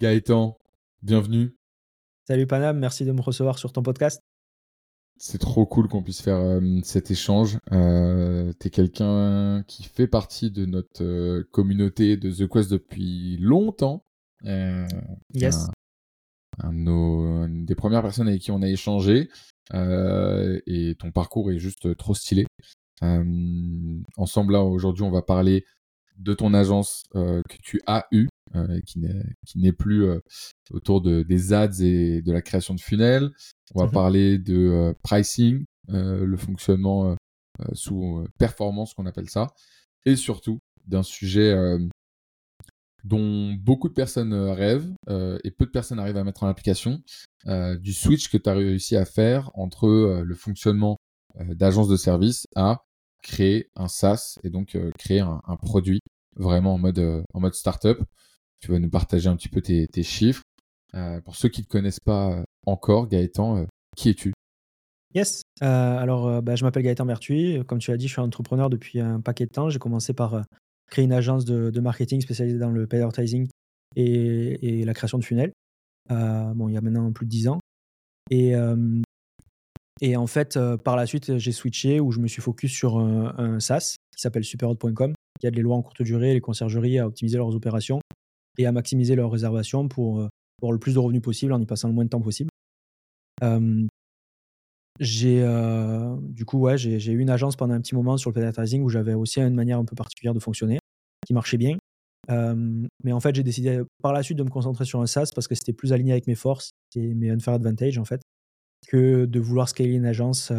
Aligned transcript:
Gaëtan, 0.00 0.56
bienvenue. 1.02 1.58
Salut 2.26 2.46
Panam, 2.46 2.78
merci 2.78 3.04
de 3.04 3.12
me 3.12 3.20
recevoir 3.20 3.58
sur 3.58 3.70
ton 3.70 3.82
podcast. 3.82 4.22
C'est 5.18 5.36
trop 5.36 5.66
cool 5.66 5.88
qu'on 5.88 6.02
puisse 6.02 6.22
faire 6.22 6.38
euh, 6.38 6.80
cet 6.82 7.10
échange. 7.10 7.58
Euh, 7.70 8.50
tu 8.58 8.68
es 8.68 8.70
quelqu'un 8.70 9.62
qui 9.68 9.82
fait 9.82 10.06
partie 10.06 10.50
de 10.50 10.64
notre 10.64 11.04
euh, 11.04 11.46
communauté 11.52 12.16
de 12.16 12.30
The 12.30 12.50
Quest 12.50 12.70
depuis 12.70 13.36
longtemps. 13.40 14.02
yes. 15.34 15.66
Un, 16.60 17.48
des 17.50 17.74
premières 17.74 18.00
personnes 18.00 18.28
avec 18.28 18.40
qui 18.40 18.52
on 18.52 18.62
a 18.62 18.68
échangé. 18.68 19.28
et 19.74 20.96
ton 20.98 21.10
parcours 21.12 21.52
est 21.52 21.58
juste 21.58 21.94
trop 21.98 22.14
stylé. 22.14 22.46
ensemble, 24.16 24.54
là, 24.54 24.62
aujourd'hui, 24.62 25.02
on 25.02 25.10
va 25.10 25.20
parler 25.20 25.66
de 26.20 26.34
ton 26.34 26.54
agence 26.54 27.04
que 27.14 27.56
tu 27.62 27.80
as 27.86 28.06
eue, 28.12 28.28
qui 28.86 29.00
n'est 29.56 29.72
plus 29.72 30.06
autour 30.70 31.00
de, 31.00 31.22
des 31.22 31.52
ads 31.52 31.80
et 31.80 32.22
de 32.22 32.32
la 32.32 32.42
création 32.42 32.74
de 32.74 32.80
funnels. 32.80 33.30
On 33.74 33.80
va 33.80 33.86
mhm. 33.86 33.92
parler 33.92 34.38
de 34.38 34.94
pricing, 35.02 35.64
le 35.88 36.36
fonctionnement 36.36 37.16
sous 37.72 38.24
performance 38.38 38.94
qu'on 38.94 39.06
appelle 39.06 39.30
ça, 39.30 39.48
et 40.04 40.16
surtout 40.16 40.58
d'un 40.86 41.02
sujet 41.02 41.54
dont 43.04 43.54
beaucoup 43.54 43.88
de 43.88 43.94
personnes 43.94 44.34
rêvent 44.34 44.92
et 45.08 45.50
peu 45.50 45.66
de 45.66 45.70
personnes 45.70 45.98
arrivent 45.98 46.18
à 46.18 46.24
mettre 46.24 46.42
en 46.42 46.48
application, 46.48 47.02
du 47.46 47.92
switch 47.92 48.28
que 48.28 48.36
tu 48.36 48.48
as 48.48 48.54
réussi 48.54 48.96
à 48.96 49.04
faire 49.04 49.50
entre 49.54 50.22
le 50.22 50.34
fonctionnement 50.34 50.96
d'agence 51.38 51.88
de 51.88 51.96
service 51.96 52.46
à 52.56 52.82
créer 53.22 53.68
un 53.76 53.88
SaaS 53.88 54.38
et 54.42 54.50
donc 54.50 54.78
créer 54.98 55.20
un, 55.20 55.56
produit 55.56 56.00
vraiment 56.36 56.74
en 56.74 56.78
mode, 56.78 57.24
en 57.34 57.40
mode 57.40 57.54
startup. 57.54 57.98
Tu 58.60 58.70
vas 58.70 58.78
nous 58.78 58.90
partager 58.90 59.28
un 59.28 59.36
petit 59.36 59.48
peu 59.48 59.60
tes, 59.60 60.02
chiffres. 60.02 60.42
pour 61.24 61.36
ceux 61.36 61.48
qui 61.48 61.60
ne 61.60 61.64
te 61.64 61.70
connaissent 61.70 62.00
pas 62.00 62.44
encore, 62.66 63.08
Gaëtan, 63.08 63.66
qui 63.96 64.10
es-tu? 64.10 64.32
Yes, 65.14 65.42
alors 65.60 66.42
bah, 66.42 66.56
je 66.56 66.64
m'appelle 66.64 66.82
Gaëtan 66.82 67.06
Bertuy. 67.06 67.64
Comme 67.66 67.78
tu 67.78 67.90
l'as 67.90 67.96
dit, 67.96 68.06
je 68.06 68.12
suis 68.12 68.20
entrepreneur 68.20 68.70
depuis 68.70 69.00
un 69.00 69.20
paquet 69.20 69.46
de 69.46 69.50
temps. 69.50 69.70
J'ai 69.70 69.78
commencé 69.78 70.12
par 70.12 70.44
créer 70.90 71.04
une 71.04 71.12
agence 71.12 71.44
de, 71.44 71.70
de, 71.70 71.80
marketing 71.80 72.20
spécialisée 72.20 72.58
dans 72.58 72.70
le 72.70 72.86
paid 72.86 73.00
advertising 73.00 73.48
et, 73.96 74.80
et 74.80 74.84
la 74.84 74.94
création 74.94 75.18
de 75.18 75.24
funnels. 75.24 75.52
bon, 76.08 76.68
il 76.68 76.74
y 76.74 76.76
a 76.76 76.80
maintenant 76.80 77.10
plus 77.12 77.26
de 77.26 77.30
10 77.30 77.48
ans. 77.48 77.60
Et, 78.30 78.54
et 80.00 80.16
en 80.16 80.26
fait, 80.26 80.58
par 80.84 80.96
la 80.96 81.06
suite, 81.06 81.38
j'ai 81.38 81.52
switché 81.52 82.00
où 82.00 82.10
je 82.10 82.20
me 82.20 82.26
suis 82.26 82.42
focus 82.42 82.72
sur 82.72 82.98
un, 82.98 83.34
un 83.36 83.60
SaaS 83.60 83.96
qui 84.14 84.20
s'appelle 84.20 84.44
superhot.com, 84.44 85.14
qui 85.38 85.46
aide 85.46 85.54
les 85.54 85.62
lois 85.62 85.76
en 85.76 85.82
courte 85.82 86.02
durée, 86.02 86.32
les 86.32 86.40
conciergeries 86.40 86.98
à 86.98 87.06
optimiser 87.06 87.36
leurs 87.36 87.54
opérations 87.54 88.00
et 88.58 88.66
à 88.66 88.72
maximiser 88.72 89.14
leurs 89.14 89.30
réservations 89.30 89.88
pour 89.88 90.28
avoir 90.60 90.72
le 90.72 90.78
plus 90.78 90.94
de 90.94 90.98
revenus 90.98 91.22
possible 91.22 91.52
en 91.52 91.60
y 91.60 91.66
passant 91.66 91.88
le 91.88 91.94
moins 91.94 92.04
de 92.04 92.10
temps 92.10 92.20
possible. 92.20 92.50
j'ai 94.98 95.44
du 96.20 96.44
coup 96.44 96.58
ouais 96.58 96.76
j'ai 96.76 97.12
eu 97.12 97.18
une 97.18 97.30
agence 97.30 97.56
pendant 97.56 97.74
un 97.74 97.80
petit 97.80 97.94
moment 97.94 98.16
sur 98.16 98.30
le 98.30 98.52
paid 98.52 98.80
où 98.80 98.88
j'avais 98.88 99.14
aussi 99.14 99.40
une 99.40 99.54
manière 99.54 99.78
un 99.78 99.84
peu 99.84 99.96
particulière 99.96 100.34
de 100.34 100.40
fonctionner 100.40 100.78
qui 101.26 101.32
marchait 101.32 101.56
bien. 101.56 101.76
mais 102.28 103.12
en 103.12 103.20
fait 103.20 103.34
j'ai 103.34 103.42
décidé 103.42 103.82
par 104.02 104.12
la 104.12 104.22
suite 104.22 104.38
de 104.38 104.44
me 104.44 104.50
concentrer 104.50 104.84
sur 104.84 105.00
un 105.00 105.06
SaaS 105.06 105.30
parce 105.34 105.48
que 105.48 105.54
c'était 105.54 105.72
plus 105.72 105.92
aligné 105.92 106.12
avec 106.12 106.26
mes 106.26 106.34
forces 106.34 106.70
et 106.94 107.14
mes 107.14 107.30
unfair 107.30 107.54
advantage 107.54 107.96
en 107.98 108.04
fait 108.04 108.20
que 108.88 109.24
de 109.24 109.40
vouloir 109.40 109.68
scaler 109.68 109.92
une 109.92 110.06
agence 110.06 110.52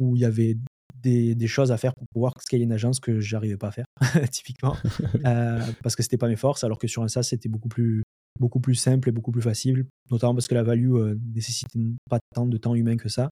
où 0.00 0.16
il 0.16 0.22
y 0.22 0.24
avait 0.24 0.56
des, 1.02 1.46
choses 1.46 1.72
à 1.72 1.76
faire 1.76 1.94
pour 1.94 2.06
pouvoir 2.08 2.32
scaler 2.40 2.64
une 2.64 2.72
agence 2.72 3.00
que 3.00 3.20
j'arrivais 3.20 3.56
pas 3.56 3.68
à 3.68 3.72
faire, 3.72 3.86
typiquement, 4.30 4.76
euh, 5.24 5.60
parce 5.82 5.96
que 5.96 6.02
c'était 6.02 6.18
pas 6.18 6.28
mes 6.28 6.36
forces, 6.36 6.64
alors 6.64 6.78
que 6.78 6.86
sur 6.86 7.02
un 7.02 7.08
SaaS, 7.08 7.24
c'était 7.24 7.48
beaucoup 7.48 7.68
plus, 7.68 8.02
beaucoup 8.38 8.60
plus 8.60 8.74
simple 8.74 9.08
et 9.08 9.12
beaucoup 9.12 9.32
plus 9.32 9.42
facile, 9.42 9.86
notamment 10.10 10.34
parce 10.34 10.48
que 10.48 10.54
la 10.54 10.62
value 10.62 10.94
euh, 10.94 11.18
nécessite 11.34 11.68
pas 12.08 12.18
tant 12.34 12.46
de 12.46 12.56
temps 12.56 12.74
humain 12.74 12.96
que 12.96 13.08
ça, 13.08 13.30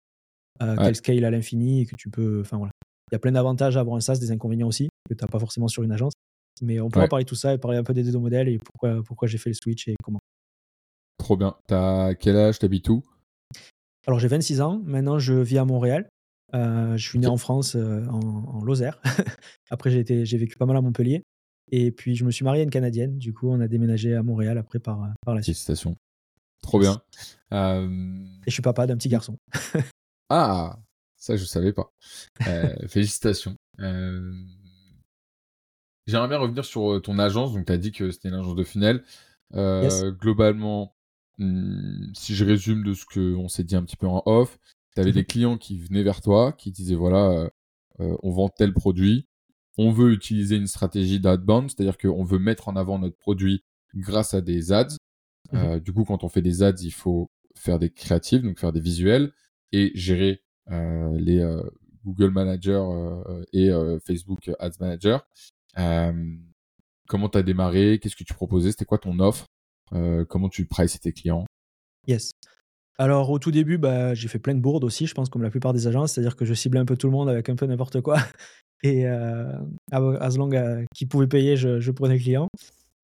euh, 0.63 0.77
qu'elle 0.77 0.97
scale 0.97 1.25
à 1.25 1.31
l'infini 1.31 1.83
et 1.83 1.87
que 1.87 1.97
tu 1.97 2.11
peux. 2.11 2.41
Enfin 2.41 2.57
voilà. 2.57 2.73
Il 3.11 3.15
y 3.15 3.17
a 3.17 3.21
plein 3.21 3.33
d'avantages 3.33 3.77
à 3.77 3.81
avoir 3.81 3.97
un 3.97 4.01
SaaS, 4.01 4.19
des 4.19 4.33
inconvénients 4.33 4.67
aussi, 4.67 4.89
que 5.09 5.15
tu 5.15 5.23
n'as 5.23 5.29
pas 5.29 5.39
forcément 5.39 5.69
sur 5.69 5.83
une 5.83 5.93
agence. 5.93 6.13
Mais 6.63 6.81
on 6.81 6.89
pourra 6.89 7.07
parler 7.07 7.25
de 7.25 7.29
tout 7.29 7.37
ça 7.37 7.53
et 7.53 7.59
parler 7.59 7.77
un 7.77 7.85
peu 7.85 7.93
des 7.93 8.03
deux 8.03 8.19
modèles 8.19 8.49
et 8.49 8.59
pourquoi, 8.59 9.03
pourquoi 9.05 9.29
j'ai 9.29 9.37
fait 9.37 9.51
le 9.51 9.55
switch 9.55 9.89
et 9.89 9.95
comment. 10.03 10.19
Trop 11.19 11.37
bien. 11.37 11.55
T'as 11.67 12.15
quel 12.15 12.37
âge? 12.37 12.59
T'habites 12.59 12.89
où? 12.89 13.05
Alors 14.07 14.19
j'ai 14.21 14.29
26 14.29 14.61
ans. 14.61 14.81
Maintenant, 14.85 15.19
je 15.19 15.35
vis 15.35 15.59
à 15.59 15.65
Montréal. 15.65 16.09
Euh, 16.55 16.97
je 16.97 17.09
suis 17.09 17.19
né 17.19 17.27
en 17.27 17.37
France, 17.37 17.75
euh, 17.75 18.07
en, 18.07 18.63
Lozère. 18.65 19.01
après, 19.71 19.91
j'ai, 19.91 20.25
j'ai 20.25 20.39
vécu 20.39 20.57
pas 20.57 20.67
mal 20.67 20.77
à 20.77 20.81
Montpellier. 20.81 21.25
Et 21.73 21.91
puis, 21.91 22.15
je 22.15 22.25
me 22.25 22.31
suis 22.31 22.45
marié 22.45 22.61
à 22.61 22.65
une 22.65 22.71
Canadienne. 22.71 23.19
Du 23.19 23.35
coup, 23.35 23.49
on 23.49 23.61
a 23.61 23.67
déménagé 23.67 24.15
à 24.15 24.23
Montréal 24.23 24.57
après 24.59 24.79
par, 24.79 25.03
euh, 25.03 25.09
par 25.25 25.35
la 25.35 25.43
suite. 25.43 25.57
Félicitations. 25.57 25.97
Trop 26.63 26.79
bien. 26.79 27.03
Et 27.53 28.47
je 28.47 28.53
suis 28.53 28.63
papa 28.63 28.87
d'un 28.87 28.97
petit 28.97 29.09
garçon. 29.09 29.39
ah, 30.31 30.79
ça, 31.17 31.37
je 31.37 31.45
savais 31.45 31.73
pas. 31.73 31.93
félicitations. 32.89 33.57
J'aimerais 36.07 36.29
bien 36.29 36.39
revenir 36.39 36.65
sur 36.65 37.01
ton 37.03 37.19
agence. 37.19 37.53
Donc, 37.53 37.67
tu 37.67 37.73
as 37.73 37.79
dit 37.79 37.91
que 37.91 38.13
c'était 38.13 38.29
une 38.29 38.35
agence 38.35 38.55
de 38.55 38.65
funnel. 38.65 39.03
Globalement, 39.53 40.96
hmm, 41.39 42.13
si 42.15 42.35
je 42.35 42.45
résume 42.45 42.83
de 42.85 42.95
ce 42.95 43.05
qu'on 43.05 43.49
s'est 43.49 43.65
dit 43.65 43.77
un 43.77 43.83
petit 43.83 43.97
peu 43.97 44.07
en 44.07 44.23
off, 44.27 44.59
tu 44.97 45.03
avais 45.03 45.13
des 45.13 45.25
clients 45.25 45.59
qui 45.59 45.79
venaient 45.79 46.03
vers 46.03 46.23
toi, 46.23 46.53
qui 46.53 46.71
disaient 46.71 46.95
voilà, 46.95 47.31
euh, 47.31 47.51
euh, 48.01 48.17
on 48.23 48.31
vend 48.31 48.49
tel 48.49 48.73
produit, 48.73 49.29
on 49.77 49.91
veut 49.91 50.13
utiliser 50.13 50.57
une 50.57 50.67
stratégie 50.67 51.21
d'adbound, 51.21 51.71
c'est-à-dire 51.71 51.99
qu'on 51.99 52.25
veut 52.25 52.39
mettre 52.39 52.69
en 52.69 52.77
avant 52.77 52.99
notre 52.99 53.19
produit 53.19 53.63
grâce 53.95 54.33
à 54.33 54.41
des 54.41 54.73
ads. 54.73 54.97
Mhm. 55.53 55.59
Euh, 55.59 55.81
du 55.81 55.93
coup, 55.93 56.05
quand 56.05 56.25
on 56.25 56.29
fait 56.31 56.41
des 56.41 56.63
ads, 56.63 56.81
il 56.81 56.93
faut 56.93 57.31
faire 57.55 57.79
des 57.79 57.91
créatives, 57.91 58.43
donc 58.43 58.59
faire 58.59 58.73
des 58.73 58.81
visuels 58.81 59.33
et 59.73 59.93
gérer 59.95 60.43
les 60.69 61.45
Google 62.05 62.31
Manager 62.31 63.25
et 63.53 63.71
Facebook 64.05 64.51
Ads 64.59 64.79
Manager. 64.81 65.27
comment 67.07 67.29
tu 67.29 67.39
as 67.39 67.43
démarré? 67.43 67.99
Qu'est-ce 68.01 68.17
que 68.17 68.25
tu 68.25 68.35
proposais? 68.35 68.71
C'était 68.71 68.85
quoi 68.85 68.99
ton 68.99 69.19
offre? 69.21 69.47
Comment 69.91 70.49
tu 70.49 70.67
prices 70.67 70.99
tes 71.01 71.13
clients? 71.13 71.47
Yes. 72.07 72.31
Alors 72.99 73.31
au 73.31 73.39
tout 73.39 73.51
début, 73.51 73.79
bah, 73.79 74.15
j'ai 74.15 74.29
fait 74.29 74.39
plein 74.39 74.55
de 74.55 74.61
bourdes 74.61 74.85
aussi, 74.85 75.07
je 75.07 75.15
pense 75.15 75.29
comme 75.29 75.43
la 75.43 75.51
plupart 75.51 75.73
des 75.73 75.87
agences, 75.87 76.13
c'est-à-dire 76.13 76.37
que 76.37 76.45
je 76.45 76.55
ciblais 76.55 76.81
un 76.81 76.87
peu 76.87 76.97
tout 76.97 77.07
le 77.07 77.13
monde 77.13 77.29
avec 77.29 77.49
un 77.49 77.57
peu 77.57 77.67
n'importe 77.67 78.01
quoi 78.01 78.17
et 78.83 79.07
euh, 79.07 79.53
as 79.91 80.37
long 80.37 80.53
as 80.53 80.85
qui 80.95 81.07
pouvait 81.07 81.27
payer, 81.27 81.57
je 81.57 81.91
prenais 81.91 82.19
client. 82.19 82.49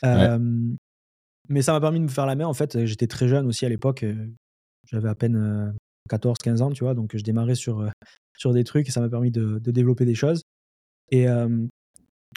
mais 0.03 1.61
ça 1.61 1.73
m'a 1.73 1.81
permis 1.81 1.99
de 1.99 2.05
me 2.05 2.11
faire 2.11 2.27
la 2.27 2.37
main 2.37 2.47
en 2.47 2.55
fait, 2.55 2.87
j'étais 2.87 3.07
très 3.07 3.29
jeune 3.29 3.47
aussi 3.47 3.67
à 3.67 3.69
l'époque, 3.69 4.05
j'avais 4.91 5.09
à 5.09 5.15
peine, 5.15 5.75
14-15 6.11 6.63
ans, 6.63 6.71
tu 6.71 6.85
vois? 6.85 6.95
Donc 6.95 7.17
je 7.17 7.23
démarrais 7.23 7.55
sur, 7.55 7.87
sur 8.37 8.53
des 8.53 8.65
trucs 8.65 8.89
et 8.89 8.91
ça 8.91 9.01
m'a 9.01 9.11
permis 9.11 9.31
de 9.31 9.59
développer 9.59 10.07
des 10.07 10.15
choses 10.15 10.43
et 11.11 11.27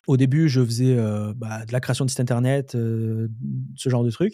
au 0.07 0.17
début, 0.17 0.49
je 0.49 0.63
faisais, 0.63 0.95
bah, 1.35 1.65
de 1.65 1.71
la 1.71 1.79
création 1.79 2.05
de 2.05 2.09
sites 2.09 2.19
internet, 2.19 2.71
ce 2.71 3.89
genre 3.89 4.03
de 4.03 4.11
trucs. 4.11 4.33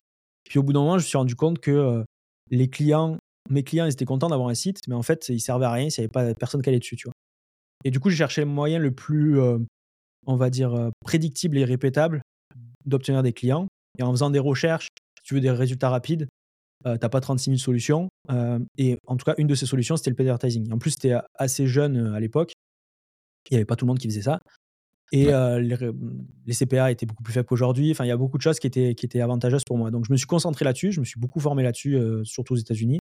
Puis 0.50 0.60
au 0.60 0.64
bout 0.64 0.74
d'un 0.74 0.82
moment, 0.82 0.98
je 0.98 1.04
me 1.04 1.08
suis 1.08 1.18
rendu 1.18 1.36
compte 1.36 1.60
que, 1.60 2.04
les 2.52 2.70
clients, 2.70 3.18
mes 3.50 3.64
clients, 3.64 3.86
étaient 3.86 4.06
contents 4.06 4.30
d'avoir 4.30 4.50
un 4.50 4.54
site, 4.54 4.80
mais 4.88 4.96
en 4.96 5.02
fait, 5.02 5.30
ils 5.30 5.40
servaient 5.40 5.66
à 5.66 5.72
rien 5.72 5.90
s'il 5.90 6.04
n'y 6.04 6.06
avait 6.06 6.34
pas 6.34 6.34
personne 6.34 6.62
qui 6.62 6.70
allait 6.70 6.80
dessus, 6.80 6.96
tu 6.96 7.06
vois. 7.06 7.14
Et 7.84 7.92
du 7.92 8.00
coup, 8.00 8.10
j'ai 8.10 8.18
cherché 8.18 8.42
le 8.42 8.48
moyen 8.48 8.80
le 8.80 8.92
plus, 8.92 9.40
euh, 9.40 9.58
on 10.28 10.36
va 10.36 10.50
dire, 10.50 10.74
euh, 10.74 10.90
prédictible 11.04 11.58
et 11.58 11.66
répétable 11.66 12.22
d'obtenir 12.86 13.24
des 13.24 13.34
clients. 13.34 13.68
Et 13.98 14.04
en 14.04 14.12
faisant 14.12 14.30
des 14.30 14.40
recherches, 14.40 14.88
si 15.18 15.24
tu 15.24 15.34
veux 15.34 15.42
des 15.42 15.52
résultats 15.52 15.90
rapides, 15.90 16.28
euh, 16.86 16.98
tu 16.98 17.02
n'as 17.02 17.10
pas 17.10 17.22
36 17.22 17.52
000 17.52 17.58
solutions. 17.58 18.10
et 18.78 18.98
en 19.08 19.18
tout 19.18 19.26
cas, 19.26 19.36
une 19.38 19.48
de 19.48 19.56
ces 19.56 19.66
solutions, 19.66 19.98
c'était 19.98 20.10
le 20.10 20.16
paid 20.16 20.28
advertising. 20.28 20.72
En 20.72 20.78
plus, 20.78 20.92
c'était 20.92 21.16
assez 21.36 21.68
jeune 21.68 22.14
à 22.14 22.20
l'époque. 22.20 22.54
Il 23.50 23.54
n'y 23.54 23.58
avait 23.58 23.66
pas 23.66 23.76
tout 23.76 23.86
le 23.86 23.90
monde 23.90 24.00
qui 24.00 24.08
faisait 24.08 24.22
ça. 24.22 24.40
Et 25.12 25.26
les, 25.26 26.54
CPA 26.54 26.92
étaient 26.92 27.06
beaucoup 27.06 27.24
plus 27.24 27.34
faibles 27.34 27.48
qu'aujourd'hui. 27.48 27.92
Enfin, 27.92 28.06
il 28.06 28.08
y 28.08 28.12
a 28.12 28.18
beaucoup 28.18 28.38
de 28.38 28.44
choses 28.44 28.60
qui 28.60 28.68
étaient, 28.68 28.96
qui 28.96 29.06
étaient 29.06 29.22
avantageuses 29.22 29.64
pour 29.66 29.78
moi. 29.78 29.92
Donc, 29.92 30.06
je 30.06 30.12
me 30.12 30.18
suis 30.18 30.28
concentré 30.28 30.64
là-dessus. 30.64 30.92
Je 30.92 31.00
me 31.02 31.06
suis 31.06 31.20
beaucoup 31.20 31.40
formé 31.40 31.64
là-dessus, 31.64 32.00
surtout 32.24 32.54
aux 32.54 32.58
États-Unis, 32.58 33.00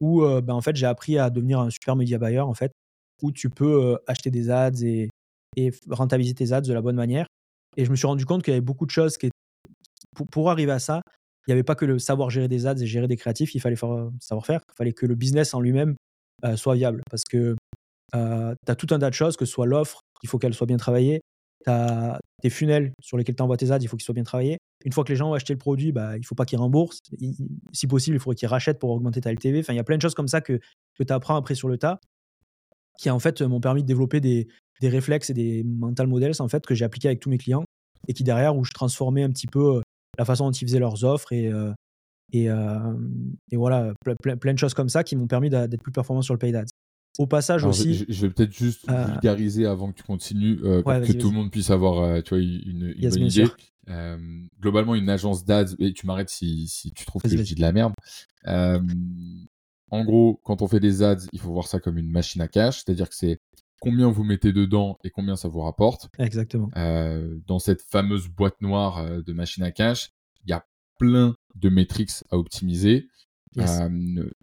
où 0.00 0.20
ben, 0.20 0.54
en 0.54 0.60
fait, 0.60 0.76
j'ai 0.76 0.86
appris 0.86 1.18
à 1.18 1.30
devenir 1.30 1.60
un 1.60 1.70
super 1.70 1.96
media 1.96 2.18
buyer, 2.18 2.40
en 2.40 2.54
fait, 2.54 2.72
où 3.22 3.32
tu 3.32 3.48
peux 3.48 3.98
acheter 4.06 4.30
des 4.30 4.50
ads 4.50 4.82
et, 4.82 5.08
et, 5.56 5.70
rentabiliser 5.88 6.34
tes 6.34 6.52
ads 6.52 6.60
de 6.60 6.72
la 6.74 6.82
bonne 6.82 6.96
manière. 6.96 7.26
Et 7.76 7.84
je 7.84 7.90
me 7.90 7.96
suis 7.96 8.06
rendu 8.06 8.26
compte 8.26 8.42
qu'il 8.42 8.52
y 8.52 8.56
avait 8.56 8.60
beaucoup 8.60 8.84
de 8.84 8.90
choses 8.90 9.16
qui, 9.16 9.30
pour, 10.14 10.26
pour 10.26 10.50
arriver 10.50 10.72
à 10.72 10.78
ça, 10.78 11.00
il 11.46 11.50
n'y 11.50 11.54
avait 11.54 11.62
pas 11.62 11.74
que 11.74 11.86
le 11.86 11.98
savoir 11.98 12.28
gérer 12.28 12.48
des 12.48 12.66
ads 12.66 12.76
et 12.76 12.86
gérer 12.86 13.08
des 13.08 13.16
créatifs, 13.16 13.54
il 13.54 13.60
fallait 13.60 13.76
savoir 14.20 14.44
faire. 14.44 14.60
Il 14.68 14.76
fallait 14.76 14.92
que 14.92 15.06
le 15.06 15.14
business 15.14 15.54
en 15.54 15.60
lui-même 15.60 15.94
soit 16.56 16.74
viable. 16.74 17.02
Parce 17.10 17.24
que 17.24 17.56
tu 18.12 18.18
as 18.18 18.76
tout 18.76 18.94
un 18.94 18.98
tas 18.98 19.08
de 19.08 19.14
choses, 19.14 19.38
que 19.38 19.46
ce 19.46 19.52
soit 19.52 19.66
l'offre, 19.66 20.00
il 20.22 20.28
faut 20.28 20.38
qu'elle 20.38 20.52
soit 20.52 20.66
bien 20.66 20.76
travaillée, 20.76 21.20
as 21.66 22.18
tes 22.42 22.50
funnels 22.50 22.92
sur 23.00 23.16
lesquels 23.16 23.36
tu 23.36 23.42
envoies 23.42 23.56
tes 23.56 23.70
ads, 23.70 23.78
il 23.80 23.88
faut 23.88 23.96
qu'ils 23.96 24.04
soient 24.04 24.14
bien 24.14 24.24
travaillés. 24.24 24.58
Une 24.84 24.92
fois 24.92 25.04
que 25.04 25.10
les 25.10 25.16
gens 25.16 25.30
ont 25.30 25.34
acheté 25.34 25.52
le 25.52 25.58
produit, 25.58 25.92
bah, 25.92 26.16
il 26.16 26.20
ne 26.20 26.24
faut 26.24 26.34
pas 26.34 26.44
qu'ils 26.44 26.58
remboursent. 26.58 27.00
si 27.72 27.86
possible, 27.86 28.16
il 28.16 28.20
faudrait 28.20 28.36
qu'ils 28.36 28.48
rachètent 28.48 28.78
pour 28.78 28.90
augmenter 28.90 29.20
ta 29.20 29.32
LTV. 29.32 29.60
Enfin, 29.60 29.72
il 29.72 29.76
y 29.76 29.80
a 29.80 29.84
plein 29.84 29.96
de 29.96 30.02
choses 30.02 30.14
comme 30.14 30.28
ça 30.28 30.40
que, 30.40 30.60
que 30.94 31.02
tu 31.02 31.12
apprends 31.12 31.36
après 31.36 31.54
sur 31.54 31.68
le 31.68 31.78
tas 31.78 32.00
qui 32.98 33.10
en 33.10 33.20
fait 33.20 33.42
m'ont 33.42 33.60
permis 33.60 33.82
de 33.82 33.86
développer 33.86 34.20
des, 34.20 34.48
des, 34.80 34.88
réflexes 34.88 35.30
et 35.30 35.34
des 35.34 35.62
mental 35.62 36.08
models 36.08 36.32
en 36.40 36.48
fait 36.48 36.66
que 36.66 36.74
j'ai 36.74 36.84
appliqués 36.84 37.06
avec 37.06 37.20
tous 37.20 37.30
mes 37.30 37.38
clients 37.38 37.62
et 38.08 38.12
qui 38.12 38.24
derrière 38.24 38.56
où 38.56 38.64
je 38.64 38.72
transformais 38.72 39.22
un 39.22 39.30
petit 39.30 39.46
peu 39.46 39.80
la 40.18 40.24
façon 40.24 40.46
dont 40.46 40.50
ils 40.50 40.66
faisaient 40.66 40.80
leurs 40.80 41.04
offres 41.04 41.32
et, 41.32 41.48
et, 42.32 42.46
et, 42.46 43.56
voilà, 43.56 43.92
plein, 44.40 44.52
de 44.52 44.58
choses 44.58 44.74
comme 44.74 44.88
ça 44.88 45.04
qui 45.04 45.14
m'ont 45.14 45.28
permis 45.28 45.48
d'être 45.48 45.82
plus 45.82 45.92
performant 45.92 46.22
sur 46.22 46.34
le 46.34 46.38
paid 46.38 46.56
ads. 46.56 46.66
Au 47.18 47.26
passage 47.26 47.64
aussi. 47.64 48.06
Je, 48.08 48.26
vais 48.26 48.32
peut-être 48.32 48.52
juste 48.52 48.88
vulgariser 48.88 49.66
avant 49.66 49.90
que 49.90 49.96
tu 49.96 50.04
continues, 50.04 50.56
pour 50.56 50.84
que 50.84 51.12
tout 51.12 51.30
le 51.30 51.36
monde 51.36 51.50
puisse 51.50 51.70
avoir 51.70 52.22
tu 52.22 52.30
vois, 52.30 52.38
une, 52.38 52.94
bonne 52.96 53.22
idée. 53.22 53.46
globalement, 54.60 54.94
une 54.94 55.10
agence 55.10 55.44
d'ads, 55.44 55.74
et 55.78 55.92
tu 55.92 56.06
m'arrêtes 56.06 56.30
si, 56.30 56.68
si, 56.68 56.92
tu 56.92 57.04
trouves 57.04 57.22
que 57.22 57.28
je 57.28 57.42
dis 57.42 57.54
de 57.54 57.60
la 57.60 57.72
merde. 57.72 57.92
en 58.46 60.04
gros, 60.04 60.40
quand 60.44 60.62
on 60.62 60.68
fait 60.68 60.80
des 60.80 61.02
ads, 61.02 61.26
il 61.32 61.40
faut 61.40 61.52
voir 61.52 61.66
ça 61.66 61.80
comme 61.80 61.98
une 61.98 62.10
machine 62.10 62.40
à 62.40 62.48
cash, 62.48 62.84
c'est-à-dire 62.84 63.08
que 63.08 63.16
c'est 63.16 63.40
combien 63.80 64.10
vous 64.10 64.24
mettez 64.24 64.52
dedans 64.52 64.98
et 65.04 65.10
combien 65.10 65.36
ça 65.36 65.48
vous 65.48 65.60
rapporte. 65.60 66.08
Exactement. 66.18 66.70
Euh, 66.76 67.38
dans 67.46 67.58
cette 67.58 67.82
fameuse 67.82 68.28
boîte 68.28 68.60
noire 68.60 68.98
euh, 68.98 69.22
de 69.22 69.32
machine 69.32 69.62
à 69.62 69.70
cash, 69.70 70.10
il 70.44 70.50
y 70.50 70.52
a 70.52 70.66
plein 70.98 71.34
de 71.54 71.68
métriques 71.68 72.10
à 72.30 72.38
optimiser, 72.38 73.08
euh, 73.58 73.88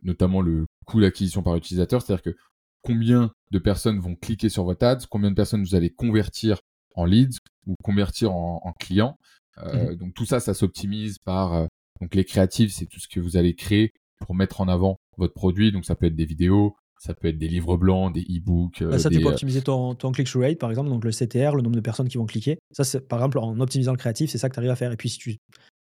notamment 0.03 0.41
le 0.41 0.65
coût 0.85 1.01
d'acquisition 1.01 1.43
par 1.43 1.55
utilisateur, 1.55 2.01
c'est-à-dire 2.01 2.23
que 2.23 2.37
combien 2.85 3.31
de 3.51 3.59
personnes 3.59 3.99
vont 3.99 4.15
cliquer 4.15 4.49
sur 4.49 4.63
votre 4.63 4.85
ad, 4.85 5.05
combien 5.09 5.31
de 5.31 5.35
personnes 5.35 5.63
vous 5.63 5.75
allez 5.75 5.89
convertir 5.89 6.59
en 6.95 7.05
leads 7.05 7.37
ou 7.67 7.75
convertir 7.83 8.31
en, 8.31 8.73
clients. 8.79 9.17
Mmh 9.57 9.95
donc 9.95 10.13
tout 10.13 10.25
ça, 10.25 10.41
ça 10.41 10.53
s'optimise 10.53 11.17
par 11.17 11.67
donc 12.01 12.15
les 12.15 12.25
créatives, 12.25 12.71
c'est 12.71 12.85
tout 12.85 12.99
ce 12.99 13.07
que 13.07 13.19
vous 13.19 13.37
allez 13.37 13.55
créer 13.55 13.93
pour 14.19 14.35
mettre 14.35 14.61
en 14.61 14.67
avant 14.67 14.97
votre 15.17 15.33
produit. 15.33 15.71
Donc 15.71 15.85
ça 15.85 15.95
peut 15.95 16.07
être 16.07 16.15
des 16.15 16.25
vidéos, 16.25 16.75
ça 16.99 17.13
peut 17.13 17.27
être 17.27 17.37
des 17.37 17.47
livres 17.47 17.77
blancs, 17.77 18.13
des 18.13 18.21
e-books. 18.21 18.83
Bah, 18.83 18.99
ça, 18.99 19.09
tu 19.09 19.19
peux 19.19 19.27
euh, 19.27 19.31
optimiser 19.31 19.61
ton, 19.61 19.95
ton 19.95 20.11
click-through 20.11 20.43
rate, 20.43 20.59
par 20.59 20.69
exemple, 20.69 20.89
donc 20.89 21.03
le 21.03 21.11
CTR, 21.11 21.55
le 21.55 21.61
nombre 21.61 21.75
de 21.75 21.81
personnes 21.81 22.07
qui 22.07 22.17
vont 22.17 22.25
cliquer. 22.25 22.57
Ça, 22.71 22.83
c'est, 22.83 23.07
par 23.07 23.19
exemple, 23.19 23.39
en 23.39 23.59
optimisant 23.59 23.91
le 23.91 23.97
créatif, 23.97 24.29
c'est 24.29 24.37
ça 24.37 24.49
que 24.49 24.53
tu 24.53 24.59
arrives 24.59 24.71
à 24.71 24.75
faire. 24.75 24.91
Et 24.91 24.97
puis, 24.97 25.09
si 25.09 25.17
tu 25.17 25.37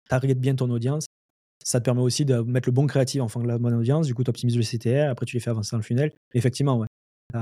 targetes 0.09 0.41
bien 0.41 0.55
ton 0.55 0.71
audience, 0.71 1.07
ça 1.65 1.81
te 1.81 1.85
permet 1.85 2.03
aussi 2.03 2.25
de 2.25 2.41
mettre 2.41 2.69
le 2.69 2.73
bon 2.73 2.87
créatif 2.87 3.23
en 3.23 3.29
fonction 3.29 3.47
de 3.47 3.53
la 3.53 3.59
bonne 3.59 3.75
audience. 3.75 4.07
Du 4.07 4.15
coup, 4.15 4.23
tu 4.23 4.31
optimises 4.31 4.57
le 4.57 4.63
CTR, 4.63 5.11
après, 5.11 5.27
tu 5.27 5.37
les 5.37 5.41
fais 5.41 5.51
avancer 5.51 5.71
dans 5.73 5.79
le 5.79 5.83
funnel. 5.83 6.13
effectivement, 6.35 6.79
ouais. 6.79 6.87
Tu 7.35 7.39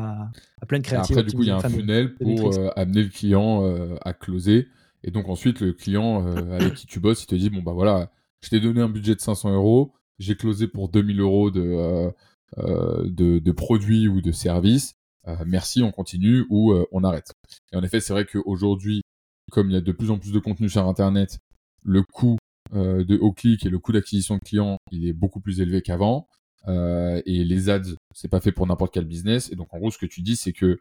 as, 0.63 0.67
plein 0.67 0.79
de 0.79 0.85
créatifs. 0.85 1.17
Après, 1.17 1.29
du 1.29 1.37
coup, 1.37 1.43
il 1.43 1.49
y 1.49 1.51
a 1.51 1.57
un 1.57 1.61
funnel 1.61 2.15
pour 2.15 2.55
euh, 2.55 2.71
amener 2.77 3.03
le 3.03 3.09
client 3.09 3.65
euh, 3.65 3.97
à 4.03 4.13
closer. 4.13 4.69
Et 5.05 5.11
donc, 5.11 5.29
ensuite, 5.29 5.61
le 5.61 5.73
client 5.73 6.27
avec 6.53 6.75
qui 6.75 6.87
tu 6.87 7.01
bosses, 7.01 7.25
il 7.25 7.27
te 7.27 7.35
dit 7.35 7.51
Bon, 7.51 7.63
bah 7.63 7.73
voilà, 7.73 8.11
je 8.41 8.49
t'ai 8.49 8.61
donné 8.61 8.81
un 8.81 8.89
budget 8.89 9.15
de 9.15 9.21
500 9.21 9.53
euros, 9.53 9.93
j'ai 10.19 10.37
closé 10.37 10.69
pour 10.69 10.89
2000 10.89 11.21
euros 11.21 11.51
de 11.51 12.13
euh, 12.59 13.09
de, 13.09 13.53
produits 13.53 14.09
ou 14.09 14.21
de 14.21 14.31
services, 14.31 14.95
euh, 15.27 15.37
merci, 15.47 15.83
on 15.83 15.91
continue 15.91 16.45
ou 16.51 16.73
euh, 16.73 16.85
on 16.93 17.03
arrête. 17.03 17.33
Et 17.73 17.77
en 17.77 17.83
effet, 17.83 18.01
c'est 18.01 18.13
vrai 18.13 18.27
qu'aujourd'hui, 18.27 19.03
comme 19.51 19.71
il 19.71 19.73
y 19.73 19.77
a 19.77 19.81
de 19.81 19.93
plus 19.93 20.11
en 20.11 20.19
plus 20.19 20.33
de 20.33 20.39
contenu 20.39 20.69
sur 20.69 20.87
Internet, 20.87 21.39
le 21.83 22.03
coût 22.03 22.37
de 22.75 23.19
haut 23.19 23.33
clic 23.33 23.67
et 23.67 23.69
le 23.69 23.79
coût 23.79 23.93
d'acquisition 23.93 24.37
de 24.37 24.41
clients, 24.41 24.79
il 24.91 25.07
est 25.07 25.13
beaucoup 25.13 25.41
plus 25.41 25.61
élevé 25.61 25.83
qu'avant. 25.83 26.29
Et 26.67 27.45
les 27.45 27.71
ads, 27.71 27.95
c'est 28.15 28.29
pas 28.29 28.41
fait 28.41 28.53
pour 28.53 28.67
n'importe 28.67 28.95
quel 28.95 29.05
business. 29.05 29.51
Et 29.51 29.57
donc, 29.57 29.73
en 29.75 29.79
gros, 29.79 29.91
ce 29.91 29.99
que 29.99 30.07
tu 30.07 30.23
dis, 30.23 30.37
c'est 30.37 30.53
que 30.53 30.79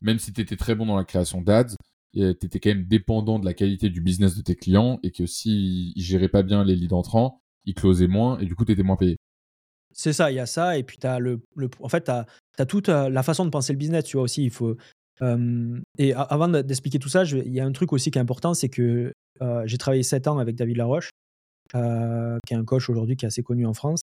même 0.00 0.18
si 0.18 0.32
tu 0.32 0.40
étais 0.40 0.56
très 0.56 0.74
bon 0.74 0.86
dans 0.86 0.96
la 0.96 1.04
création 1.04 1.40
d'ads, 1.40 1.76
tu 2.14 2.22
étais 2.22 2.60
quand 2.60 2.70
même 2.70 2.86
dépendant 2.86 3.38
de 3.38 3.44
la 3.44 3.54
qualité 3.54 3.90
du 3.90 4.00
business 4.00 4.36
de 4.36 4.42
tes 4.42 4.56
clients 4.56 4.98
et 5.02 5.10
que 5.10 5.26
s'ils 5.26 5.92
géraient 5.96 6.28
pas 6.28 6.42
bien 6.42 6.64
les 6.64 6.74
leads 6.74 6.94
entrants, 6.94 7.40
ils 7.64 7.74
closaient 7.74 8.06
moins 8.08 8.38
et 8.38 8.46
du 8.46 8.54
coup, 8.54 8.64
tu 8.64 8.72
étais 8.72 8.82
moins 8.82 8.96
payé. 8.96 9.16
C'est 9.92 10.12
ça, 10.12 10.30
il 10.30 10.34
y 10.36 10.40
a 10.40 10.46
ça. 10.46 10.78
Et 10.78 10.84
puis, 10.84 10.98
as 11.02 11.18
le, 11.18 11.40
en 11.80 11.88
fait, 11.88 12.04
tu 12.04 12.10
as, 12.10 12.66
toute 12.66 12.88
la 12.88 13.22
façon 13.22 13.44
de 13.44 13.50
penser 13.50 13.72
le 13.72 13.78
business, 13.78 14.04
tu 14.04 14.16
vois 14.16 14.24
aussi. 14.24 14.44
Il 14.44 14.50
faut, 14.50 14.76
et 15.98 16.14
avant 16.14 16.48
d'expliquer 16.48 16.98
tout 16.98 17.08
ça, 17.08 17.24
il 17.24 17.52
y 17.52 17.60
a 17.60 17.64
un 17.64 17.72
truc 17.72 17.92
aussi 17.92 18.10
qui 18.10 18.18
est 18.18 18.22
important 18.22 18.54
c'est 18.54 18.68
que 18.68 19.12
j'ai 19.64 19.78
travaillé 19.78 20.02
7 20.02 20.28
ans 20.28 20.38
avec 20.38 20.56
David 20.56 20.76
Laroche, 20.76 21.10
qui 21.72 21.78
est 21.78 22.56
un 22.56 22.64
coach 22.64 22.88
aujourd'hui 22.88 23.16
qui 23.16 23.24
est 23.24 23.28
assez 23.28 23.42
connu 23.42 23.66
en 23.66 23.74
France. 23.74 24.00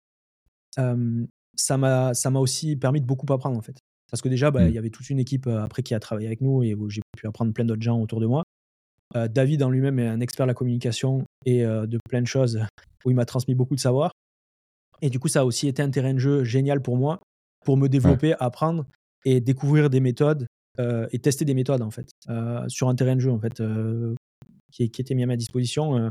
Ça 0.76 1.78
m'a 1.78 2.40
aussi 2.40 2.76
permis 2.76 3.02
de 3.02 3.06
beaucoup 3.06 3.32
apprendre, 3.32 3.58
en 3.58 3.62
fait. 3.62 3.78
Parce 4.12 4.22
que 4.22 4.30
déjà, 4.30 4.50
bah, 4.50 4.64
il 4.64 4.72
mmh. 4.72 4.74
y 4.74 4.78
avait 4.78 4.90
toute 4.90 5.10
une 5.10 5.20
équipe 5.20 5.48
après 5.48 5.84
qui 5.84 5.94
a 5.94 6.00
travaillé 6.00 6.28
avec 6.28 6.42
nous 6.42 6.64
et 6.64 6.74
où 6.74 6.90
j'ai 6.90 7.02
pu 7.16 7.28
apprendre 7.28 7.54
plein 7.54 7.66
d'autres 7.66 7.82
gens 7.82 8.00
autour 8.00 8.20
de 8.20 8.26
moi. 8.26 8.44
David 9.16 9.64
en 9.64 9.72
lui-même 9.72 9.98
est 9.98 10.08
un 10.08 10.20
expert 10.20 10.46
de 10.46 10.50
la 10.50 10.54
communication 10.54 11.26
et 11.46 11.64
de 11.64 12.00
plein 12.10 12.22
de 12.22 12.28
choses 12.28 12.60
où 13.06 13.12
il 13.12 13.16
m'a 13.16 13.26
transmis 13.26 13.56
beaucoup 13.56 13.76
de 13.76 13.80
savoir. 13.80 14.12
Et 15.02 15.10
du 15.10 15.20
coup, 15.20 15.28
ça 15.28 15.42
a 15.42 15.46
aussi 15.46 15.68
été 15.68 15.82
un 15.82 15.90
terrain 15.90 16.14
de 16.14 16.20
jeu 16.20 16.44
génial 16.44 16.82
pour 16.82 16.98
moi, 16.98 17.20
pour 17.66 17.78
me 17.78 17.88
développer, 17.88 18.34
apprendre 18.40 18.86
et 19.26 19.42
découvrir 19.42 19.90
des 19.90 20.00
méthodes 20.00 20.48
euh, 20.80 21.08
et 21.12 21.20
tester 21.20 21.46
des 21.46 21.54
méthodes, 21.54 21.82
en 21.82 21.92
fait, 21.92 22.10
euh, 22.30 22.64
sur 22.68 22.90
un 22.90 22.96
terrain 22.96 23.16
de 23.16 23.22
jeu, 23.22 23.32
en 23.32 23.40
fait, 23.40 23.60
euh, 23.60 24.16
qui, 24.72 24.84
était 24.84 25.16
mis 25.16 25.24
à 25.24 25.26
ma 25.26 25.36
disposition, 25.36 26.10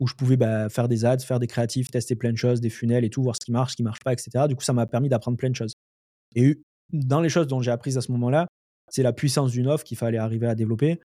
où 0.00 0.06
je 0.06 0.14
pouvais 0.14 0.36
bah, 0.36 0.68
faire 0.68 0.88
des 0.88 1.04
ads, 1.04 1.18
faire 1.18 1.38
des 1.38 1.46
créatifs, 1.46 1.90
tester 1.90 2.16
plein 2.16 2.32
de 2.32 2.36
choses, 2.36 2.60
des 2.60 2.70
funnels 2.70 3.04
et 3.04 3.10
tout, 3.10 3.22
voir 3.22 3.36
ce 3.36 3.44
qui 3.44 3.52
marche, 3.52 3.72
ce 3.72 3.76
qui 3.76 3.82
marche 3.82 4.00
pas, 4.00 4.12
etc. 4.12 4.46
Du 4.48 4.56
coup, 4.56 4.64
ça 4.64 4.72
m'a 4.72 4.86
permis 4.86 5.08
d'apprendre 5.08 5.36
plein 5.36 5.50
de 5.50 5.56
choses. 5.56 5.74
Et 6.34 6.60
dans 6.92 7.20
les 7.20 7.28
choses 7.28 7.46
dont 7.46 7.60
j'ai 7.60 7.70
appris 7.70 7.96
à 7.96 8.00
ce 8.00 8.10
moment-là, 8.12 8.46
c'est 8.90 9.02
la 9.02 9.12
puissance 9.12 9.52
d'une 9.52 9.68
offre 9.68 9.84
qu'il 9.84 9.96
fallait 9.96 10.18
arriver 10.18 10.46
à 10.46 10.54
développer 10.54 11.00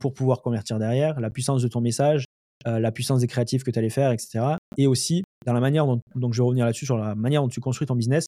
pour 0.00 0.12
pouvoir 0.12 0.42
convertir 0.42 0.78
derrière, 0.78 1.18
la 1.18 1.30
puissance 1.30 1.62
de 1.62 1.68
ton 1.68 1.80
message, 1.80 2.24
la 2.66 2.92
puissance 2.92 3.20
des 3.20 3.26
créatifs 3.26 3.64
que 3.64 3.70
tu 3.70 3.78
allais 3.78 3.90
faire, 3.90 4.12
etc. 4.12 4.56
Et 4.76 4.86
aussi 4.86 5.22
dans 5.46 5.52
la 5.52 5.60
manière 5.60 5.86
dont, 5.86 6.00
donc 6.14 6.34
je 6.34 6.42
vais 6.42 6.46
revenir 6.46 6.64
là-dessus, 6.64 6.86
sur 6.86 6.96
la 6.96 7.14
manière 7.14 7.42
dont 7.42 7.48
tu 7.48 7.60
construis 7.60 7.86
ton 7.86 7.96
business. 7.96 8.26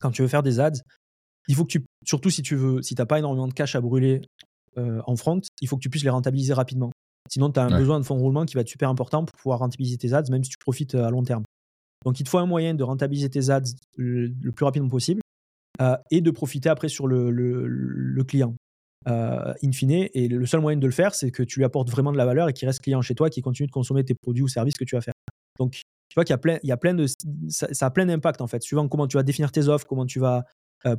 Quand 0.00 0.10
tu 0.10 0.22
veux 0.22 0.28
faire 0.28 0.42
des 0.42 0.60
ads, 0.60 0.80
il 1.48 1.54
faut 1.54 1.64
que 1.64 1.70
tu, 1.70 1.84
surtout 2.04 2.30
si 2.30 2.42
tu 2.42 2.56
veux, 2.56 2.82
si 2.82 2.94
t'as 2.94 3.06
pas 3.06 3.18
énormément 3.18 3.48
de 3.48 3.52
cash 3.52 3.74
à 3.74 3.80
brûler 3.80 4.22
euh, 4.76 5.00
en 5.06 5.16
front, 5.16 5.40
il 5.60 5.68
faut 5.68 5.76
que 5.76 5.82
tu 5.82 5.90
puisses 5.90 6.04
les 6.04 6.10
rentabiliser 6.10 6.52
rapidement. 6.52 6.90
Sinon, 7.30 7.50
tu 7.50 7.58
as 7.58 7.64
un 7.64 7.78
besoin 7.78 7.98
de 7.98 8.04
fonds 8.04 8.16
de 8.16 8.20
roulement 8.20 8.44
qui 8.44 8.54
va 8.54 8.60
être 8.60 8.68
super 8.68 8.88
important 8.88 9.24
pour 9.24 9.36
pouvoir 9.36 9.60
rentabiliser 9.60 9.96
tes 9.96 10.12
ads, 10.12 10.30
même 10.30 10.44
si 10.44 10.50
tu 10.50 10.58
profites 10.58 10.94
euh, 10.94 11.06
à 11.06 11.10
long 11.10 11.22
terme. 11.22 11.42
Donc, 12.04 12.20
il 12.20 12.24
te 12.24 12.28
faut 12.28 12.38
un 12.38 12.46
moyen 12.46 12.74
de 12.74 12.82
rentabiliser 12.82 13.30
tes 13.30 13.50
ads 13.50 13.62
le, 13.96 14.30
plus 14.50 14.64
rapidement 14.64 14.88
possible 14.90 15.20
euh, 15.80 15.96
et 16.10 16.20
de 16.20 16.30
profiter 16.30 16.68
après 16.68 16.88
sur 16.88 17.06
le, 17.06 17.30
le, 17.30 18.24
client. 18.24 18.54
in 19.06 19.72
fine, 19.72 20.08
et 20.12 20.28
le 20.28 20.46
seul 20.46 20.60
moyen 20.60 20.78
de 20.78 20.86
le 20.86 20.92
faire, 20.92 21.14
c'est 21.14 21.30
que 21.30 21.42
tu 21.42 21.60
lui 21.60 21.64
apportes 21.64 21.90
vraiment 21.90 22.12
de 22.12 22.18
la 22.18 22.26
valeur 22.26 22.48
et 22.48 22.52
qu'il 22.52 22.68
reste 22.68 22.82
client 22.82 23.00
chez 23.00 23.14
toi, 23.14 23.30
qui 23.30 23.40
continue 23.40 23.66
de 23.66 23.72
consommer 23.72 24.04
tes 24.04 24.14
produits 24.14 24.42
ou 24.42 24.48
services 24.48 24.74
que 24.74 24.84
tu 24.84 24.94
vas 24.94 25.00
faire. 25.00 25.14
Donc, 25.58 25.82
tu 26.08 26.14
vois 26.14 26.24
qu'il 26.24 26.32
y 26.32 26.34
a 26.34 26.38
plein, 26.38 26.58
il 26.62 26.68
y 26.68 26.72
a 26.72 26.76
plein 26.76 26.94
de, 26.94 27.06
ça, 27.48 27.86
a 27.86 27.90
plein 27.90 28.06
d'impact 28.06 28.40
en 28.40 28.46
fait, 28.46 28.62
suivant 28.62 28.86
comment 28.86 29.06
tu 29.06 29.16
vas 29.16 29.22
définir 29.22 29.50
tes 29.50 29.68
offres, 29.68 29.86
comment 29.86 30.06
tu 30.06 30.20
vas 30.20 30.44
euh, 30.86 30.96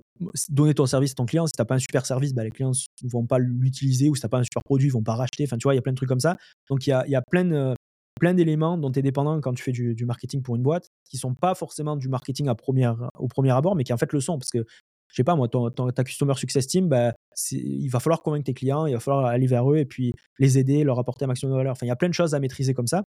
donner 0.50 0.74
ton 0.74 0.86
service 0.86 1.12
à 1.12 1.16
ton 1.16 1.26
client. 1.26 1.46
Si 1.48 1.54
tu 1.54 1.62
n'as 1.62 1.66
pas 1.66 1.76
un 1.76 1.80
super 1.80 2.06
service, 2.06 2.34
bah, 2.34 2.44
les 2.44 2.52
clients 2.52 2.72
ne 3.04 3.10
vont 3.10 3.26
pas 3.26 3.40
l'utiliser 3.40 4.10
ou 4.10 4.16
si 4.16 4.22
tu 4.22 4.26
n'as 4.26 4.30
pas 4.30 4.40
un 4.40 4.44
super 4.44 4.64
produit, 4.64 4.88
ils 4.88 4.92
vont 4.92 5.04
pas 5.04 5.16
racheter. 5.16 5.44
Enfin, 5.44 5.58
tu 5.58 5.64
vois, 5.64 5.74
il 5.74 5.78
y 5.78 5.80
a 5.80 5.82
plein 5.82 5.94
de 5.94 5.98
trucs 5.98 6.10
comme 6.10 6.20
ça. 6.20 6.38
Donc, 6.70 6.88
il 6.88 6.92
y 6.92 6.94
a, 6.94 7.08
y 7.08 7.16
a 7.16 7.22
plein, 7.22 7.74
plein 8.20 8.34
d'éléments 8.34 8.78
dont 8.78 8.92
tu 8.92 9.00
es 9.00 9.02
dépendant 9.02 9.40
quand 9.42 9.54
tu 9.54 9.64
fais 9.64 9.72
du, 9.72 10.06
marketing 10.06 10.42
pour 10.42 10.56
une 10.56 10.64
boîte 10.64 10.90
qui 11.10 11.18
sont 11.18 11.34
pas 11.34 11.54
forcément 11.56 11.96
du 11.96 12.08
marketing 12.08 12.50
au 12.50 13.28
premier 13.28 13.52
abord, 13.52 13.76
mais 13.76 13.84
qui 13.84 13.94
en 13.94 13.98
fait 13.98 14.12
le 14.14 14.20
sont. 14.22 14.38
Parce 14.40 14.52
que, 14.52 14.66
je 15.10 15.16
sais 15.16 15.24
pas, 15.24 15.36
moi, 15.36 15.48
ton, 15.48 15.70
ta 15.70 16.04
Customer 16.04 16.34
Success 16.36 16.68
Team, 16.68 16.88
bah, 16.88 17.14
il 17.52 17.88
va 17.90 18.00
falloir 18.00 18.22
convaincre 18.22 18.46
tes 18.46 18.54
clients, 18.54 18.86
il 18.86 18.94
va 18.94 19.00
falloir 19.00 19.26
aller 19.26 19.48
vers 19.48 19.70
eux 19.72 19.78
et 19.78 19.86
puis 19.86 20.14
les 20.40 20.58
aider, 20.58 20.84
leur 20.84 21.00
apporter 21.00 21.26
un 21.26 21.28
maximum 21.28 21.54
de 21.54 21.58
valeur. 21.58 21.74
Enfin, 21.74 21.86
il 21.86 21.90
y 21.90 21.92
a 21.92 21.96
plein 21.96 22.10
de 22.10 22.14
choses 22.14 22.34
à 22.34 22.40
maîtriser 22.40 22.74
comme 22.74 22.88
ça. 22.88 23.04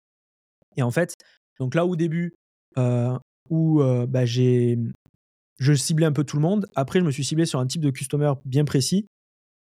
Et 0.76 0.82
en 0.82 0.90
fait, 0.90 1.14
donc 1.58 1.74
là, 1.74 1.84
au 1.84 1.96
début, 1.96 2.32
euh, 2.78 3.16
où 3.50 3.82
euh, 3.82 4.06
bah, 4.06 4.24
j'ai, 4.24 4.78
je 5.58 5.72
ciblais 5.72 6.06
un 6.06 6.12
peu 6.12 6.24
tout 6.24 6.36
le 6.36 6.42
monde. 6.42 6.66
Après, 6.74 7.00
je 7.00 7.04
me 7.04 7.10
suis 7.10 7.24
ciblé 7.24 7.46
sur 7.46 7.60
un 7.60 7.66
type 7.66 7.82
de 7.82 7.90
customer 7.90 8.32
bien 8.44 8.64
précis 8.64 9.06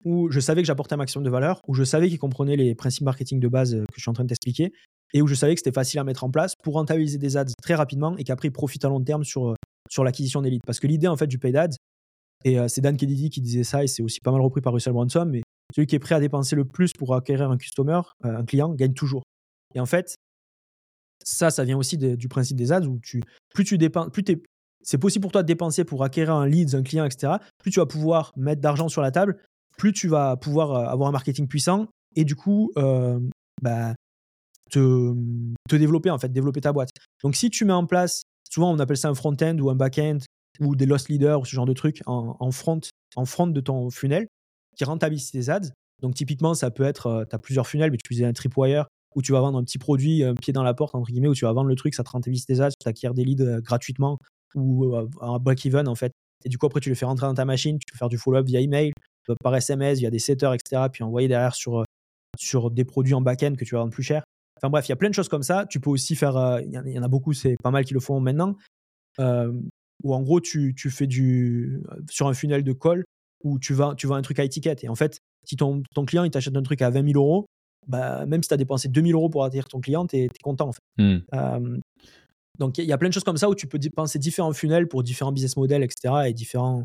où 0.05 0.31
je 0.31 0.41
savais 0.41 0.63
que 0.63 0.67
j'apportais 0.67 0.95
un 0.95 0.99
maximum 0.99 1.25
de 1.25 1.31
valeur, 1.31 1.61
où 1.67 1.75
je 1.75 1.83
savais 1.83 2.09
qu'il 2.09 2.19
comprenait 2.19 2.57
les 2.57 2.75
principes 2.75 3.05
marketing 3.05 3.41
de 3.41 3.49
base 3.49 3.75
euh, 3.75 3.81
que 3.81 3.97
je 3.97 4.01
suis 4.01 4.11
en 4.11 4.13
train 4.13 4.23
de 4.23 4.29
t'expliquer, 4.29 4.73
et 5.13 5.23
où 5.23 5.27
je 5.27 5.35
savais 5.35 5.55
que 5.55 5.61
c'était 5.61 5.75
facile 5.75 5.99
à 5.99 6.05
mettre 6.05 6.23
en 6.23 6.31
place 6.31 6.55
pour 6.63 6.75
rentabiliser 6.75 7.19
des 7.19 7.37
ads 7.37 7.47
très 7.61 7.75
rapidement 7.75 8.17
et 8.17 8.25
qu'après, 8.25 8.49
ils 8.49 8.53
profitent 8.53 8.85
à 8.85 8.89
long 8.89 9.03
terme 9.03 9.25
sur, 9.25 9.57
sur 9.91 10.05
l'acquisition 10.05 10.43
des 10.43 10.51
leads. 10.51 10.63
Parce 10.67 10.79
que 10.79 10.87
l'idée, 10.87 11.09
en 11.09 11.17
fait, 11.17 11.27
du 11.27 11.39
paid 11.39 11.57
ads, 11.57 11.77
et 12.45 12.57
c'est 12.69 12.81
Dan 12.81 12.97
Kennedy 12.97 13.31
qui 13.31 13.41
disait 13.41 13.65
ça, 13.65 13.83
et 13.83 13.89
c'est 13.89 14.03
aussi 14.03 14.21
pas 14.21 14.31
mal 14.31 14.41
repris 14.41 14.61
par 14.61 14.73
Russell 14.73 14.93
Brunson, 14.93 15.27
mais 15.29 15.43
celui 15.75 15.87
qui 15.87 15.97
est 15.97 15.99
prêt 15.99 16.15
à 16.15 16.21
dépenser 16.21 16.55
le 16.55 16.65
plus 16.65 16.93
pour 16.97 17.15
acquérir 17.15 17.51
un 17.51 17.57
customer, 17.57 18.01
un 18.23 18.45
client, 18.45 18.73
gagne 18.75 18.93
toujours. 18.93 19.23
Et 19.75 19.81
en 19.81 19.87
fait, 19.87 20.15
ça, 21.25 21.51
ça 21.51 21.65
vient 21.65 21.77
aussi 21.77 21.99
du 21.99 22.29
principe 22.29 22.57
des 22.57 22.71
ads 22.71 22.87
où 22.87 23.01
tu, 23.01 23.23
plus 23.55 23.65
tu 23.65 23.77
dépenses, 23.77 24.11
plus 24.13 24.23
c'est 24.83 24.99
possible 24.99 25.23
pour 25.23 25.33
toi 25.33 25.43
de 25.43 25.47
dépenser 25.47 25.85
pour 25.85 26.05
acquérir 26.05 26.35
un 26.35 26.47
lead, 26.47 26.75
un 26.75 26.83
client, 26.83 27.05
etc. 27.05 27.35
Plus 27.59 27.71
tu 27.71 27.81
vas 27.81 27.87
pouvoir 27.87 28.33
mettre 28.37 28.61
d'argent 28.61 28.89
sur 28.89 29.03
la 29.03 29.11
table, 29.11 29.39
plus 29.77 29.93
tu 29.93 30.09
vas 30.09 30.37
pouvoir 30.37 30.73
euh, 30.73 30.87
avoir 30.87 31.09
un 31.09 31.13
marketing 31.13 31.47
puissant 31.47 31.87
et 32.17 32.25
du 32.25 32.35
coup, 32.35 32.71
euh, 32.77 33.19
bah, 33.63 33.95
te, 34.71 35.15
te, 35.69 35.77
développer 35.77 36.11
en 36.11 36.19
fait, 36.19 36.29
développer 36.29 36.61
ta 36.61 36.73
boîte. 36.73 36.91
Donc 37.23 37.37
si 37.37 37.51
tu 37.51 37.65
mets 37.65 37.73
en 37.73 37.87
place, 37.87 38.23
souvent 38.51 38.71
on 38.73 38.79
appelle 38.79 38.97
ça 38.97 39.09
un 39.09 39.15
front-end 39.15 39.57
ou 39.59 39.71
un 39.71 39.75
back-end 39.75 40.19
ou 40.61 40.75
des 40.75 40.87
loss 40.87 41.09
leaders 41.09 41.41
ou 41.41 41.45
ce 41.45 41.55
genre 41.55 41.67
de 41.67 41.73
trucs 41.73 42.03
en, 42.07 42.51
front, 42.51 42.81
en 43.17 43.25
front 43.25 43.47
de 43.47 43.61
ton 43.61 43.91
funnel 43.91 44.27
qui 44.77 44.85
rentabilise 44.85 45.31
tes 45.31 45.49
ads. 45.49 45.71
Donc 46.03 46.15
typiquement, 46.15 46.55
ça 46.55 46.71
peut 46.71 46.85
être, 46.85 47.07
euh, 47.07 47.25
tu 47.29 47.35
as 47.35 47.39
plusieurs 47.39 47.67
funnels, 47.67 47.91
mais 47.91 47.97
tu 47.97 48.07
utilises 48.07 48.25
un 48.25 48.33
tripwire 48.33 48.87
où 49.15 49.23
tu 49.23 49.33
vas 49.33 49.41
vendre 49.41 49.59
un 49.59 49.65
petit 49.65 49.79
produit, 49.79 50.23
un 50.23 50.35
pied 50.35 50.53
dans 50.53 50.63
la 50.63 50.75
porte, 50.75 50.95
entre 50.95 51.11
guillemets, 51.11 51.29
où 51.29 51.35
tu 51.35 51.45
vas 51.45 51.53
vendre 51.53 51.69
le 51.69 51.75
truc, 51.75 51.95
ça 51.95 52.05
te 52.05 52.11
rentabilise 52.11 52.45
tes 52.45 52.61
ads, 52.61 52.71
tu 52.71 52.89
acquiers 52.89 53.11
des 53.15 53.25
leads 53.25 53.61
gratuitement 53.63 54.19
ou 54.55 54.95
un 55.21 55.39
break-even 55.39 55.89
en 55.89 55.95
fait. 55.95 56.13
Et 56.45 56.49
du 56.49 56.59
coup, 56.59 56.67
après, 56.67 56.81
tu 56.81 56.89
les 56.89 56.95
fais 56.95 57.07
rentrer 57.07 57.27
dans 57.27 57.35
ta 57.35 57.45
machine, 57.45 57.79
tu 57.79 57.87
peux 57.91 57.99
faire 57.99 58.09
du 58.09 58.19
follow-up 58.19 58.47
via 58.47 58.61
email, 58.61 58.93
euh, 59.29 59.35
par 59.43 59.55
SMS, 59.57 59.99
via 59.99 60.11
des 60.11 60.19
setters, 60.19 60.53
etc. 60.55 60.83
Puis 60.93 61.03
envoyer 61.03 61.29
derrière 61.29 61.55
sur, 61.55 61.85
sur 62.39 62.71
des 62.71 62.85
produits 62.85 63.15
en 63.15 63.21
back-end 63.21 63.55
que 63.57 63.65
tu 63.65 63.75
vas 63.75 63.81
vendre 63.81 63.93
plus 63.93 64.05
cher. 64.05 64.23
Enfin 64.57 64.71
bref, 64.71 64.89
il 64.89 64.91
y 64.91 64.93
a 64.93 64.97
plein 64.97 65.09
de 65.09 65.15
choses 65.15 65.29
comme 65.29 65.43
ça. 65.43 65.67
Tu 65.67 65.81
peux 65.81 65.91
aussi 65.91 66.17
faire, 66.17 66.61
il 66.65 66.73
y, 66.73 66.99
en 66.99 67.03
a 67.03 67.09
beaucoup, 67.09 67.33
c'est 67.33 67.57
pas 67.63 67.71
mal 67.71 67.85
qui 67.85 67.95
le 67.95 68.01
font 68.01 68.21
maintenant, 68.21 68.57
où 69.19 70.15
en 70.15 70.23
gros, 70.23 70.41
tu, 70.41 70.75
tu, 70.75 70.91
fais 70.91 71.07
du, 71.07 71.81
sur 72.11 72.27
un 72.27 72.35
funnel 72.35 72.65
de 72.65 72.73
call, 72.73 73.05
où 73.45 73.59
tu 73.59 73.73
vas, 73.73 73.95
tu 73.97 74.07
vas 74.07 74.17
un 74.17 74.23
truc 74.23 74.39
à 74.41 74.45
étiquette. 74.45 74.83
Et 74.83 74.89
en 74.89 74.97
fait, 74.97 75.21
si 75.45 75.57
ton, 75.57 75.83
ton 75.95 76.05
client 76.05 76.25
il 76.25 76.31
t'achète 76.31 76.57
un 76.57 76.63
truc 76.63 76.83
à 76.83 76.91
20 76.91 77.13
000 77.13 77.25
euros, 77.25 77.47
bah, 77.87 78.27
même 78.27 78.43
si 78.43 78.49
tu 78.49 78.55
as 78.55 78.59
dépensé 78.59 78.89
2 78.89 79.01
000 79.01 79.13
euros 79.13 79.29
pour 79.29 79.45
attirer 79.45 79.67
ton 79.69 79.81
client, 79.81 80.07
tu 80.07 80.17
es, 80.17 80.29
content 80.43 80.69
en 80.69 80.73
fait. 80.73 80.83
Mmh. 80.99 81.81
Donc 82.59 82.79
il 82.79 82.85
y 82.85 82.93
a 82.93 82.99
plein 82.99 83.09
de 83.09 83.15
choses 83.15 83.25
comme 83.25 83.37
ça 83.37 83.49
où 83.49 83.55
tu 83.55 83.67
peux 83.67 83.79
penser 83.95 84.19
différents 84.19 84.53
funnels 84.53 84.89
pour 84.89 85.03
différents 85.03 85.33
business 85.33 85.57
models, 85.57 85.83
etc. 85.83 86.15
et 86.27 86.33
différents, 86.33 86.85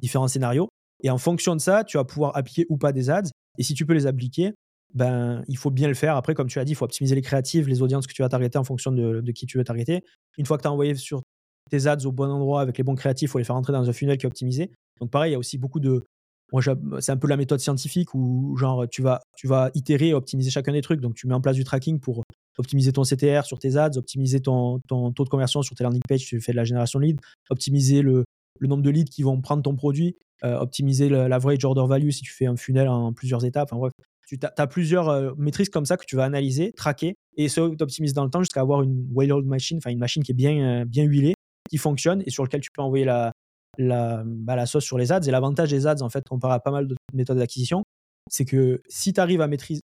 différents 0.00 0.28
scénarios. 0.28 0.68
Et 1.02 1.10
en 1.10 1.18
fonction 1.18 1.56
de 1.56 1.60
ça, 1.60 1.84
tu 1.84 1.96
vas 1.96 2.04
pouvoir 2.04 2.36
appliquer 2.36 2.66
ou 2.68 2.76
pas 2.76 2.92
des 2.92 3.10
ads. 3.10 3.30
Et 3.58 3.62
si 3.62 3.74
tu 3.74 3.86
peux 3.86 3.92
les 3.92 4.06
appliquer, 4.06 4.52
ben, 4.94 5.42
il 5.48 5.56
faut 5.56 5.70
bien 5.70 5.88
le 5.88 5.94
faire. 5.94 6.16
Après, 6.16 6.34
comme 6.34 6.48
tu 6.48 6.58
as 6.58 6.64
dit, 6.64 6.72
il 6.72 6.74
faut 6.74 6.84
optimiser 6.84 7.14
les 7.14 7.22
créatives, 7.22 7.68
les 7.68 7.82
audiences 7.82 8.06
que 8.06 8.12
tu 8.12 8.22
vas 8.22 8.28
targeter 8.28 8.58
en 8.58 8.64
fonction 8.64 8.92
de, 8.92 9.22
qui 9.32 9.46
tu 9.46 9.58
veux 9.58 9.64
targeter. 9.64 10.04
Une 10.38 10.46
fois 10.46 10.56
que 10.58 10.62
tu 10.62 10.68
as 10.68 10.72
envoyé 10.72 10.94
sur 10.94 11.22
tes 11.70 11.86
ads 11.86 12.04
au 12.04 12.12
bon 12.12 12.30
endroit 12.30 12.60
avec 12.60 12.78
les 12.78 12.84
bons 12.84 12.94
créatifs, 12.94 13.28
il 13.28 13.32
faut 13.32 13.38
les 13.38 13.44
faire 13.44 13.56
entrer 13.56 13.72
dans 13.72 13.88
un 13.88 13.92
funnel 13.92 14.18
qui 14.18 14.26
est 14.26 14.28
optimisé. 14.28 14.70
Donc 15.00 15.10
pareil, 15.10 15.30
il 15.30 15.32
y 15.32 15.36
a 15.36 15.38
aussi 15.38 15.58
beaucoup 15.58 15.80
de... 15.80 16.04
Moi, 16.52 16.62
c'est 17.00 17.12
un 17.12 17.16
peu 17.16 17.28
la 17.28 17.36
méthode 17.36 17.60
scientifique 17.60 18.14
où 18.14 18.56
genre 18.56 18.86
tu 18.88 19.02
vas, 19.02 19.20
tu 19.36 19.46
vas 19.46 19.70
itérer 19.74 20.08
et 20.08 20.14
optimiser 20.14 20.50
chacun 20.50 20.72
des 20.72 20.82
trucs. 20.82 21.00
Donc 21.00 21.14
tu 21.14 21.26
mets 21.26 21.34
en 21.34 21.40
place 21.40 21.56
du 21.56 21.64
tracking 21.64 21.98
pour 21.98 22.22
optimiser 22.58 22.92
ton 22.92 23.02
CTR 23.02 23.44
sur 23.44 23.58
tes 23.58 23.76
ads, 23.76 23.96
optimiser 23.96 24.40
ton, 24.40 24.80
taux 24.80 25.24
de 25.24 25.28
conversion 25.28 25.62
sur 25.62 25.74
tes 25.74 25.84
landing 25.84 26.02
pages, 26.06 26.24
tu 26.24 26.40
fais 26.40 26.52
de 26.52 26.56
la 26.56 26.64
génération 26.64 26.98
de 26.98 27.06
leads, 27.06 27.22
optimiser 27.50 28.02
le, 28.02 28.24
nombre 28.60 28.82
de 28.82 28.90
leads 28.90 29.10
qui 29.10 29.22
vont 29.22 29.40
prendre 29.40 29.62
ton 29.62 29.74
produit, 29.74 30.16
euh, 30.44 30.58
optimiser 30.58 31.08
l'average 31.08 31.64
order 31.64 31.84
value 31.88 32.10
si 32.10 32.22
tu 32.22 32.32
fais 32.32 32.46
un 32.46 32.56
funnel 32.56 32.88
en 32.88 33.12
plusieurs 33.12 33.44
étapes. 33.44 33.70
bref, 33.72 33.92
tu 34.26 34.38
as, 34.42 34.66
plusieurs 34.66 35.08
euh, 35.08 35.32
métriques 35.36 35.70
comme 35.70 35.86
ça 35.86 35.96
que 35.96 36.04
tu 36.06 36.16
vas 36.16 36.24
analyser, 36.24 36.72
traquer 36.72 37.16
et 37.36 37.48
ça 37.48 37.64
optimiser 37.64 38.14
dans 38.14 38.24
le 38.24 38.30
temps 38.30 38.40
jusqu'à 38.40 38.60
avoir 38.60 38.82
une 38.82 39.06
well-oiled 39.14 39.46
machine, 39.46 39.78
enfin 39.78 39.90
une 39.90 39.98
machine 39.98 40.22
qui 40.22 40.32
est 40.32 40.34
bien, 40.34 40.82
euh, 40.82 40.84
bien 40.84 41.04
huilée, 41.04 41.34
qui 41.68 41.78
fonctionne 41.78 42.22
et 42.26 42.30
sur 42.30 42.44
lequel 42.44 42.60
tu 42.60 42.70
peux 42.70 42.82
envoyer 42.82 43.04
la, 43.04 43.32
la, 43.78 44.22
bah, 44.24 44.56
la 44.56 44.66
sauce 44.66 44.84
sur 44.84 44.98
les 44.98 45.12
ads. 45.12 45.22
Et 45.22 45.30
l'avantage 45.30 45.70
des 45.70 45.86
ads, 45.86 46.02
en 46.02 46.08
fait, 46.08 46.24
comparé 46.28 46.54
à 46.54 46.60
pas 46.60 46.70
mal 46.70 46.88
de 46.88 46.94
méthodes 47.12 47.38
d'acquisition, 47.38 47.82
c'est 48.30 48.44
que 48.44 48.82
si 48.88 49.12
tu 49.12 49.20
arrives 49.20 49.40
à 49.40 49.48
maîtriser, 49.48 49.80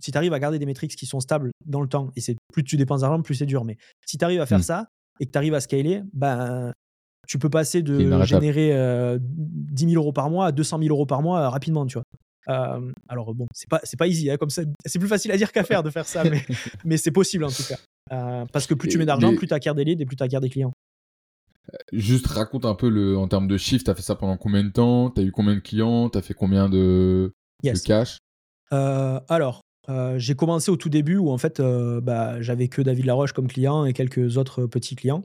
si 0.00 0.12
tu 0.12 0.18
arrives 0.18 0.32
à 0.32 0.38
garder 0.38 0.58
des 0.58 0.66
métriques 0.66 0.94
qui 0.94 1.06
sont 1.06 1.20
stables 1.20 1.50
dans 1.66 1.80
le 1.80 1.88
temps, 1.88 2.10
et 2.16 2.20
c'est 2.20 2.36
plus 2.52 2.62
tu 2.62 2.76
dépenses 2.76 3.00
d'argent, 3.00 3.20
plus 3.22 3.34
c'est 3.34 3.46
dur. 3.46 3.64
Mais 3.64 3.76
si 4.06 4.18
tu 4.18 4.24
arrives 4.24 4.40
à 4.40 4.46
faire 4.46 4.60
mmh. 4.60 4.62
ça 4.62 4.88
et 5.20 5.26
que 5.26 5.32
tu 5.32 5.38
arrives 5.38 5.54
à 5.54 5.60
scaler, 5.60 6.02
ben, 6.12 6.72
tu 7.26 7.38
peux 7.38 7.50
passer 7.50 7.82
de 7.82 8.24
générer 8.24 9.18
10 9.20 9.90
000 9.90 10.02
euros 10.02 10.12
par 10.12 10.30
mois 10.30 10.46
à 10.46 10.52
200 10.52 10.78
000 10.78 10.90
euros 10.90 11.06
par 11.06 11.22
mois 11.22 11.40
euh, 11.40 11.48
rapidement, 11.48 11.86
tu 11.86 11.94
vois. 11.94 12.04
Euh, 12.48 12.90
alors 13.08 13.34
bon, 13.34 13.46
c'est 13.52 13.68
pas 13.68 13.80
c'est 13.84 13.98
pas 13.98 14.06
easy, 14.06 14.30
hein, 14.30 14.38
comme 14.38 14.48
ça, 14.48 14.62
c'est 14.86 14.98
plus 14.98 15.08
facile 15.08 15.30
à 15.32 15.36
dire 15.36 15.52
qu'à 15.52 15.64
faire 15.64 15.82
de 15.82 15.90
faire 15.90 16.06
ça, 16.06 16.24
mais, 16.24 16.42
mais 16.86 16.96
c'est 16.96 17.10
possible 17.10 17.44
en 17.44 17.50
tout 17.50 17.64
cas. 17.68 17.76
Euh, 18.10 18.46
parce 18.50 18.66
que 18.66 18.72
plus 18.72 18.88
tu 18.88 18.96
mets 18.96 19.04
d'argent, 19.04 19.34
plus 19.36 19.46
tu 19.46 19.52
acquiers 19.52 19.74
des 19.74 19.84
leads 19.84 20.02
et 20.02 20.06
plus 20.06 20.16
tu 20.16 20.22
acquiers 20.22 20.40
des 20.40 20.48
clients. 20.48 20.72
Juste 21.92 22.26
raconte 22.26 22.64
un 22.64 22.74
peu 22.74 22.88
le, 22.88 23.18
en 23.18 23.28
termes 23.28 23.48
de 23.48 23.56
chiffres, 23.56 23.84
tu 23.84 23.90
as 23.90 23.94
fait 23.94 24.02
ça 24.02 24.14
pendant 24.14 24.36
combien 24.36 24.64
de 24.64 24.70
temps? 24.70 25.10
Tu 25.10 25.20
as 25.20 25.24
eu 25.24 25.32
combien 25.32 25.54
de 25.54 25.60
clients? 25.60 26.08
Tu 26.08 26.18
as 26.18 26.22
fait 26.22 26.34
combien 26.34 26.68
de, 26.68 27.32
cash? 27.84 28.18
Alors, 28.70 29.62
j'ai 30.16 30.34
commencé 30.34 30.70
au 30.70 30.76
tout 30.76 30.88
début 30.88 31.16
où 31.16 31.30
en 31.30 31.38
fait 31.38 31.60
bah, 31.60 32.40
j'avais 32.40 32.68
que 32.68 32.80
David 32.80 33.04
Laroche 33.04 33.32
comme 33.32 33.48
client 33.48 33.84
et 33.84 33.92
quelques 33.92 34.36
autres 34.38 34.66
petits 34.66 34.96
clients 34.96 35.22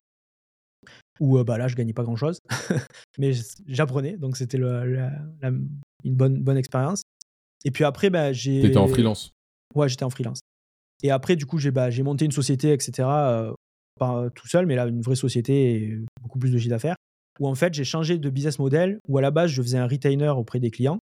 où 1.19 1.43
bah, 1.43 1.57
là, 1.57 1.67
je 1.67 1.75
gagnais 1.75 1.93
pas 1.93 2.03
grand-chose, 2.03 2.39
mais 3.17 3.31
j'apprenais, 3.67 4.17
donc 4.17 4.37
c'était 4.37 4.57
une 4.57 5.69
bonne, 6.03 6.41
bonne 6.41 6.57
expérience. 6.57 7.03
Et 7.65 7.71
puis 7.71 7.83
après, 7.83 8.09
bah, 8.09 8.33
j'ai... 8.33 8.61
T'étais 8.61 8.77
en 8.77 8.87
freelance 8.87 9.31
Ouais, 9.75 9.89
j'étais 9.89 10.03
en 10.03 10.09
freelance. 10.09 10.41
Et 11.01 11.11
après, 11.11 11.35
du 11.35 11.45
coup, 11.45 11.57
j'ai 11.57 11.71
bah, 11.71 11.89
monté 12.03 12.25
une 12.25 12.31
société, 12.31 12.73
etc., 12.73 13.07
pas 13.99 14.29
tout 14.35 14.47
seul, 14.47 14.65
mais 14.65 14.75
là, 14.75 14.87
une 14.87 15.01
vraie 15.01 15.15
société 15.15 15.75
et 15.75 15.97
beaucoup 16.21 16.39
plus 16.39 16.51
de 16.51 16.57
chiffre 16.57 16.69
d'affaires, 16.69 16.95
où 17.39 17.47
en 17.47 17.55
fait, 17.55 17.73
j'ai 17.73 17.83
changé 17.83 18.17
de 18.17 18.29
business 18.29 18.59
model, 18.59 18.99
où 19.07 19.17
à 19.17 19.21
la 19.21 19.31
base, 19.31 19.51
je 19.51 19.61
faisais 19.61 19.77
un 19.77 19.87
retainer 19.87 20.29
auprès 20.29 20.59
des 20.59 20.71
clients. 20.71 20.99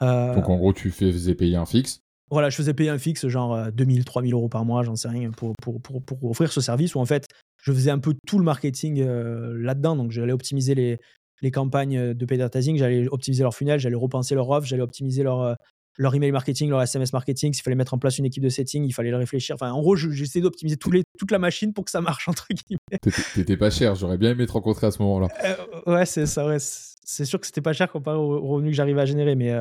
donc 0.00 0.48
en 0.48 0.56
gros, 0.56 0.72
tu 0.72 0.90
faisais 0.90 1.34
payer 1.34 1.56
un 1.56 1.66
fixe 1.66 2.00
voilà, 2.30 2.48
je 2.48 2.54
faisais 2.54 2.74
payer 2.74 2.90
un 2.90 2.98
fixe, 2.98 3.26
genre 3.26 3.72
2000, 3.72 4.04
3000 4.04 4.34
euros 4.34 4.48
par 4.48 4.64
mois, 4.64 4.84
j'en 4.84 4.94
sais 4.94 5.08
rien, 5.08 5.32
pour, 5.32 5.52
pour, 5.60 5.80
pour, 5.82 6.00
pour, 6.00 6.30
offrir 6.30 6.52
ce 6.52 6.60
service 6.60 6.94
où 6.94 7.00
en 7.00 7.04
fait, 7.04 7.26
je 7.60 7.72
faisais 7.72 7.90
un 7.90 7.98
peu 7.98 8.14
tout 8.26 8.38
le 8.38 8.44
marketing 8.44 9.00
euh, 9.00 9.60
là-dedans. 9.60 9.96
Donc, 9.96 10.12
j'allais 10.12 10.32
optimiser 10.32 10.76
les, 10.76 10.98
les 11.42 11.50
campagnes 11.50 12.14
de 12.14 12.24
paid 12.26 12.40
advertising, 12.40 12.76
j'allais 12.76 13.08
optimiser 13.08 13.42
leur 13.42 13.54
funnel, 13.54 13.80
j'allais 13.80 13.96
repenser 13.96 14.36
leur 14.36 14.48
offre, 14.48 14.66
j'allais 14.66 14.82
optimiser 14.82 15.24
leur, 15.24 15.40
euh, 15.40 15.54
leur 15.96 16.14
email 16.14 16.32
marketing, 16.32 16.70
leur 16.70 16.82
SMS 16.82 17.12
marketing. 17.12 17.52
S'il 17.52 17.62
fallait 17.62 17.76
mettre 17.76 17.94
en 17.94 17.98
place 17.98 18.18
une 18.18 18.24
équipe 18.24 18.42
de 18.42 18.48
setting, 18.48 18.84
il 18.84 18.92
fallait 18.92 19.10
le 19.10 19.16
réfléchir. 19.16 19.54
Enfin, 19.54 19.72
en 19.72 19.80
gros, 19.80 19.96
j'essayais 19.96 20.42
d'optimiser 20.42 20.76
toute 20.76 21.30
la 21.30 21.38
machine 21.38 21.72
pour 21.72 21.84
que 21.84 21.90
ça 21.90 22.00
marche, 22.00 22.28
entre 22.28 22.46
guillemets. 22.50 23.14
T'étais 23.34 23.56
pas 23.56 23.70
cher, 23.70 23.94
j'aurais 23.94 24.18
bien 24.18 24.30
aimé 24.30 24.46
te 24.46 24.52
rencontrer 24.52 24.86
à 24.86 24.90
ce 24.90 25.02
moment-là. 25.02 25.28
Euh, 25.44 25.92
ouais, 25.92 26.06
c'est 26.06 26.26
ça, 26.26 26.46
ouais. 26.46 26.58
C'est 26.60 27.24
sûr 27.24 27.40
que 27.40 27.46
c'était 27.46 27.60
pas 27.60 27.72
cher 27.72 27.90
comparé 27.90 28.16
aux 28.16 28.40
revenus 28.40 28.72
que 28.72 28.76
j'arrivais 28.76 29.00
à 29.00 29.06
générer, 29.06 29.34
mais, 29.34 29.52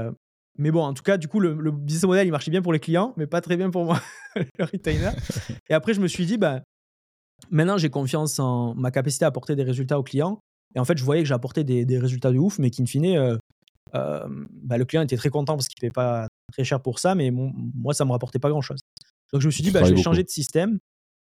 mais 0.59 0.71
bon, 0.71 0.83
en 0.83 0.93
tout 0.93 1.03
cas, 1.03 1.17
du 1.17 1.29
coup, 1.29 1.39
le, 1.39 1.71
business 1.71 2.03
model, 2.03 2.27
il 2.27 2.31
marchait 2.31 2.51
bien 2.51 2.61
pour 2.61 2.73
les 2.73 2.79
clients, 2.79 3.13
mais 3.15 3.27
pas 3.27 3.39
très 3.39 3.55
bien 3.55 3.69
pour 3.69 3.85
moi, 3.85 4.01
le 4.35 4.65
retainer. 4.65 5.11
Et 5.69 5.73
après, 5.73 5.93
je 5.93 6.01
me 6.01 6.07
suis 6.07 6.25
dit, 6.25 6.37
bah, 6.37 6.61
maintenant, 7.49 7.77
j'ai 7.77 7.89
confiance 7.89 8.39
en 8.39 8.75
ma 8.75 8.91
capacité 8.91 9.23
à 9.23 9.29
apporter 9.29 9.55
des 9.55 9.63
résultats 9.63 9.97
aux 9.97 10.03
clients. 10.03 10.41
Et 10.75 10.79
en 10.79 10.85
fait, 10.85 10.97
je 10.97 11.03
voyais 11.05 11.23
que 11.23 11.29
j'apportais 11.29 11.63
des, 11.63 11.85
des 11.85 11.97
résultats 11.97 12.31
de 12.31 12.37
ouf, 12.37 12.59
mais 12.59 12.69
qu'in 12.71 12.85
fine, 12.85 13.05
euh, 13.05 13.33
euh, 13.33 13.37
bah, 13.93 14.77
le 14.77 14.85
client 14.85 15.01
était 15.01 15.17
très 15.17 15.29
content 15.29 15.55
parce 15.55 15.67
qu'il 15.67 15.77
ne 15.77 15.81
payait 15.81 15.91
pas 15.91 16.27
très 16.51 16.63
cher 16.63 16.81
pour 16.81 16.99
ça, 16.99 17.15
mais 17.15 17.31
moi, 17.31 17.93
ça 17.93 18.03
ne 18.03 18.07
me 18.07 18.11
rapportait 18.13 18.39
pas 18.39 18.49
grand-chose. 18.49 18.79
Donc, 19.31 19.41
je 19.41 19.47
me 19.47 19.51
suis 19.51 19.63
dit, 19.63 19.71
bah, 19.71 19.83
je 19.83 19.93
vais 19.93 20.01
changer 20.01 20.23
de 20.23 20.29
système 20.29 20.79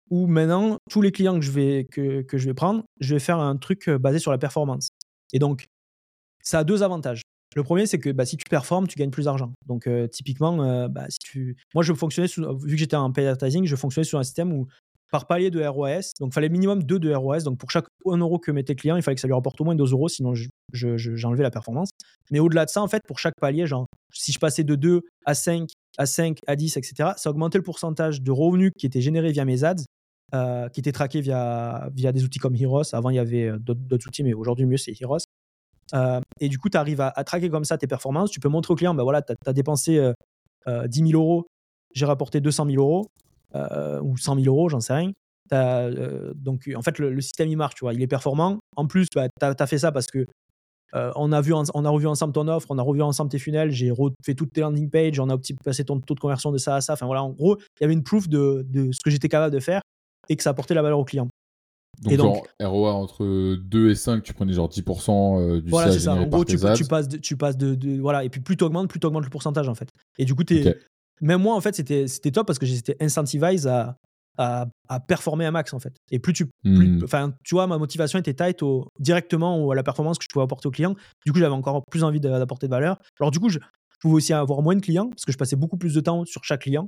où 0.09 0.27
maintenant, 0.27 0.79
tous 0.89 1.01
les 1.01 1.12
clients 1.12 1.36
que 1.36 1.45
je, 1.45 1.51
vais, 1.51 1.86
que, 1.91 2.21
que 2.21 2.38
je 2.38 2.45
vais 2.45 2.53
prendre, 2.53 2.83
je 3.00 3.15
vais 3.15 3.19
faire 3.19 3.39
un 3.39 3.57
truc 3.57 3.89
euh, 3.89 3.97
basé 3.97 4.19
sur 4.19 4.31
la 4.31 4.38
performance. 4.38 4.89
Et 5.33 5.39
donc, 5.39 5.67
ça 6.41 6.59
a 6.59 6.63
deux 6.63 6.83
avantages. 6.83 7.24
Le 7.55 7.63
premier, 7.63 7.86
c'est 7.86 8.00
que 8.00 8.12
bah, 8.12 8.25
si 8.25 8.38
tu 8.38 8.45
performes, 8.50 8.88
tu 8.88 8.97
gagnes 8.97 9.09
plus 9.09 9.25
d'argent. 9.25 9.51
Donc, 9.65 9.88
euh, 9.88 10.07
typiquement, 10.07 10.63
euh, 10.63 10.88
bah, 10.88 11.05
si 11.09 11.19
tu... 11.19 11.57
moi, 11.74 11.83
je 11.83 11.93
fonctionnais 11.93 12.27
vu 12.27 12.75
que 12.75 12.77
j'étais 12.77 12.95
en 12.95 13.12
paid 13.12 13.25
advertising, 13.27 13.65
je 13.65 13.75
fonctionnais 13.75 14.05
sur 14.05 14.19
un 14.19 14.24
système 14.24 14.53
où 14.53 14.67
par 15.12 15.28
palier 15.28 15.50
de 15.50 15.66
ROAS, 15.66 16.12
donc 16.20 16.32
il 16.32 16.34
fallait 16.34 16.50
minimum 16.50 16.84
2 16.84 17.00
de 17.00 17.14
ROAS. 17.14 17.42
Donc, 17.42 17.58
pour 17.58 17.72
chaque 17.72 17.86
1 18.06 18.18
euro 18.18 18.40
que 18.40 18.52
mettait 18.52 18.74
le 18.74 18.78
client, 18.78 18.96
il 18.96 19.02
fallait 19.02 19.16
que 19.16 19.22
ça 19.22 19.28
lui 19.28 19.34
rapporte 19.34 19.60
au 19.62 19.64
moins 19.64 19.76
2 19.76 19.92
euros, 19.92 20.10
sinon 20.10 20.34
j'enlevais 20.74 21.44
la 21.44 21.52
performance. 21.52 21.90
Mais 22.32 22.40
au-delà 22.40 22.66
de 22.66 22.70
ça, 22.70 22.82
en 22.82 22.88
fait, 22.88 23.02
pour 23.08 23.20
chaque 23.20 23.36
palier, 23.40 23.68
genre, 23.68 23.88
si 24.14 24.32
je 24.32 24.40
passais 24.40 24.64
de 24.64 24.76
2 24.76 25.02
à 25.26 25.34
5, 25.34 25.70
à 25.98 26.06
5, 26.06 26.40
à 26.48 26.56
10, 26.56 26.78
etc., 26.78 27.12
ça 27.16 27.30
augmentait 27.30 27.58
le 27.58 27.64
pourcentage 27.64 28.22
de 28.22 28.32
revenus 28.32 28.72
qui 28.78 28.86
étaient 28.86 29.02
générés 29.02 29.32
via 29.32 29.46
mes 29.46 29.64
ads, 29.64 29.76
euh, 30.36 30.68
qui 30.70 30.82
étaient 30.82 30.92
traqués 30.92 31.22
via, 31.22 31.90
via 31.94 32.12
des 32.12 32.24
outils 32.24 32.40
comme 32.40 32.56
Heroes. 32.56 32.94
Avant, 32.94 33.10
il 33.10 33.16
y 33.16 33.20
avait 33.20 33.52
d'autres 33.60 34.08
outils, 34.08 34.24
mais 34.24 34.34
aujourd'hui, 34.34 34.66
mieux, 34.66 34.78
c'est 34.78 34.94
Heroes. 35.00 35.20
Euh, 35.94 36.20
et 36.40 36.50
du 36.50 36.58
coup, 36.58 36.70
tu 36.70 36.78
arrives 36.78 37.02
à, 37.02 37.12
traquer 37.24 37.50
comme 37.50 37.64
ça 37.64 37.78
tes 37.78 37.88
performances. 37.88 38.32
Tu 38.32 38.40
peux 38.40 38.50
montrer 38.50 38.74
au 38.74 38.76
client, 38.76 38.94
ben 38.94 39.04
voilà, 39.04 39.22
tu 39.22 39.34
as, 39.46 39.54
dépensé 39.54 39.94
10 39.94 39.98
euh, 40.68 40.86
000 40.92 41.08
euh, 41.08 41.14
euros, 41.14 41.48
j'ai 41.94 42.06
rapporté 42.06 42.42
200 42.42 42.66
000 42.70 42.82
euros 42.82 43.08
ou 43.54 44.18
100 44.18 44.36
000 44.36 44.48
euros, 44.48 44.70
j'en 44.70 44.80
sais 44.80 44.94
rien. 44.94 45.12
donc, 46.36 46.70
en 46.75 46.82
fait, 46.82 47.00
le, 47.00 47.22
système, 47.22 47.50
il 47.50 47.58
marche, 47.58 47.75
tu 47.75 47.86
vois, 47.86 47.94
il 47.94 48.01
est 48.01 48.08
performant. 48.08 48.60
En 48.75 48.88
plus, 48.88 49.08
bah, 49.13 49.27
tu 49.39 49.46
as, 49.46 49.68
fait 49.68 49.77
ça 49.77 49.92
parce 49.92 50.08
que 50.08 50.25
on, 50.94 51.32
a 51.32 51.42
vu 51.42 51.54
on 51.54 51.86
a 51.86 51.89
revu 51.89 52.08
ensemble 52.08 52.34
ton 52.34 52.48
offre, 52.48 52.68
on 52.70 52.77
a 52.77 52.82
revu 52.82 53.01
ensemble 53.01 53.30
tes 53.30 53.39
funnels, 53.39 53.72
j'ai 53.72 53.92
fait 54.25 54.36
toutes 54.36 54.54
tes 54.54 54.62
landing 54.62 54.89
pages, 54.89 55.20
on 55.20 55.30
a 55.30 55.38
passé 55.63 55.84
ton 55.84 56.00
taux 56.00 56.16
de 56.16 56.20
conversion 56.20 56.51
de 56.51 56.58
ça 56.58 56.75
à 56.75 56.82
ça. 56.82 56.94
Enfin 56.94 57.06
voilà, 57.06 57.24
en 57.24 57.32
gros, 57.32 57.58
il 57.58 57.82
y 57.82 57.84
avait 57.84 57.94
une 57.94 58.04
proof 58.04 58.27
de, 58.30 58.66
de 58.70 58.92
ce 58.92 59.00
que 59.04 59.10
j'étais 59.10 59.30
capable 59.30 59.54
de 59.54 59.60
faire 59.60 59.82
et 60.30 60.36
que 60.36 60.44
ça 60.44 60.51
apportait 60.51 60.74
la 60.74 60.82
valeur 60.82 61.00
au 61.00 61.06
client. 61.06 61.27
Donc, 62.01 62.13
et 62.13 62.18
donc 62.18 62.48
ROA 62.62 62.94
entre 62.94 63.56
2 63.56 63.89
et 63.89 63.96
5, 63.96 64.22
tu 64.22 64.34
prenais 64.34 64.54
genre 64.54 64.70
10% 64.70 65.39
euh, 65.39 65.62
du 65.62 65.70
Voilà, 65.72 65.92
c'est 65.92 66.01
ça. 66.01 66.13
En 66.13 66.27
gros, 66.27 66.46
tu, 66.46 66.56
tu, 66.56 66.86
passes, 66.86 67.08
de, 67.08 67.18
tu 67.18 67.36
passes 67.36 67.58
de, 67.58 68.00
Voilà, 68.00 68.24
et 68.24 68.30
puis 68.30 68.39
plus 68.39 68.56
tu 68.56 68.63
augmentes, 68.63 68.88
plus 68.88 69.00
tu 69.00 69.08
augmentes 69.08 69.24
le 69.24 69.32
pourcentage 69.32 69.68
en 69.68 69.74
fait. 69.74 69.89
Et 70.20 70.25
du 70.25 70.36
coup, 70.36 70.44
es, 70.51 70.77
même 71.21 71.41
moi 71.41 71.55
en 71.55 71.62
fait, 71.62 71.75
c'était 71.75 72.31
top 72.31 72.47
parce 72.47 72.59
que 72.59 72.65
j'étais 72.65 72.95
incentivise 73.01 73.67
à, 73.67 73.97
à, 74.38 74.67
à, 74.88 75.00
performer 75.00 75.45
un 75.45 75.51
max 75.51 75.74
en 75.74 75.79
fait. 75.79 75.95
Et 76.12 76.19
plus 76.19 76.33
tu. 76.33 76.45
Hmm. 76.63 77.00
Enfin, 77.03 77.33
tu 77.43 77.55
vois, 77.55 77.67
ma 77.67 77.77
motivation 77.77 78.19
était 78.19 78.33
tight 78.33 78.62
au, 78.63 78.88
directement 79.00 79.69
à 79.69 79.75
la 79.75 79.83
performance 79.83 80.17
que 80.17 80.24
je 80.24 80.29
pouvais 80.31 80.43
apporter 80.43 80.67
au 80.67 80.71
client. 80.71 80.95
Du 81.25 81.31
coup, 81.31 81.39
j'avais 81.39 81.53
encore 81.53 81.83
plus 81.89 82.03
envie 82.03 82.19
d'apporter 82.19 82.67
de 82.67 82.71
valeur. 82.71 83.00
Alors, 83.19 83.31
du 83.31 83.39
coup, 83.39 83.50
je, 83.50 83.59
je 83.59 83.97
pouvais 84.01 84.15
aussi 84.15 84.33
avoir 84.33 84.62
moins 84.62 84.75
de 84.75 84.81
clients 84.81 85.09
parce 85.09 85.25
que 85.25 85.31
je 85.31 85.38
passais 85.38 85.55
beaucoup 85.55 85.77
plus 85.77 85.93
de 85.93 86.01
temps 86.01 86.24
sur 86.25 86.43
chaque 86.43 86.62
client. 86.62 86.88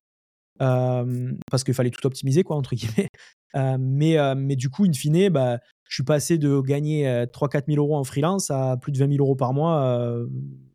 Euh, 0.62 1.31
parce 1.50 1.63
qu'il 1.63 1.74
fallait 1.74 1.89
tout 1.89 2.05
optimiser, 2.05 2.43
quoi, 2.43 2.55
entre 2.55 2.75
guillemets. 2.75 3.07
Euh, 3.55 3.77
mais, 3.79 4.19
euh, 4.19 4.36
mais 4.38 4.55
du 4.55 4.69
coup, 4.69 4.86
in 4.86 4.93
fine, 4.93 5.29
bah, 5.29 5.57
je 5.88 5.95
suis 5.95 6.03
passé 6.03 6.38
de 6.38 6.62
gagner 6.62 7.25
3-4 7.33 7.63
000 7.65 7.83
euros 7.83 7.98
en 7.98 8.03
freelance 8.03 8.51
à 8.51 8.77
plus 8.77 8.91
de 8.91 9.00
20 9.00 9.13
000 9.13 9.25
euros 9.25 9.36
par 9.36 9.53
mois 9.53 10.13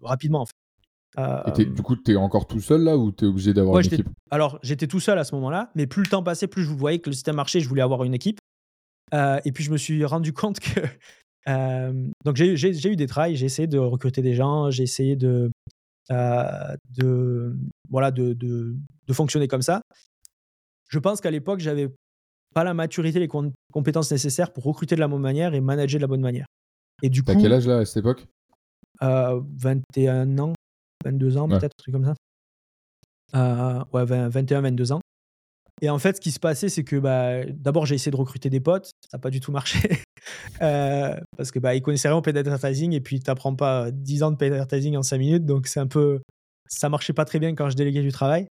rapidement, 0.03 0.41
en 0.41 0.47
fait. 0.47 0.57
Et 1.17 1.65
du 1.65 1.83
coup, 1.83 1.97
tu 1.97 2.13
es 2.13 2.17
encore 2.17 2.47
tout 2.47 2.61
seul 2.61 2.83
là 2.83 2.97
ou 2.97 3.13
tu 3.13 3.25
es 3.25 3.29
obligé 3.29 3.55
d'avoir 3.55 3.79
une 3.81 3.87
équipe? 3.87 4.09
Alors, 4.31 4.59
j'étais 4.63 4.87
tout 4.87 5.01
seul 5.01 5.19
à 5.19 5.25
ce 5.25 5.35
moment-là, 5.37 5.71
mais 5.75 5.87
plus 5.87 6.03
le 6.03 6.09
temps 6.09 6.23
passait, 6.23 6.47
plus 6.47 6.65
je 6.65 6.71
voyais 6.71 6.99
que 6.99 7.11
le 7.11 7.15
système 7.15 7.37
marchait, 7.37 7.61
je 7.61 7.69
voulais 7.69 7.83
avoir 7.83 8.05
une 8.05 8.15
équipe. 8.15 8.39
et 9.13 9.53
puis, 9.53 9.65
je 9.65 9.71
me 9.71 9.77
suis 9.77 10.05
rendu 10.05 10.33
compte 10.35 10.61
que. 10.61 10.81
donc, 12.25 12.37
j'ai 12.37 12.93
eu 12.93 12.97
des 12.97 13.07
trails, 13.07 13.37
j'ai 13.37 13.47
essayé 13.47 13.69
de 13.69 13.79
recruter 13.79 14.23
des 14.23 14.35
gens, 14.35 14.71
j'ai 14.71 14.83
essayé 14.83 15.17
de, 15.17 15.51
de, 16.11 17.57
voilà, 17.91 18.11
de, 18.11 18.33
de, 18.33 18.75
de, 19.07 19.13
fonctionner 19.13 19.49
comme 19.49 19.63
ça. 19.63 19.83
je 20.89 20.99
pense 20.99 21.21
qu'à 21.21 21.31
l'époque, 21.31 21.61
j'avais 21.61 21.89
pas 22.55 22.65
la 22.65 22.73
maturité, 22.73 23.19
les 23.19 23.29
compétences 23.73 24.11
nécessaires 24.11 24.53
pour 24.53 24.65
recruter 24.65 24.95
de 24.95 25.01
la 25.01 25.09
bonne 25.09 25.21
manière 25.21 25.55
et 25.55 25.61
manager 25.61 25.99
de 25.99 26.03
la 26.03 26.09
bonne 26.09 26.21
manière. 26.21 26.47
Et 27.03 27.11
du 27.11 27.23
T'as 27.23 27.35
quel 27.35 27.53
âge 27.53 27.67
là 27.67 27.79
à 27.79 27.85
cette 27.85 27.99
époque? 27.99 28.27
Euh, 29.03 29.41
21 29.57 30.39
ans, 30.39 30.53
22 31.05 31.37
ans 31.37 31.49
peut-être, 31.49 31.65
un 31.65 31.79
truc 31.79 31.95
comme 31.95 32.05
ça. 32.05 32.15
Euh, 33.35 33.85
ouais, 33.93 34.05
21, 34.05 34.61
22 34.61 34.93
ans. 34.93 35.01
Et 35.83 35.91
en 35.91 35.99
fait, 35.99 36.17
ce 36.17 36.21
qui 36.21 36.31
se 36.31 36.39
passait, 36.39 36.69
c'est 36.69 36.85
que 36.85 36.97
bah, 36.97 37.45
d'abord, 37.47 37.85
j'ai 37.85 37.97
essayé 37.97 38.13
de 38.13 38.17
recruter 38.17 38.49
des 38.49 38.61
potes. 38.61 38.87
Ça 38.87 39.17
n'a 39.17 39.19
pas 39.19 39.31
du 39.31 39.41
tout 39.41 39.53
marché. 39.53 39.79
euh, 40.63 41.17
parce 41.37 41.51
que 41.51 41.59
bah, 41.59 41.75
ils 41.75 41.83
connaissaient 41.83 42.09
rien 42.09 42.17
au 42.17 42.23
paid 42.23 42.37
advertising 42.37 42.93
et 42.93 43.01
puis 43.01 43.21
tu 43.21 43.29
n'apprends 43.29 43.55
pas 43.55 43.91
10 43.91 44.23
ans 44.23 44.31
de 44.31 44.37
paid 44.37 44.53
advertising 44.53 44.97
en 44.97 45.03
5 45.03 45.19
minutes. 45.19 45.47
Donc, 45.47 45.67
c'est 45.67 45.81
un 45.81 45.87
peu. 45.87 46.21
Ça 46.69 46.89
marchait 46.89 47.13
pas 47.13 47.25
très 47.25 47.39
bien 47.39 47.55
quand 47.55 47.69
je 47.69 47.77
déléguais 47.77 48.03
du 48.03 48.13
travail. 48.13 48.47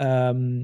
Euh, 0.00 0.62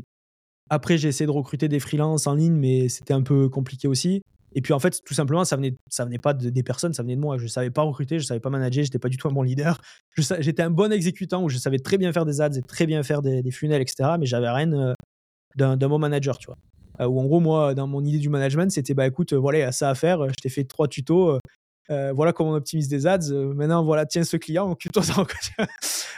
après, 0.71 0.99
j'ai 0.99 1.09
essayé 1.09 1.27
de 1.27 1.33
recruter 1.33 1.69
des 1.69 1.81
freelances 1.81 2.27
en 2.27 2.35
ligne, 2.35 2.55
mais 2.55 2.89
c'était 2.89 3.15
un 3.15 3.23
peu 3.23 3.49
compliqué 3.49 3.89
aussi. 3.89 4.23
Et 4.55 4.61
puis 4.61 4.73
en 4.73 4.79
fait, 4.79 5.03
tout 5.05 5.15
simplement, 5.15 5.45
ça 5.45 5.57
venait, 5.57 5.75
ça 5.89 6.05
venait 6.05 6.19
pas 6.19 6.35
de, 6.35 6.51
des 6.51 6.63
personnes, 6.63 6.93
ça 6.93 7.03
venait 7.03 7.17
de 7.17 7.21
moi. 7.21 7.39
Je 7.39 7.47
savais 7.47 7.71
pas 7.71 7.83
recruter, 7.83 8.19
je 8.19 8.25
savais 8.25 8.41
pas 8.41 8.51
manager, 8.51 8.85
j'étais 8.85 8.99
pas 8.99 9.09
du 9.09 9.17
tout 9.17 9.29
un 9.29 9.33
bon 9.33 9.43
leader. 9.43 9.81
J'étais 10.17 10.63
un 10.63 10.71
bon 10.71 10.93
exécutant 10.93 11.43
où 11.43 11.49
je 11.49 11.59
savais 11.59 11.79
très 11.79 11.99
bien 11.99 12.13
faire 12.13 12.25
des 12.27 12.41
ads 12.41 12.59
et 12.59 12.63
très 12.63 12.87
bien 12.87 13.03
faire 13.03 13.23
des, 13.23 13.43
des 13.43 13.51
funnels, 13.51 13.83
etc. 13.83 14.11
Mais 14.19 14.27
j'avais 14.27 14.51
rien 14.51 14.73
euh, 14.73 14.95
d'un 15.57 15.77
bon 15.77 15.99
manager, 15.99 16.39
tu 16.39 16.47
vois. 16.47 16.59
Euh, 17.01 17.07
où 17.07 17.19
en 17.21 17.25
gros, 17.25 17.41
moi, 17.41 17.75
dans 17.75 17.87
mon 17.87 18.05
idée 18.05 18.19
du 18.19 18.29
management, 18.29 18.71
c'était 18.71 18.95
bah 18.95 19.07
écoute, 19.07 19.33
voilà, 19.33 19.59
il 19.59 19.63
y 19.63 19.65
a 19.65 19.73
ça 19.73 19.89
à 19.89 19.95
faire. 19.95 20.29
Je 20.29 20.35
t'ai 20.35 20.49
fait 20.49 20.65
trois 20.65 20.89
tutos. 20.89 21.39
Euh, 21.91 22.13
voilà 22.13 22.33
comment 22.33 22.51
on 22.51 22.55
optimise 22.55 22.89
des 22.89 23.07
ads. 23.07 23.33
maintenant, 23.55 23.85
voilà, 23.85 24.07
tiens 24.07 24.25
ce 24.25 24.37
client, 24.37 24.71
occupe-toi 24.71 25.03
ça. 25.03 25.25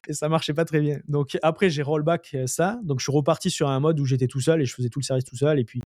et 0.07 0.13
ça 0.13 0.29
marchait 0.29 0.53
pas 0.53 0.65
très 0.65 0.81
bien. 0.81 0.99
Donc 1.07 1.37
après, 1.41 1.69
j'ai 1.69 1.81
rollback 1.81 2.35
ça. 2.45 2.79
Donc 2.83 2.99
je 2.99 3.05
suis 3.05 3.13
reparti 3.13 3.49
sur 3.49 3.69
un 3.69 3.79
mode 3.79 3.99
où 3.99 4.05
j'étais 4.05 4.27
tout 4.27 4.41
seul 4.41 4.61
et 4.61 4.65
je 4.65 4.73
faisais 4.73 4.89
tout 4.89 4.99
le 4.99 5.05
service 5.05 5.25
tout 5.25 5.37
seul. 5.37 5.59
Et 5.59 5.63
puis 5.63 5.81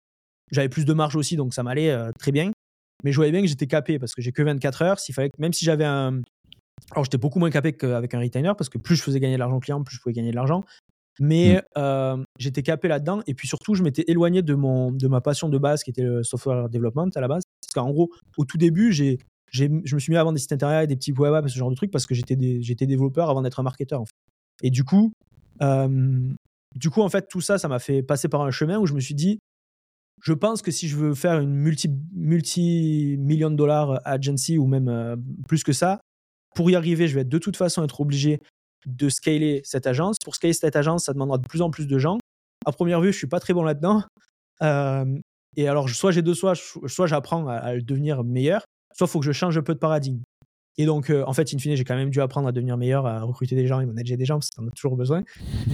j'avais 0.51 0.69
plus 0.69 0.85
de 0.85 0.93
marge 0.93 1.15
aussi, 1.15 1.35
donc 1.35 1.53
ça 1.53 1.63
m'allait 1.63 1.91
euh, 1.91 2.11
très 2.19 2.31
bien. 2.31 2.51
Mais 3.03 3.11
je 3.11 3.15
voyais 3.15 3.31
bien 3.31 3.41
que 3.41 3.47
j'étais 3.47 3.67
capé 3.67 3.99
parce 3.99 4.13
que 4.13 4.21
j'ai 4.21 4.31
que 4.31 4.41
24 4.41 4.81
heures. 4.81 4.99
S'il 4.99 5.15
fallait 5.15 5.29
même 5.37 5.53
si 5.53 5.65
j'avais 5.65 5.85
un. 5.85 6.21
Alors 6.91 7.03
j'étais 7.03 7.17
beaucoup 7.17 7.39
moins 7.39 7.49
capé 7.49 7.73
qu'avec 7.73 8.13
un 8.13 8.19
retainer 8.19 8.53
parce 8.57 8.69
que 8.69 8.77
plus 8.77 8.95
je 8.95 9.03
faisais 9.03 9.19
gagner 9.19 9.35
de 9.35 9.39
l'argent 9.39 9.59
client, 9.59 9.83
plus 9.83 9.95
je 9.95 10.01
pouvais 10.01 10.13
gagner 10.13 10.31
de 10.31 10.35
l'argent. 10.35 10.63
Mais 11.19 11.55
mmh. 11.55 11.61
euh, 11.77 12.23
j'étais 12.37 12.63
capé 12.63 12.87
là-dedans. 12.87 13.21
Et 13.27 13.33
puis 13.33 13.47
surtout, 13.47 13.75
je 13.75 13.83
m'étais 13.83 14.05
éloigné 14.07 14.41
de, 14.41 14.53
mon, 14.53 14.91
de 14.91 15.07
ma 15.07 15.21
passion 15.21 15.49
de 15.49 15.57
base 15.57 15.83
qui 15.83 15.89
était 15.89 16.03
le 16.03 16.23
software 16.23 16.69
development 16.69 17.09
à 17.15 17.21
la 17.21 17.27
base. 17.27 17.43
Parce 17.61 17.73
qu'en 17.73 17.91
gros, 17.91 18.09
au 18.37 18.45
tout 18.45 18.57
début, 18.57 18.91
j'ai, 18.91 19.19
je 19.51 19.67
me 19.67 19.99
suis 19.99 20.11
mis 20.11 20.17
à 20.17 20.23
vendre 20.23 20.35
des 20.35 20.41
sites 20.41 20.53
internet, 20.53 20.87
des 20.87 20.95
petits 20.95 21.11
web 21.11 21.33
apps, 21.33 21.51
ce 21.51 21.57
genre 21.57 21.69
de 21.69 21.75
trucs 21.75 21.91
parce 21.91 22.05
que 22.05 22.15
j'étais, 22.15 22.37
j'étais 22.61 22.85
développeur 22.85 23.29
avant 23.29 23.41
d'être 23.41 23.59
un 23.59 23.63
marketeur. 23.63 24.01
En 24.01 24.05
fait. 24.05 24.13
Et 24.63 24.69
du 24.69 24.83
coup, 24.83 25.11
euh, 25.61 26.33
du 26.75 26.89
coup, 26.89 27.01
en 27.01 27.09
fait, 27.09 27.27
tout 27.27 27.41
ça, 27.41 27.57
ça 27.57 27.67
m'a 27.67 27.79
fait 27.79 28.03
passer 28.03 28.29
par 28.29 28.41
un 28.41 28.51
chemin 28.51 28.77
où 28.79 28.85
je 28.85 28.93
me 28.93 28.99
suis 28.99 29.15
dit, 29.15 29.39
je 30.21 30.33
pense 30.33 30.61
que 30.61 30.71
si 30.71 30.87
je 30.87 30.97
veux 30.97 31.13
faire 31.13 31.39
une 31.39 31.53
multi, 31.53 33.15
million 33.19 33.49
de 33.49 33.55
dollars 33.55 33.99
agency 34.05 34.57
ou 34.57 34.67
même 34.67 34.89
euh, 34.89 35.15
plus 35.47 35.63
que 35.63 35.73
ça, 35.73 36.01
pour 36.55 36.69
y 36.69 36.75
arriver, 36.75 37.07
je 37.07 37.15
vais 37.15 37.23
de 37.23 37.37
toute 37.37 37.57
façon 37.57 37.83
être 37.83 38.01
obligé 38.01 38.41
de 38.85 39.09
scaler 39.09 39.61
cette 39.63 39.87
agence. 39.87 40.17
Pour 40.23 40.35
scaler 40.35 40.53
cette 40.53 40.75
agence, 40.75 41.05
ça 41.05 41.13
demandera 41.13 41.37
de 41.37 41.47
plus 41.47 41.61
en 41.61 41.69
plus 41.69 41.87
de 41.87 41.97
gens. 41.97 42.17
À 42.65 42.71
première 42.71 43.01
vue, 43.01 43.13
je 43.13 43.17
suis 43.17 43.27
pas 43.27 43.39
très 43.39 43.53
bon 43.53 43.63
là-dedans. 43.63 44.03
Euh, 44.61 45.05
et 45.55 45.67
alors, 45.67 45.89
soit 45.89 46.11
j'ai 46.11 46.21
deux 46.21 46.33
choix, 46.33 46.53
soit 46.55 47.07
j'apprends 47.07 47.47
à, 47.47 47.55
à, 47.55 47.77
devenir 47.77 48.23
meilleur, 48.23 48.63
soit 48.93 49.07
faut 49.07 49.19
que 49.19 49.25
je 49.25 49.31
change 49.31 49.57
un 49.57 49.61
peu 49.61 49.73
de 49.73 49.79
paradigme. 49.79 50.21
Et 50.79 50.85
donc, 50.85 51.09
euh, 51.09 51.25
en 51.27 51.33
fait, 51.33 51.53
in 51.53 51.57
fine, 51.57 51.75
j'ai 51.75 51.83
quand 51.83 51.97
même 51.97 52.09
dû 52.09 52.21
apprendre 52.21 52.47
à 52.47 52.53
devenir 52.53 52.77
meilleur, 52.77 53.05
à 53.05 53.21
recruter 53.21 53.53
des 53.53 53.67
gens 53.67 53.81
et 53.81 53.85
manager 53.85 54.17
des 54.17 54.23
gens, 54.23 54.35
parce 54.35 54.49
qu'on 54.49 54.65
a 54.65 54.71
toujours 54.71 54.95
besoin. 54.95 55.23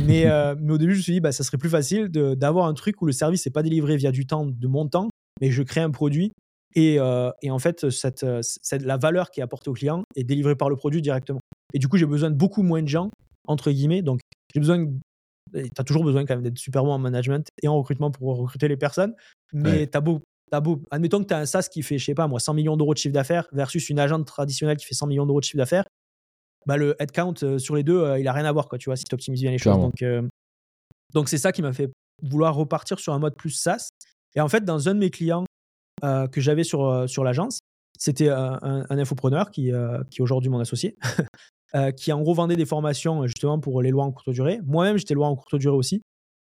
Mais, 0.08 0.26
euh, 0.26 0.56
mais 0.60 0.74
au 0.74 0.80
début, 0.80 0.94
je 0.94 0.98
me 0.98 1.04
suis 1.04 1.14
dit, 1.14 1.20
bah, 1.20 1.32
ça 1.32 1.44
serait 1.44 1.60
plus 1.60 1.70
facile 1.70 2.10
d'avoir 2.10 2.66
un 2.66 2.74
truc 2.74 3.00
où 3.04 3.06
le 3.06 3.12
service 3.12 3.46
n'est 3.46 3.52
pas 3.52 3.62
délivré 3.62 3.98
via 3.98 4.12
du 4.12 4.26
temps, 4.26 4.48
de 4.48 4.68
mon 4.68 4.88
temps, 4.88 5.10
mais 5.42 5.52
je 5.52 5.62
crée 5.62 5.82
un 5.82 5.92
produit. 5.92 6.32
Et, 6.74 7.00
euh, 7.00 7.30
et 7.44 7.52
en 7.52 7.60
fait, 7.60 7.92
cette, 7.92 8.26
cette, 8.42 8.82
la 8.82 8.98
valeur 8.98 9.30
qui 9.30 9.42
est 9.42 9.44
apportée 9.44 9.70
au 9.70 9.74
client 9.74 10.02
est 10.16 10.24
délivrée 10.24 10.56
par 10.56 10.72
le 10.72 10.76
produit 10.76 11.04
directement. 11.04 11.40
Et 11.76 11.78
du 11.78 11.88
coup, 11.88 11.98
j'ai 11.98 12.08
besoin 12.08 12.32
de 12.32 12.36
beaucoup 12.36 12.64
moins 12.64 12.82
de 12.82 12.88
gens, 12.88 13.12
entre 13.48 13.70
guillemets. 13.70 14.02
Donc, 14.02 14.22
j'ai 14.56 14.60
besoin 14.60 14.88
tu 15.54 15.70
as 15.78 15.84
toujours 15.84 16.04
besoin 16.04 16.26
quand 16.26 16.34
même 16.34 16.44
d'être 16.44 16.58
super 16.58 16.84
bon 16.84 16.92
en 16.92 16.98
management 16.98 17.48
et 17.62 17.68
en 17.68 17.78
recrutement 17.78 18.10
pour 18.10 18.36
recruter 18.36 18.68
les 18.68 18.76
personnes. 18.76 19.14
Mais 19.54 19.86
tu 19.88 19.96
as 19.96 20.02
beau, 20.02 20.22
admettons 20.52 21.22
que 21.22 21.28
tu 21.28 21.34
as 21.34 21.40
un 21.40 21.46
SaaS 21.46 21.68
qui 21.72 21.84
fait, 21.84 21.98
je 21.98 22.06
sais 22.06 22.16
pas 22.16 22.28
moi, 22.28 22.40
100 22.40 22.54
millions 22.54 22.78
d'euros 22.78 22.94
de 22.94 23.00
chiffre 23.00 23.14
d'affaires 23.14 23.48
versus 23.52 23.90
une 23.90 24.00
agente 24.00 24.26
traditionnelle 24.26 24.78
qui 24.78 24.86
fait 24.86 24.96
100 24.96 25.08
millions 25.08 25.26
d'euros 25.26 25.40
de 25.40 25.46
chiffre 25.46 25.58
d'affaires, 25.58 25.86
bah, 26.66 26.78
le 26.78 26.96
headcount 27.00 27.36
euh, 27.44 27.58
sur 27.60 27.76
les 27.76 27.84
deux, 27.84 28.02
euh, 28.02 28.20
il 28.20 28.28
a 28.28 28.34
rien 28.34 28.46
à 28.46 28.52
voir, 28.52 28.68
quoi, 28.68 28.78
tu 28.78 28.90
vois, 28.90 28.96
si 28.96 29.06
tu 29.06 29.14
optimises 29.14 29.42
bien 29.42 29.52
les 29.52 29.58
choses. 29.58 29.78
Donc, 29.78 30.02
euh, 30.02 30.28
donc 31.14 31.30
c'est 31.30 31.38
ça 31.38 31.52
qui 31.52 31.62
m'a 31.62 31.74
fait 31.74 31.92
vouloir 32.24 32.56
repartir 32.56 33.00
sur 33.00 33.14
un 33.14 33.20
mode 33.20 33.36
plus 33.36 33.52
SaaS. 33.52 33.90
Et 34.36 34.42
en 34.42 34.48
fait, 34.48 34.66
dans 34.66 34.90
un 34.90 34.96
de 34.96 35.00
mes 35.00 35.10
clients 35.10 35.46
que 36.02 36.40
j'avais 36.40 36.64
sur, 36.64 37.10
sur 37.10 37.24
l'agence, 37.24 37.60
c'était 37.98 38.30
un, 38.30 38.60
un, 38.62 38.98
infopreneur 39.00 39.50
qui, 39.50 39.72
qui 40.12 40.20
est 40.20 40.22
aujourd'hui 40.22 40.50
mon 40.50 40.60
associé, 40.60 40.98
qui 41.98 42.12
en 42.12 42.22
gros 42.22 42.34
vendait 42.36 42.58
des 42.58 42.66
formations 42.66 43.26
justement 43.26 43.60
pour 43.60 43.82
les 43.82 43.90
lois 43.90 44.04
en 44.04 44.12
courte 44.12 44.30
durée. 44.30 44.60
Moi-même, 44.66 44.98
j'étais 44.98 45.14
loi 45.14 45.28
en 45.28 45.36
courte 45.36 45.56
durée 45.56 45.76
aussi. 45.76 46.02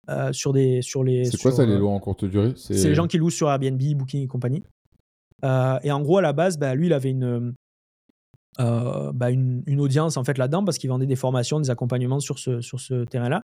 Euh, 0.09 0.33
sur, 0.33 0.51
des, 0.51 0.81
sur 0.81 1.03
les. 1.03 1.25
C'est 1.25 1.41
quoi 1.41 1.53
ça, 1.53 1.65
les 1.65 1.77
lois 1.77 1.91
en 1.91 1.99
courte 1.99 2.25
durée? 2.25 2.51
C'est 2.57 2.73
les 2.73 2.95
gens 2.95 3.07
qui 3.07 3.17
louent 3.17 3.29
sur 3.29 3.49
Airbnb, 3.49 3.81
Booking 3.95 4.23
et 4.23 4.27
compagnie. 4.27 4.63
Euh, 5.45 5.79
et 5.81 5.91
en 5.91 6.01
gros, 6.01 6.17
à 6.17 6.21
la 6.21 6.33
base, 6.33 6.57
bah, 6.57 6.75
lui, 6.75 6.87
il 6.87 6.93
avait 6.93 7.11
une, 7.11 7.53
euh, 8.59 9.11
bah, 9.13 9.29
une, 9.29 9.63
une, 9.65 9.79
audience 9.79 10.17
en 10.17 10.23
fait 10.25 10.37
là-dedans 10.37 10.65
parce 10.65 10.77
qu'il 10.77 10.89
vendait 10.89 11.05
des 11.05 11.15
formations, 11.15 11.59
des 11.59 11.69
accompagnements 11.69 12.19
sur 12.19 12.37
ce, 12.37 12.59
sur 12.59 12.81
ce 12.81 13.05
terrain-là. 13.05 13.41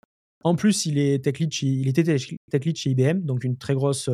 En 0.46 0.56
plus, 0.56 0.86
il, 0.86 0.98
est 0.98 1.24
tech 1.24 1.40
lead 1.40 1.52
chez, 1.52 1.68
il 1.68 1.90
était 1.90 2.04
tech 2.04 2.66
lead 2.66 2.78
chez 2.78 2.92
IBM, 2.92 3.22
donc 3.22 3.44
une 3.44 3.58
très 3.58 3.74
grosse 3.74 4.10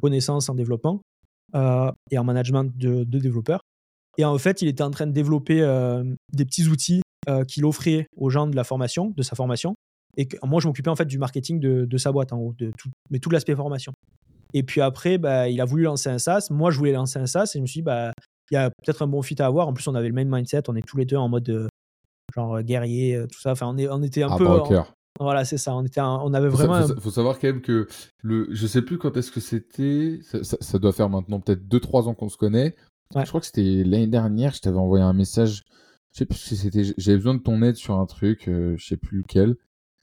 connaissance 0.00 0.48
en 0.48 0.54
développement 0.54 1.02
et 1.54 2.18
en 2.18 2.24
management 2.24 2.70
de, 2.76 3.04
de, 3.04 3.18
développeurs. 3.18 3.60
Et 4.16 4.24
en 4.24 4.38
fait, 4.38 4.62
il 4.62 4.68
était 4.68 4.82
en 4.82 4.90
train 4.90 5.06
de 5.06 5.12
développer 5.12 5.56
des 6.32 6.44
petits 6.44 6.68
outils 6.68 7.02
qu'il 7.48 7.64
offrait 7.64 8.06
aux 8.16 8.30
gens 8.30 8.46
de 8.46 8.54
la 8.54 8.62
formation, 8.62 9.10
de 9.10 9.22
sa 9.22 9.34
formation, 9.34 9.74
et 10.16 10.28
moi, 10.44 10.60
je 10.60 10.66
m'occupais 10.66 10.90
en 10.90 10.96
fait 10.96 11.04
du 11.04 11.18
marketing 11.18 11.60
de, 11.60 11.98
sa 11.98 12.12
boîte, 12.12 12.32
en 12.32 12.52
de 12.58 12.70
tout, 12.76 12.90
mais 13.10 13.18
tout 13.18 13.30
l'aspect 13.30 13.54
formation. 13.54 13.92
Et 14.54 14.62
puis 14.62 14.80
après, 14.80 15.18
bah, 15.18 15.48
il 15.48 15.60
a 15.60 15.64
voulu 15.64 15.82
lancer 15.82 16.08
un 16.08 16.18
SaaS. 16.18 16.48
Moi, 16.50 16.70
je 16.70 16.78
voulais 16.78 16.92
lancer 16.92 17.18
un 17.18 17.26
SaaS 17.26 17.52
et 17.54 17.58
je 17.58 17.62
me 17.62 17.66
suis 17.66 17.80
dit, 17.80 17.82
bah, 17.82 18.12
il 18.50 18.54
y 18.54 18.56
a 18.56 18.70
peut-être 18.70 19.02
un 19.02 19.06
bon 19.06 19.22
fit 19.22 19.40
à 19.40 19.46
avoir. 19.46 19.68
En 19.68 19.72
plus, 19.72 19.86
on 19.88 19.94
avait 19.94 20.08
le 20.08 20.14
même 20.14 20.32
mindset. 20.32 20.62
On 20.68 20.76
est 20.76 20.86
tous 20.86 20.96
les 20.96 21.04
deux 21.04 21.16
en 21.16 21.28
mode 21.28 21.48
euh, 21.50 21.66
genre 22.34 22.62
guerrier, 22.62 23.16
euh, 23.16 23.26
tout 23.26 23.40
ça. 23.40 23.52
Enfin, 23.52 23.66
on, 23.68 23.76
est, 23.76 23.88
on 23.88 24.02
était 24.02 24.22
un 24.22 24.30
ah, 24.30 24.36
peu. 24.38 24.46
En, 24.46 24.86
voilà, 25.18 25.44
c'est 25.44 25.58
ça. 25.58 25.74
On, 25.74 25.84
était 25.84 26.00
on 26.00 26.32
avait 26.34 26.48
vraiment. 26.48 26.86
Il 26.86 27.00
faut, 27.00 27.10
savoir 27.10 27.38
quand 27.38 27.48
même 27.48 27.62
que 27.62 27.88
le, 28.22 28.48
je 28.50 28.66
sais 28.66 28.82
plus 28.82 28.98
quand 28.98 29.16
est-ce 29.16 29.32
que 29.32 29.40
c'était. 29.40 30.20
Ça, 30.42 30.78
doit 30.78 30.92
faire 30.92 31.08
maintenant 31.08 31.40
peut-être 31.40 31.66
2-3 31.66 32.08
ans 32.08 32.14
qu'on 32.14 32.28
se 32.28 32.36
connaît. 32.36 32.76
Je 33.14 33.24
crois 33.24 33.40
que 33.40 33.46
c'était 33.46 33.82
l'année 33.84 34.06
dernière. 34.06 34.54
Je 34.54 34.60
t'avais 34.60 34.78
envoyé 34.78 35.04
un 35.04 35.12
message. 35.12 35.64
Je 36.12 36.18
sais 36.18 36.26
plus 36.26 36.38
si 36.38 36.56
c'était. 36.56 36.82
J'avais 36.96 37.16
besoin 37.16 37.34
de 37.34 37.42
ton 37.42 37.62
aide 37.62 37.76
sur 37.76 37.94
un 37.98 38.06
truc. 38.06 38.48
Euh, 38.48 38.74
je 38.78 38.86
sais 38.86 38.96
plus 38.96 39.18
lequel. 39.18 39.56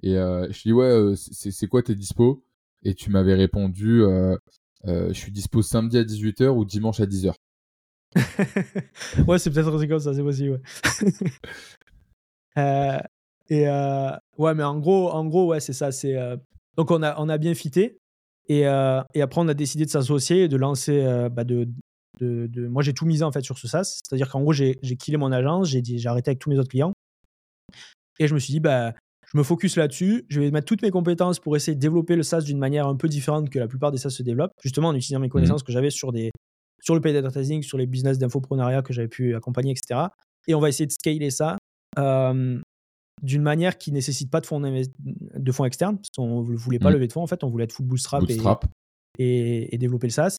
Et 0.04 0.18
euh, 0.18 0.52
je 0.52 0.62
dis 0.62 0.74
ouais, 0.74 0.86
euh, 0.86 1.16
c'est 1.16 1.68
quoi 1.68 1.82
tes 1.82 1.96
dispo? 1.96 2.44
Et 2.84 2.94
tu 2.94 3.10
m'avais 3.10 3.36
répondu, 3.36 4.04
euh, 4.04 4.38
je 4.86 5.14
suis 5.14 5.32
dispo 5.32 5.62
samedi 5.62 5.98
à 5.98 6.04
18h 6.04 6.50
ou 6.50 6.66
dimanche 6.66 7.00
à 7.00 7.06
10h. 7.06 7.34
ouais, 9.28 9.40
c'est 9.40 9.50
peut-être 9.50 9.86
comme 9.88 10.00
ça, 10.00 10.14
c'est 10.14 10.22
possible. 10.22 10.62
Ouais. 12.58 13.02
et 13.50 13.68
ouais, 14.38 14.54
mais 14.54 14.64
en 14.64 14.78
gros, 14.78 15.10
en 15.10 15.26
gros, 15.26 15.48
ouais, 15.48 15.62
c'est 15.62 15.74
ça. 15.74 15.94
C'est 15.94 16.16
donc 16.76 16.92
on 16.92 17.02
a 17.02 17.16
on 17.18 17.30
a 17.30 17.38
bien 17.38 17.54
fité 17.54 17.98
et, 18.50 18.62
et 18.62 19.22
après 19.22 19.40
on 19.40 19.48
a 19.48 19.54
décidé 19.54 19.86
de 19.86 19.90
s'associer 19.90 20.44
et 20.44 20.48
de 20.50 20.58
lancer 20.58 21.02
bah, 21.32 21.46
de, 21.46 21.70
de, 22.20 22.68
moi 22.68 22.84
j'ai 22.84 22.94
tout 22.94 23.06
misé 23.06 23.24
en 23.24 23.32
fait 23.32 23.44
sur 23.44 23.58
ce 23.58 23.68
SaaS, 23.70 24.02
c'est-à-dire 24.04 24.30
qu'en 24.30 24.42
gros 24.42 24.52
j'ai 24.54 24.76
killé 25.00 25.18
mon 25.18 25.32
agence, 25.32 25.70
j'ai 25.70 25.82
j'ai 25.84 26.10
arrêté 26.10 26.32
avec 26.32 26.40
tous 26.40 26.50
mes 26.50 26.60
autres 26.60 26.70
clients 26.70 26.92
et 28.20 28.28
je 28.28 28.34
me 28.34 28.40
suis 28.40 28.52
dit 28.52 28.60
bah 28.60 28.94
je 29.34 29.40
me 29.40 29.44
focus 29.44 29.76
là-dessus. 29.78 30.26
Je 30.30 30.40
vais 30.40 30.52
mettre 30.52 30.66
toutes 30.66 30.82
mes 30.82 30.92
compétences 30.92 31.40
pour 31.40 31.56
essayer 31.56 31.76
de 31.76 31.80
développer 31.80 32.16
le 32.16 32.24
SaaS 32.24 32.42
d'une 32.42 32.60
manière 32.60 32.88
un 32.88 32.96
peu 32.96 33.08
différente 33.08 33.50
que 33.50 33.60
la 33.60 33.68
plupart 33.68 33.92
des 33.92 33.98
SaaS 33.98 34.12
se 34.12 34.24
développent, 34.24 34.54
justement 34.62 34.90
en 34.90 34.96
utilisant 34.96 35.20
mes 35.20 35.30
connaissances 35.30 35.64
mmh. 35.64 35.66
que 35.66 35.72
j'avais 35.72 35.90
sur, 35.90 36.12
des, 36.12 36.32
sur 36.82 36.94
le 36.94 37.02
paid 37.02 37.16
advertising, 37.16 37.64
sur 37.64 37.78
les 37.78 37.88
business 37.88 38.20
d'infoprenariat 38.20 38.82
que 38.82 38.94
j'avais 38.94 39.08
pu 39.08 39.36
accompagner, 39.36 39.72
etc. 39.72 40.08
Et 40.48 40.56
on 40.56 40.60
va 40.60 40.70
essayer 40.70 40.86
de 40.86 40.92
scaler 40.92 41.32
ça 41.32 41.58
euh, 41.98 42.60
d'une 43.22 43.42
manière 43.42 43.78
qui 43.78 43.92
nécessite 43.92 44.30
pas 44.30 44.42
de 44.42 44.46
fonds, 44.46 44.60
de 44.60 45.52
fonds 45.52 45.66
externes, 45.66 45.98
parce 45.98 46.10
qu'on 46.16 46.44
ne 46.44 46.56
voulait 46.56 46.80
pas 46.80 46.90
mmh. 46.90 46.94
lever 46.94 47.08
de 47.08 47.14
fonds, 47.14 47.24
en 47.24 47.28
fait, 47.28 47.44
on 47.44 47.50
voulait 47.50 47.64
être 47.64 47.74
full 47.74 47.86
bootstrap, 47.86 48.24
Et, 49.18 49.74
et, 49.74 49.78
développer 49.78 50.08
le 50.08 50.12
SaaS. 50.12 50.38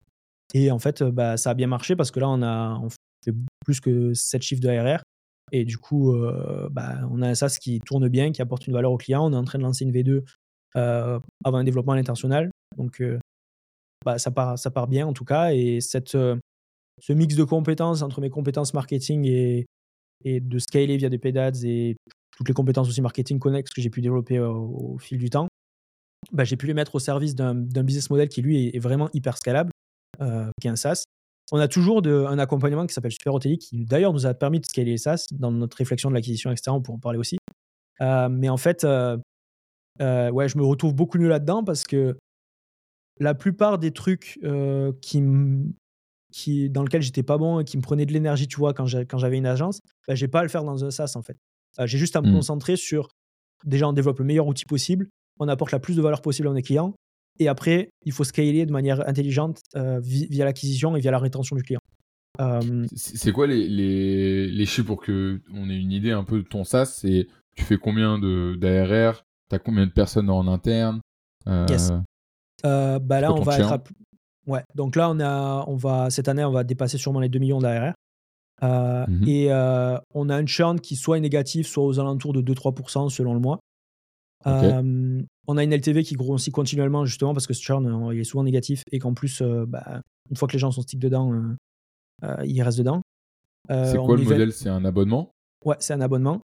Et 0.53 0.71
en 0.71 0.79
fait, 0.79 1.03
bah, 1.03 1.37
ça 1.37 1.51
a 1.51 1.55
bien 1.55 1.67
marché 1.67 1.97
parce 1.97 2.11
que 2.11 2.21
là, 2.21 2.29
on 2.29 2.43
a 2.43 2.79
on 2.81 2.91
fait 2.91 3.35
plus 3.65 3.81
que 3.81 4.15
7 4.15 4.43
chiffres 4.43 4.61
de 4.61 4.69
ARR. 4.69 5.03
Et 5.57 5.65
du 5.65 5.79
coup, 5.79 6.13
euh, 6.13 6.69
bah, 6.69 6.99
on 7.13 7.23
a 7.23 7.29
un 7.29 7.35
SaaS 7.37 7.59
qui 7.61 7.79
tourne 7.79 8.09
bien, 8.09 8.33
qui 8.33 8.43
apporte 8.43 8.67
une 8.67 8.73
valeur 8.73 8.91
au 8.91 8.97
client. 8.97 9.25
On 9.25 9.33
est 9.33 9.37
en 9.37 9.45
train 9.45 9.61
de 9.61 9.63
lancer 9.63 9.85
une 9.85 9.93
V2 9.93 10.25
euh, 10.75 11.21
avant 11.45 11.59
un 11.59 11.63
développement 11.63 11.93
à 11.93 11.97
l'international. 11.97 12.51
Donc, 12.77 13.01
euh, 13.01 13.21
bah, 14.05 14.19
ça, 14.19 14.33
part, 14.33 14.59
ça 14.59 14.73
part 14.73 14.89
bien 14.89 15.07
en 15.07 15.13
tout 15.13 15.25
cas. 15.25 15.53
Et 15.53 15.81
cette, 15.81 16.11
ce 16.11 17.13
mix 17.13 17.37
de 17.37 17.45
compétences 17.45 18.03
entre 18.03 18.21
mes 18.21 18.31
compétences 18.31 18.75
marketing 18.75 19.27
et, 19.27 19.67
de 20.25 20.59
scaler 20.59 20.97
via 20.97 21.09
des 21.09 21.19
paid 21.19 21.39
ads 21.39 21.65
et 21.65 21.95
toutes 22.37 22.49
les 22.49 22.55
compétences 22.55 22.89
aussi 22.89 23.01
marketing 23.01 23.39
connexes 23.39 23.71
que 23.73 23.81
j'ai 23.81 23.91
pu 23.91 24.01
développer 24.01 24.41
au, 24.41 24.97
fil 24.99 25.19
du 25.19 25.31
temps, 25.31 25.47
bah, 26.33 26.43
j'ai 26.43 26.57
pu 26.57 26.67
les 26.67 26.75
mettre 26.75 26.97
au 26.97 26.99
service 26.99 27.37
d'un 27.37 27.55
business 27.55 28.11
model 28.11 28.29
qui, 28.29 28.43
lui, 28.43 28.75
est, 28.75 28.79
vraiment 28.81 29.09
hyper 29.13 29.39
scalable, 29.39 29.71
qui 30.19 30.67
est 30.67 30.71
un 30.71 30.77
SaaS. 30.77 31.05
On 31.53 31.59
a 31.59 31.69
toujours 31.69 32.03
de, 32.03 32.25
un 32.27 32.39
accompagnement 32.39 32.87
qui 32.87 32.95
s'appelle 32.95 33.13
Super 33.13 33.39
qui 33.39 33.85
d'ailleurs 33.85 34.13
nous 34.13 34.27
a 34.27 34.35
permis 34.35 34.61
de 34.61 34.67
scaler 34.67 34.93
les 34.93 34.99
SaaS 34.99 35.27
dans 35.33 35.53
notre 35.53 35.77
réflexion 35.77 36.09
de 36.09 36.15
l'acquisition, 36.15 36.51
etc. 36.51 36.71
On 36.71 36.81
pourra 36.81 36.97
en 36.97 37.01
parler 37.01 37.19
aussi. 37.19 37.37
Euh, 38.01 38.29
mais 38.29 38.49
en 38.49 38.57
fait, 38.57 38.85
euh, 38.85 39.19
ouais, 39.99 40.49
je 40.49 40.57
me 40.57 40.65
retrouve 40.65 40.95
beaucoup 40.95 41.19
mieux 41.19 41.29
là-dedans 41.29 41.65
parce 41.65 41.85
que 41.85 42.17
la 43.21 43.35
plupart 43.35 43.79
des 43.79 43.93
trucs 43.93 44.41
qui 45.01 45.23
qui, 46.33 46.69
dans 46.69 46.83
lesquels 46.83 47.03
j'étais 47.03 47.23
pas 47.23 47.39
bon 47.39 47.61
et 47.61 47.65
qui 47.65 47.77
me 47.77 47.83
prenaient 47.83 48.07
de 48.07 48.13
l'énergie, 48.13 48.49
tu 48.49 48.57
vois, 48.57 48.75
quand 48.75 48.87
j'avais 48.87 49.37
une 49.37 49.47
agence, 49.47 49.79
bah, 50.09 50.17
j'ai 50.17 50.27
pas 50.27 50.41
à 50.41 50.43
le 50.43 50.49
faire 50.49 50.65
dans 50.65 50.85
un 50.85 50.91
SaaS 50.91 51.13
en 51.15 51.23
fait. 51.23 51.37
j'ai 51.85 51.97
juste 51.97 52.17
à 52.17 52.23
me 52.23 52.29
mmh. 52.29 52.35
concentrer 52.35 52.77
sur 52.77 53.09
déjà 53.65 53.89
on 53.89 53.93
développe 53.93 54.19
le 54.19 54.25
meilleur 54.25 54.49
outil 54.49 54.65
possible, 54.65 55.09
on 55.39 55.47
apporte 55.47 55.71
la 55.71 55.79
plus 55.79 55.97
de 55.97 56.03
valeur 56.03 56.23
possible 56.23 56.49
à 56.49 56.53
nos 56.53 56.61
clients. 56.61 56.95
Et 57.39 57.49
après, 57.49 57.91
il 58.05 58.13
faut 58.13 58.25
scaler 58.25 58.67
de 58.67 58.73
manière 58.73 59.07
intelligente 59.09 59.61
euh, 59.77 60.01
via 60.01 60.45
l'acquisition 60.45 60.97
et 60.97 61.01
via 61.01 61.11
la 61.11 61.19
rétention 61.19 61.57
du 61.57 61.63
client. 61.63 61.81
Euh, 62.41 62.87
c'est 62.97 63.33
quoi 63.33 63.47
les, 63.47 63.69
les, 63.69 64.49
les, 64.49 64.67
chiffres 64.67 64.89
pour 64.89 65.01
que 65.01 65.41
on 65.53 65.71
ait 65.71 65.77
une 65.77 65.93
idée 65.93 66.11
un 66.11 66.25
peu 66.25 66.39
de 66.39 66.49
ton 66.49 66.65
SaaS? 66.65 66.87
C'est 66.87 67.29
tu 67.55 67.65
fais 67.65 67.77
combien 67.77 68.19
d'ARR 68.19 69.25
Tu 69.49 69.55
as 69.55 69.59
combien 69.61 69.87
de 69.87 69.93
personnes 69.93 70.31
en 70.31 70.47
interne? 70.49 71.01
Euh, 71.47 71.67
Yes. 71.69 71.93
bah 72.63 73.21
là, 73.21 73.33
on 73.33 73.41
va 73.41 73.59
être 73.59 73.79
Ouais, 74.47 74.63
donc 74.75 74.95
là, 74.97 75.09
on 75.09 75.21
a, 75.21 75.65
on 75.69 75.77
va, 75.77 76.11
cette 76.11 76.29
année, 76.29 76.45
on 76.45 76.51
va 76.51 76.65
dépasser 76.65 76.99
sûrement 76.99 77.21
les 77.21 77.31
2 77.31 77.39
millions 77.39 77.61
d'ARR. 77.61 77.95
Mmh 78.63 79.29
et 79.29 79.51
on 80.15 80.29
a 80.29 80.37
un 80.37 80.47
churn 80.47 80.81
qui 80.81 80.97
soit 80.97 81.19
est 81.19 81.21
négatif, 81.21 81.67
soit 81.67 81.85
aux 81.85 82.01
alentours 82.01 82.33
de 82.33 82.43
2-3% 82.43 83.11
selon 83.11 83.35
le 83.35 83.41
mois 83.41 83.61
on 85.47 85.57
a 85.57 85.65
une 85.65 85.75
LTV 85.75 86.03
qui 86.03 86.15
grossit 86.15 86.53
continuellement 86.53 87.05
justement 87.05 87.35
parce 87.35 87.47
que 87.47 87.55
ce 87.55 87.63
churn 87.63 87.87
euh, 87.87 88.15
il 88.15 88.21
est 88.21 88.25
souvent 88.25 88.45
négatif 88.45 88.83
et 88.93 88.99
qu'en 88.99 89.15
plus, 89.15 89.41
euh, 89.41 89.65
bah, 89.67 90.01
une 90.31 90.37
fois 90.37 90.49
que 90.49 90.55
les 90.55 90.59
gens 90.59 90.71
sont 90.71 90.83
stick 90.83 91.01
dedans, 91.01 91.33
euh, 92.23 92.45
ils 92.45 92.63
restent 92.63 92.79
dedans. 92.79 93.03
c'est 93.69 93.97
quoi 93.99 94.17
le 94.17 94.23
modèle? 94.23 94.53
C'est 94.53 94.69
un 94.69 94.85
abonnement? 94.85 95.31
Ouais, 95.65 95.77
c'est 95.79 95.93
un 95.93 96.01
abonnement 96.01 96.41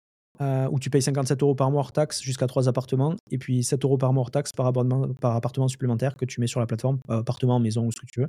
où 0.40 0.78
tu 0.80 0.90
payes 0.90 1.02
57 1.02 1.42
euros 1.42 1.54
par 1.54 1.70
mois 1.70 1.80
hors 1.80 1.92
taxe 1.92 2.20
jusqu'à 2.20 2.48
3 2.48 2.68
appartements 2.68 3.14
et 3.30 3.38
puis 3.38 3.62
7 3.62 3.84
euros 3.84 3.98
par 3.98 4.12
mois 4.12 4.22
hors 4.22 4.30
taxe 4.32 4.50
par, 4.52 4.66
abonnement, 4.66 5.14
par 5.14 5.36
appartement 5.36 5.68
supplémentaire 5.68 6.16
que 6.16 6.24
tu 6.24 6.40
mets 6.40 6.48
sur 6.48 6.58
la 6.58 6.66
plateforme, 6.66 6.98
appartement, 7.08 7.60
maison 7.60 7.86
ou 7.86 7.92
ce 7.92 8.00
que 8.00 8.06
tu 8.06 8.20
veux. 8.20 8.28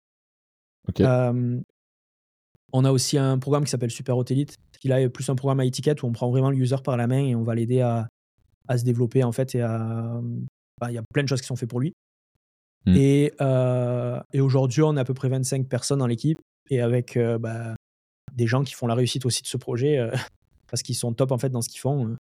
on 2.73 2.85
a 2.85 2.91
aussi 2.91 3.17
un 3.17 3.39
programme 3.39 3.63
qui 3.63 3.71
s'appelle 3.71 3.89
Super 3.89 4.17
Hotélite, 4.17 4.55
qui 4.79 4.87
là 4.87 5.01
est 5.01 5.09
plus 5.09 5.27
un 5.29 5.35
programme 5.35 5.61
à 5.61 5.65
étiquette 5.65 6.03
où 6.03 6.05
on 6.05 6.11
prend 6.11 6.29
vraiment 6.29 6.51
le 6.51 6.57
user 6.57 6.75
par 6.83 6.95
la 6.95 7.07
main 7.07 7.25
et 7.25 7.35
on 7.35 7.43
va 7.43 7.55
l'aider 7.55 7.81
à, 7.81 8.07
à 8.67 8.77
se 8.77 8.83
développer 8.83 9.23
en 9.23 9.31
fait 9.31 9.55
et 9.55 9.61
à 9.61 10.21
bah, 10.79 10.91
il 10.91 10.95
y 10.95 10.97
a 10.97 11.03
plein 11.13 11.23
de 11.23 11.27
choses 11.27 11.41
qui 11.41 11.47
sont 11.47 11.55
faites 11.55 11.69
pour 11.69 11.79
lui. 11.79 11.93
Mmh. 12.85 12.95
et, 12.97 13.33
euh, 13.41 14.19
et 14.31 14.41
aujourd'hui 14.41 14.83
on 14.83 14.95
a 14.95 15.01
à 15.01 15.03
peu 15.03 15.15
près 15.15 15.27
25 15.27 15.67
personnes 15.67 15.97
dans 15.97 16.07
l'équipe 16.07 16.37
et 16.69 16.81
avec 16.81 17.17
euh, 17.17 17.39
bah, 17.39 17.73
des 18.33 18.45
gens 18.45 18.63
qui 18.63 18.75
font 18.75 18.85
la 18.85 18.93
réussite 18.93 19.25
aussi 19.25 19.41
de 19.41 19.47
ce 19.47 19.57
projet 19.57 19.97
euh, 19.97 20.11
parce 20.69 20.83
qu'ils 20.83 20.93
sont 20.95 21.11
top 21.11 21.31
en 21.31 21.39
fait 21.39 21.49
dans 21.49 21.63
ce 21.63 21.69
qu'ils 21.69 21.79
font 21.79 22.15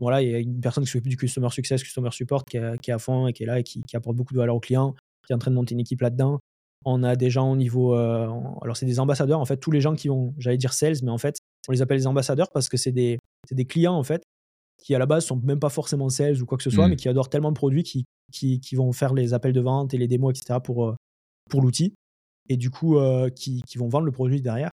voilà 0.00 0.22
il 0.22 0.30
y 0.30 0.34
a 0.34 0.38
une 0.38 0.60
personne 0.60 0.84
qui 0.84 0.90
s'occupe 0.90 1.10
du 1.10 1.18
customer 1.18 1.50
success 1.50 1.82
customer 1.82 2.10
support 2.10 2.42
qui 2.46 2.56
est, 2.56 2.80
qui 2.80 2.90
est, 2.90 2.94
à 2.94 2.98
fond 2.98 3.26
et 3.26 3.34
qui 3.34 3.42
est 3.42 3.46
là 3.46 3.58
et 3.58 3.62
qui, 3.62 3.82
qui, 3.82 3.96
apporte 3.96 4.16
beaucoup 4.16 4.32
de 4.32 4.38
valeur 4.38 4.56
aux 4.56 4.60
clients 4.60 4.94
qui 5.26 5.32
est 5.32 5.34
en 5.34 5.38
train 5.38 5.50
de 5.50 5.56
monter 5.56 5.74
une 5.74 5.80
équipe 5.80 6.00
là-dedans. 6.00 6.38
On 6.86 7.02
a 7.02 7.16
des 7.16 7.28
gens 7.28 7.50
au 7.50 7.56
niveau 7.56 7.92
alors 7.92 8.76
c'est 8.78 8.86
des 8.86 8.98
ambassadeurs 8.98 9.40
en 9.40 9.44
fait 9.44 9.58
tous 9.58 9.72
les 9.72 9.82
gens 9.82 9.94
qui 9.94 10.08
ont 10.08 10.34
j'allais 10.38 10.56
dire 10.56 10.72
sales 10.72 10.96
mais 11.02 11.10
en 11.10 11.18
fait 11.18 11.36
on 11.68 11.72
les 11.72 11.82
appelle 11.82 11.98
les 11.98 12.06
ambassadeurs 12.06 12.50
parce 12.50 12.70
que 12.70 12.78
c'est 12.78 12.92
des, 12.92 13.18
des 13.50 13.64
clients 13.66 13.94
en 13.94 14.04
fait 14.04 14.22
qui 14.86 14.94
à 14.94 15.00
la 15.00 15.06
base 15.06 15.26
sont 15.26 15.40
même 15.42 15.58
pas 15.58 15.68
forcément 15.68 16.08
sales 16.08 16.40
ou 16.40 16.46
quoi 16.46 16.56
que 16.56 16.62
ce 16.62 16.70
soit, 16.70 16.86
mmh. 16.86 16.90
mais 16.90 16.96
qui 16.96 17.08
adorent 17.08 17.28
tellement 17.28 17.50
de 17.50 17.56
produits 17.56 17.82
qui, 17.82 18.04
qui, 18.32 18.60
qui, 18.60 18.76
vont 18.76 18.92
faire 18.92 19.14
les 19.14 19.34
appels 19.34 19.52
de 19.52 19.60
vente 19.60 19.92
et 19.94 19.98
les 19.98 20.06
démos, 20.06 20.38
etc. 20.38 20.60
pour, 20.62 20.86
euh, 20.86 20.94
pour 21.50 21.60
l'outil. 21.60 21.94
Et 22.48 22.56
du 22.56 22.70
coup, 22.70 22.96
euh, 22.96 23.28
qui, 23.28 23.62
qui, 23.66 23.78
vont 23.78 23.88
vendre 23.88 24.06
le 24.06 24.12
produit 24.12 24.40
derrière. 24.40 24.70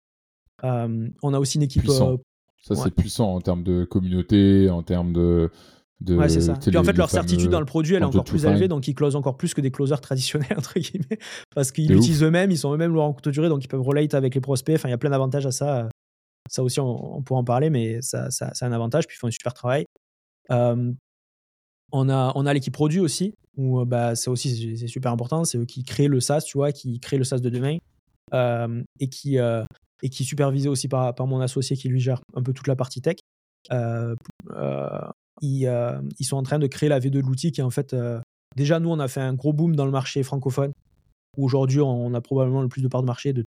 on 0.64 1.34
a 1.34 1.40
aussi 1.40 1.58
une 1.58 1.64
équipe. 1.64 1.90
Euh, 1.90 2.16
ça, 2.64 2.76
c'est 2.76 2.92
puissant 2.92 3.36
en 3.36 3.42
termes 3.42 3.64
de 3.64 3.84
communauté, 3.84 4.70
en 4.70 4.82
termes 4.82 5.12
de. 5.12 5.52
De, 6.00 6.16
ouais, 6.16 6.30
c'est 6.30 6.42
ça. 6.42 6.54
Puis 6.54 6.78
en 6.78 6.86
fait, 6.86 6.96
leur 6.96 7.10
certitude 7.10 7.50
dans 7.50 7.60
le 7.60 7.66
produit, 7.66 7.96
elle 7.96 8.04
est 8.04 8.06
encore 8.06 8.24
plus 8.24 8.46
élevée, 8.46 8.70
donc 8.70 8.88
ils 8.88 8.96
closent 8.96 9.18
encore 9.18 9.36
plus 9.36 9.54
que 9.54 9.60
des 9.60 9.72
closers 9.72 10.00
traditionnels, 10.00 10.56
entre 10.58 10.80
guillemets, 10.80 11.20
parce 11.56 11.74
qu'ils 11.74 11.92
l'utilisent 11.92 12.24
eux-mêmes, 12.24 12.52
ils 12.52 12.58
sont 12.58 12.74
eux-mêmes 12.74 12.94
leur 12.94 13.04
en 13.04 13.12
courte 13.12 13.28
durée, 13.28 13.50
donc 13.50 13.66
ils 13.66 13.68
peuvent 13.68 13.82
relate 13.82 14.14
avec 14.14 14.36
les 14.36 14.42
prospects. 14.42 14.76
Enfin, 14.76 14.88
il 14.88 14.92
y 14.92 14.96
a 14.96 14.98
plein 14.98 15.10
d'avantages 15.10 15.48
à 15.48 15.52
ça. 15.52 15.90
Ça 16.50 16.64
aussi, 16.64 16.80
on, 16.80 17.22
pourra 17.22 17.40
en 17.40 17.44
parler, 17.44 17.70
mais 17.70 18.02
ça, 18.02 18.32
ça, 18.32 18.52
un 18.62 18.72
avantage. 18.72 19.08
Puis 19.08 19.18
ils 19.18 19.20
font 19.20 19.28
un 19.28 19.32
super 19.32 19.54
travail. 19.54 19.86
on 20.50 20.96
a, 21.92 22.32
on 22.36 22.46
a 22.46 22.54
l'équipe 22.54 22.74
produit 22.74 23.00
aussi, 23.00 23.34
où 23.56 23.84
bah, 23.86 24.16
c'est 24.16 24.30
aussi 24.30 24.78
c'est 24.78 24.88
super 24.88 25.12
important. 25.12 25.44
C'est 25.44 25.58
eux 25.58 25.66
qui 25.66 25.84
créent 25.84 26.08
le 26.08 26.20
SaaS, 26.20 26.42
tu 26.42 26.58
vois, 26.58 26.72
qui 26.72 27.00
créent 27.00 27.18
le 27.18 27.24
SaaS 27.24 27.40
de 27.40 27.50
demain 27.50 27.78
et 29.00 29.10
qui 29.10 29.38
et 30.04 30.10
qui 30.10 30.24
est 30.24 30.26
supervisé 30.26 30.70
aussi 30.70 30.88
par, 30.88 31.16
par 31.16 31.26
mon 31.26 31.40
associé 31.40 31.76
qui 31.76 31.90
lui 31.90 32.00
gère 32.00 32.22
un 32.36 32.44
peu 32.44 32.54
toute 32.54 32.68
la 32.68 32.76
partie 32.76 33.02
tech. 33.02 33.18
ils, 33.72 34.16
ils, 36.20 36.26
sont 36.26 36.38
en 36.38 36.44
train 36.44 36.60
de 36.60 36.68
créer 36.68 36.90
la 36.90 37.00
V2 37.00 37.10
de 37.10 37.20
l'outil 37.22 37.52
qui 37.52 37.62
est 37.62 37.64
en 37.64 37.72
fait 37.72 37.96
déjà 38.56 38.80
nous 38.80 38.90
on 38.90 39.00
a 39.00 39.08
fait 39.08 39.22
un 39.22 39.34
gros 39.34 39.54
boom 39.54 39.76
dans 39.76 39.86
le 39.86 39.92
marché 39.92 40.24
francophone 40.24 40.72
où 41.38 41.46
aujourd'hui 41.46 41.82
on 41.82 42.14
a 42.14 42.22
probablement 42.22 42.62
le 42.62 42.68
plus 42.68 42.82
de 42.82 42.88
parts 42.88 43.02
de 43.02 43.08
marché 43.08 43.34
de 43.34 43.44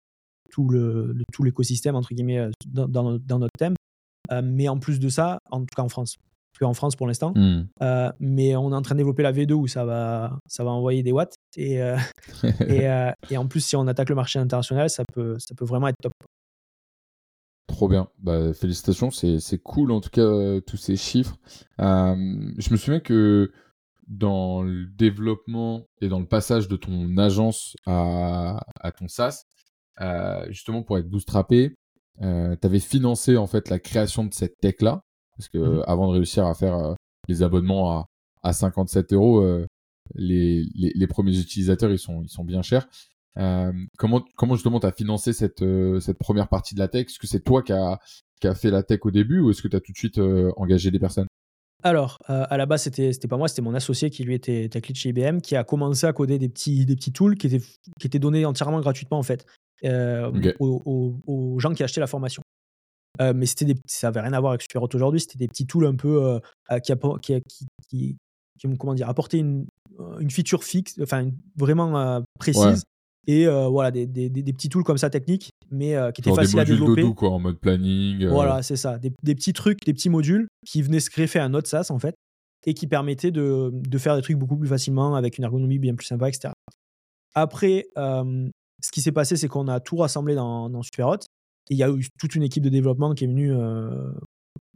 tout 0.55 0.69
le, 0.69 1.13
tout 1.33 1.43
l'écosystème 1.43 1.95
entre 1.95 2.13
guillemets 2.13 2.39
euh, 2.39 2.49
dans, 2.65 2.87
dans, 3.19 3.39
notre 3.39 3.57
thème. 3.59 3.75
Euh, 4.31 4.41
mais 4.41 4.69
en 4.69 4.79
plus 4.79 4.99
de 4.99 5.09
ça, 5.09 5.39
en 5.51 5.59
tout 5.59 5.75
cas 5.75 5.83
en 5.83 5.89
France, 5.89 6.15
plus 6.53 6.65
en 6.65 6.73
France 6.73 6.95
pour 6.95 7.07
l'instant. 7.07 7.33
Hmm. 7.35 7.65
Euh, 7.83 8.09
mais 8.19 8.55
on 8.55 8.71
est 8.71 8.75
en 8.75 8.81
train 8.81 8.95
de 8.95 8.99
développer 8.99 9.21
la 9.21 9.33
V2 9.33 9.51
où 9.51 9.67
ça 9.67 9.83
va, 9.83 10.39
ça 10.47 10.63
va 10.63 10.71
envoyer 10.71 11.03
des 11.03 11.11
watts. 11.11 11.35
Et, 11.57 11.75
et, 12.69 12.89
et, 13.29 13.37
en 13.37 13.47
plus, 13.47 13.59
si 13.59 13.75
on 13.75 13.85
attaque 13.87 14.07
le 14.07 14.15
marché 14.15 14.39
international, 14.39 14.89
ça 14.89 15.03
peut, 15.13 15.35
ça 15.39 15.53
peut 15.55 15.65
vraiment 15.65 15.89
être 15.89 15.97
top. 16.01 16.13
Trop 17.67 17.89
bien. 17.89 18.07
Bah, 18.19 18.53
félicitations. 18.53 19.11
C'est, 19.11 19.39
c'est 19.39 19.57
cool, 19.57 19.91
en 19.91 19.99
tout 19.99 20.09
cas, 20.09 20.61
tous 20.65 20.77
ces 20.77 20.95
chiffres. 20.95 21.35
je 21.77 22.71
me 22.71 22.77
souviens 22.77 23.01
que 23.01 23.51
dans 24.07 24.61
le 24.61 24.85
développement 24.85 25.87
et 25.99 26.07
dans 26.07 26.19
le 26.19 26.27
passage 26.27 26.69
de 26.69 26.77
ton 26.77 27.17
agence 27.17 27.75
à, 27.85 28.63
à 28.79 28.91
ton 28.91 29.09
SaaS, 29.09 29.45
justement 30.49 30.83
pour 30.83 30.97
être 30.97 31.09
bootstrappé, 31.09 31.73
euh, 32.21 32.55
tu 32.59 32.65
avais 32.65 32.79
financé 32.79 33.37
en 33.37 33.47
fait 33.47 33.69
la 33.69 33.79
création 33.79 34.23
de 34.23 34.33
cette 34.33 34.57
tech 34.61 34.75
là 34.81 35.01
parce 35.37 35.49
que 35.49 35.57
mmh 35.57 35.83
avant 35.85 36.07
de 36.07 36.13
réussir 36.13 36.45
à 36.45 36.53
faire 36.53 36.75
euh, 36.75 36.93
les 37.27 37.43
abonnements 37.43 37.91
à, 37.91 38.05
à 38.43 38.53
57 38.53 39.11
euros, 39.13 39.45
les, 40.13 40.63
les, 40.75 40.91
les, 40.95 41.07
premiers 41.07 41.37
utilisateurs 41.37 41.91
ils 41.91 41.99
sont 41.99 42.21
ils 42.21 42.29
sont 42.29 42.43
bien 42.43 42.61
chers. 42.61 42.87
comment 43.97 44.23
comment 44.37 44.55
justement 44.55 44.79
tu 44.79 44.85
as 44.85 44.91
financé 44.91 45.33
cette 45.33 45.65
cette 45.99 46.19
première 46.19 46.47
partie 46.47 46.75
de 46.75 46.79
la 46.79 46.87
tech? 46.87 47.07
Est-ce 47.07 47.19
que 47.19 47.27
c'est 47.27 47.43
toi 47.43 47.63
qui 47.63 47.73
a 47.73 47.99
qui 48.39 48.47
a 48.47 48.55
fait 48.55 48.69
la 48.69 48.83
tech 48.83 48.99
au 49.03 49.11
début 49.11 49.39
ou 49.39 49.49
est-ce 49.49 49.61
que 49.61 49.67
tu 49.67 49.75
as 49.75 49.81
tout 49.81 49.91
de 49.91 49.97
suite 49.97 50.19
engagé 50.57 50.91
des 50.91 50.99
personnes? 50.99 51.27
Alors, 51.83 52.19
à 52.27 52.57
la 52.57 52.65
base, 52.65 52.83
c'était 52.83 53.11
c'était 53.11 53.27
pas 53.27 53.37
moi, 53.37 53.47
c'était 53.47 53.63
mon 53.63 53.73
associé 53.73 54.11
qui 54.11 54.23
lui 54.23 54.35
était 54.35 54.69
tech 54.69 54.87
lead 54.87 54.97
chez 54.97 55.09
IBM, 55.09 55.39
qui 55.39 55.55
a 55.55 55.63
commencé 55.63 56.05
à 56.05 56.13
coder 56.13 56.37
des 56.37 56.49
petits 56.49 56.85
des 56.85 56.95
petits 56.95 57.11
tools 57.11 57.35
qui 57.35 57.47
étaient 57.47 57.65
qui 57.99 58.07
étaient 58.07 58.19
donnés 58.19 58.45
entièrement 58.45 58.79
gratuitement 58.79 59.17
en 59.17 59.23
fait. 59.23 59.45
Euh, 59.83 60.31
aux, 60.59 61.59
gens 61.59 61.73
qui 61.73 61.83
achetaient 61.83 61.99
la 61.99 62.07
formation. 62.07 62.41
Euh, 63.21 63.33
mais 63.35 63.45
c'était 63.45 63.65
des, 63.65 63.75
ça 63.87 64.07
n'avait 64.07 64.21
rien 64.21 64.33
à 64.33 64.39
voir 64.39 64.51
avec 64.51 64.61
Superhot 64.61 64.89
aujourd'hui, 64.93 65.21
c'était 65.21 65.37
des 65.37 65.47
petits 65.47 65.65
tools 65.65 65.85
un 65.85 65.95
peu 65.95 66.23
euh, 66.23 66.79
qui, 66.79 66.93
qui, 67.21 67.41
qui, 67.87 68.17
qui, 68.59 68.77
comment 68.77 68.93
dire, 68.93 69.09
apporter 69.09 69.37
une, 69.37 69.65
une 70.19 70.29
feature 70.29 70.63
fixe, 70.63 70.99
enfin 71.01 71.29
vraiment 71.55 72.21
précise. 72.39 72.83
Et 73.27 73.47
voilà, 73.47 73.91
des, 73.91 74.05
des, 74.05 74.29
des, 74.29 74.53
petits 74.53 74.69
tools 74.69 74.83
comme 74.83 74.97
ça 74.97 75.09
techniques, 75.09 75.51
mais 75.71 75.95
qui 76.13 76.21
étaient 76.21 76.33
faciles 76.33 76.59
à 76.59 76.65
développer. 76.65 77.01
Dodo, 77.01 77.13
quoi, 77.13 77.29
en 77.31 77.39
mode 77.39 77.57
planning. 77.57 78.27
Voilà, 78.27 78.61
c'est 78.63 78.75
ça. 78.75 78.97
Des, 78.97 79.35
petits 79.35 79.53
trucs, 79.53 79.79
des 79.85 79.93
petits 79.93 80.09
modules 80.09 80.47
qui 80.65 80.81
venaient 80.81 80.99
se 80.99 81.09
greffer 81.09 81.39
à 81.39 81.47
notre 81.47 81.69
SaaS 81.69 81.87
en 81.91 81.99
fait, 81.99 82.15
et 82.65 82.73
qui 82.73 82.87
permettaient 82.87 83.31
de, 83.31 83.71
de, 83.73 83.97
faire 83.97 84.15
des 84.17 84.21
trucs 84.21 84.37
beaucoup 84.37 84.57
plus 84.57 84.67
facilement 84.67 85.15
avec 85.15 85.37
une 85.37 85.45
ergonomie 85.45 85.79
bien 85.79 85.95
plus 85.95 86.05
sympa, 86.05 86.27
etc. 86.27 86.53
Après, 87.33 87.87
ce 88.85 88.91
qui 88.91 89.01
s'est 89.01 89.11
passé, 89.11 89.35
c'est 89.35 89.47
qu'on 89.47 89.67
a 89.67 89.79
tout 89.79 89.97
rassemblé 89.97 90.35
dans, 90.35 90.83
Superhot. 90.83 91.17
Il 91.71 91.77
y 91.77 91.83
a 91.83 91.89
eu 91.89 92.07
toute 92.19 92.35
une 92.35 92.43
équipe 92.43 92.63
de 92.63 92.69
développement 92.69 93.15
qui 93.15 93.23
est 93.23 93.27
venue, 93.27 93.51
euh, 93.51 94.11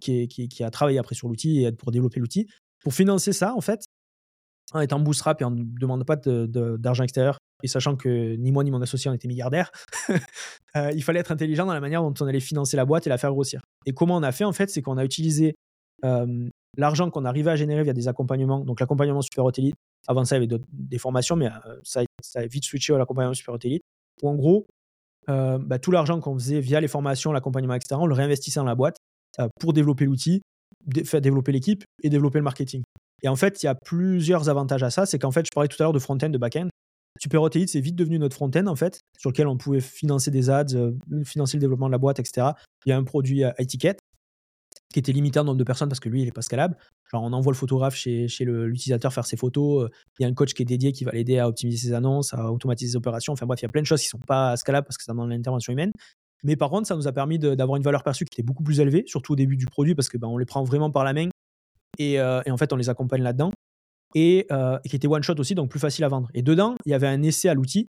qui, 0.02 0.64
a 0.64 0.72
travaillé 0.72 0.98
après 0.98 1.14
sur 1.14 1.28
l'outil 1.28 1.64
et 1.64 1.72
pour 1.72 1.92
développer 1.92 2.20
l'outil. 2.20 2.48
Pour 2.84 2.92
financer 2.92 3.34
ça, 3.34 3.54
en 3.54 3.62
fait, 3.62 3.86
en 4.74 4.80
étant 4.80 5.00
bootstrap 5.00 5.42
et 5.42 5.44
en 5.44 5.52
ne 5.52 5.64
demandant 5.64 6.06
pas 6.06 6.16
d'argent 6.16 7.04
extérieur, 7.04 7.38
et 7.62 7.68
sachant 7.68 7.96
que 7.98 8.36
ni 8.36 8.52
moi 8.52 8.64
ni 8.64 8.72
mon 8.72 8.82
associé 8.82 9.12
on 9.12 9.14
était 9.14 9.28
milliardaires, 9.28 9.70
euh, 10.76 10.92
il 10.96 11.04
fallait 11.04 11.20
être 11.20 11.32
intelligent 11.32 11.68
dans 11.68 11.74
la 11.74 11.82
manière 11.82 12.02
dont 12.02 12.14
on 12.20 12.26
allait 12.26 12.40
financer 12.40 12.78
la 12.78 12.86
boîte 12.86 13.06
et 13.06 13.10
la 13.10 13.20
faire 13.20 13.32
grossir. 13.32 13.62
Et 13.86 13.92
comment 13.92 14.16
on 14.16 14.24
a 14.24 14.32
fait, 14.32 14.46
en 14.46 14.54
fait, 14.54 14.72
c'est 14.72 14.82
qu'on 14.82 14.98
a 14.98 15.06
utilisé 15.06 15.54
euh, 16.04 16.50
l'argent 16.78 17.12
qu'on 17.12 17.26
arrivait 17.26 17.52
à 17.52 17.56
générer 17.56 17.84
via 17.84 17.94
des 17.94 18.08
accompagnements, 18.08 18.66
donc 18.66 18.80
l'accompagnement 18.80 19.22
Super 19.22 19.46
Elite. 19.56 19.76
Avant 20.08 20.26
ça, 20.26 20.38
il 20.38 20.44
y 20.44 20.46
avait 20.52 20.64
des 20.72 20.98
formations, 20.98 21.36
mais 21.36 21.50
ça, 21.84 22.02
ça, 22.24 22.40
a 22.40 22.48
vite 22.48 22.64
switché 22.64 22.96
à 22.96 22.98
l'accompagnement 22.98 23.36
Super 23.36 23.56
Elite 23.64 23.84
en 24.28 24.36
gros, 24.36 24.66
euh, 25.30 25.58
bah, 25.60 25.80
tout 25.80 25.92
l'argent 25.92 26.20
qu'on 26.20 26.34
faisait 26.34 26.60
via 26.60 26.80
les 26.82 26.88
formations, 26.88 27.32
l'accompagnement, 27.32 27.76
etc., 27.76 27.96
on 28.00 28.08
le 28.08 28.16
réinvestissait 28.16 28.60
dans 28.60 28.66
la 28.66 28.76
boîte 28.76 28.98
euh, 29.40 29.48
pour 29.60 29.74
développer 29.74 30.06
l'outil, 30.06 30.42
faire 31.06 31.22
développer 31.22 31.52
l'équipe 31.52 31.84
et 32.04 32.10
développer 32.10 32.40
le 32.40 32.44
marketing. 32.44 32.82
Et 33.22 33.28
en 33.28 33.36
fait, 33.36 33.62
il 33.62 33.66
y 33.66 33.70
a 33.70 33.76
plusieurs 33.76 34.50
avantages 34.50 34.84
à 34.84 34.90
ça. 34.90 35.06
C'est 35.06 35.20
qu'en 35.20 35.32
fait, 35.32 35.46
je 35.46 35.52
parlais 35.54 35.68
tout 35.68 35.76
à 35.80 35.84
l'heure 35.84 35.94
de 35.94 36.00
front-end, 36.00 36.30
de 36.30 36.38
back-end. 36.38 36.70
Super 37.20 37.42
c'est 37.68 37.82
vite 37.82 37.96
devenu 37.96 38.18
notre 38.18 38.36
front-end, 38.36 38.68
en 38.68 38.76
fait, 38.76 39.02
sur 39.18 39.30
lequel 39.30 39.48
on 39.48 39.58
pouvait 39.58 39.82
financer 39.82 40.32
des 40.32 40.50
ads, 40.50 40.74
euh, 40.74 40.94
financer 41.26 41.58
le 41.58 41.62
développement 41.62 41.88
de 41.88 41.92
la 41.92 41.98
boîte, 41.98 42.20
etc. 42.20 42.48
Il 42.86 42.90
y 42.90 42.92
a 42.94 42.98
un 42.98 43.04
produit 43.04 43.44
à 43.44 43.54
étiquette 43.60 44.00
qui 44.92 45.00
était 45.00 45.12
limité 45.12 45.40
en 45.40 45.44
nombre 45.44 45.58
de 45.58 45.64
personnes 45.64 45.90
parce 45.90 46.00
que 46.00 46.10
lui, 46.10 46.22
il 46.22 46.26
n'est 46.26 46.32
pas 46.32 46.42
scalable. 46.42 46.76
Genre, 47.12 47.22
on 47.22 47.32
envoie 47.34 47.52
le 47.52 47.58
photographe 47.58 47.96
chez, 47.96 48.28
chez 48.28 48.46
l'utilisateur 48.46 49.14
faire 49.14 49.26
ses 49.26 49.38
photos. 49.38 49.86
Euh, 49.86 49.90
il 50.20 50.24
y 50.24 50.26
a 50.26 50.30
un 50.30 50.34
coach 50.34 50.54
qui 50.54 50.64
est 50.64 50.66
dédié 50.66 50.92
qui 50.92 51.04
va 51.04 51.12
l'aider 51.12 51.38
à 51.38 51.48
optimiser 51.48 51.90
ses 51.90 51.94
annonces, 51.94 52.34
à 52.34 52.52
automatiser 52.52 52.92
ses 52.92 52.98
opérations. 52.98 53.34
Enfin 53.34 53.46
bref, 53.46 53.60
il 53.62 53.64
y 53.64 53.66
a 53.68 53.70
plein 53.70 53.82
de 53.82 53.88
choses 53.88 54.02
qui 54.02 54.08
ne 54.08 54.20
sont 54.20 54.26
pas 54.26 54.56
scalables 54.58 54.86
parce 54.86 54.98
que 54.98 55.04
ça 55.04 55.12
demande 55.12 55.30
l'intervention 55.30 55.74
humaine. 55.74 55.92
Mais 56.44 56.56
par 56.56 56.70
contre, 56.70 56.88
ça 56.88 56.96
nous 56.96 57.08
a 57.08 57.12
permis 57.12 57.38
d'avoir 57.38 57.76
une 57.76 57.84
valeur 57.84 58.04
perçue 58.04 58.26
qui 58.26 58.40
était 58.40 58.46
beaucoup 58.46 58.64
plus 58.64 58.80
élevée, 58.80 59.04
surtout 59.06 59.34
au 59.34 59.36
début 59.36 59.58
du 59.58 59.66
produit, 59.66 59.94
parce 59.94 60.10
que 60.10 60.18
ben, 60.18 60.28
on 60.28 60.38
les 60.38 60.46
prend 60.46 60.64
vraiment 60.64 60.90
par 60.90 61.04
la 61.04 61.14
main 61.14 61.30
et, 61.98 62.20
euh, 62.20 62.42
en 62.50 62.58
fait, 62.58 62.72
on 62.72 62.78
les 62.78 62.90
accompagne 62.90 63.22
là-dedans. 63.22 63.52
Et, 64.16 64.48
euh, 64.52 64.80
et, 64.84 64.90
qui 64.90 64.96
était 64.96 65.08
one 65.08 65.22
shot 65.22 65.36
aussi, 65.38 65.54
donc 65.54 65.70
plus 65.70 65.80
facile 65.80 66.04
à 66.04 66.08
vendre. 66.08 66.30
Et 66.34 66.42
dedans, 66.42 66.76
il 66.86 66.92
y 66.92 66.96
avait 66.96 67.08
un 67.08 67.22
essai 67.22 67.50
à 67.50 67.54
l'outil 67.54 67.88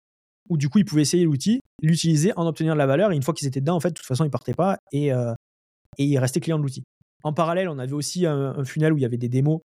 où 0.51 0.59
du 0.59 0.69
coup, 0.69 0.79
ils 0.79 0.85
pouvaient 0.85 1.03
essayer 1.03 1.25
l'outil, 1.25 1.61
l'utiliser, 1.81 2.33
en 2.37 2.47
obtenir 2.47 2.75
de 2.75 2.79
la 2.79 2.87
valeur. 2.87 3.13
Et 3.13 3.17
une 3.17 3.23
fois 3.23 3.33
qu'ils 3.33 3.47
étaient 3.47 3.61
dedans, 3.61 3.77
en 3.77 3.81
fait, 3.81 3.91
de 3.91 3.95
toute 3.95 4.05
façon, 4.05 4.25
ils 4.25 4.31
partaient 4.31 4.55
pas 4.55 4.77
et, 4.93 5.11
et 5.99 6.05
ils 6.05 6.19
restaient 6.19 6.41
clients 6.41 6.59
de 6.59 6.63
l'outil. 6.63 6.83
En 7.25 7.33
parallèle, 7.33 7.69
on 7.69 7.79
avait 7.79 7.93
aussi 7.93 8.27
un, 8.27 8.55
un, 8.57 8.65
funnel 8.65 8.93
où 8.93 8.99
il 8.99 9.03
y 9.03 9.05
avait 9.05 9.17
des 9.17 9.29
démos 9.29 9.61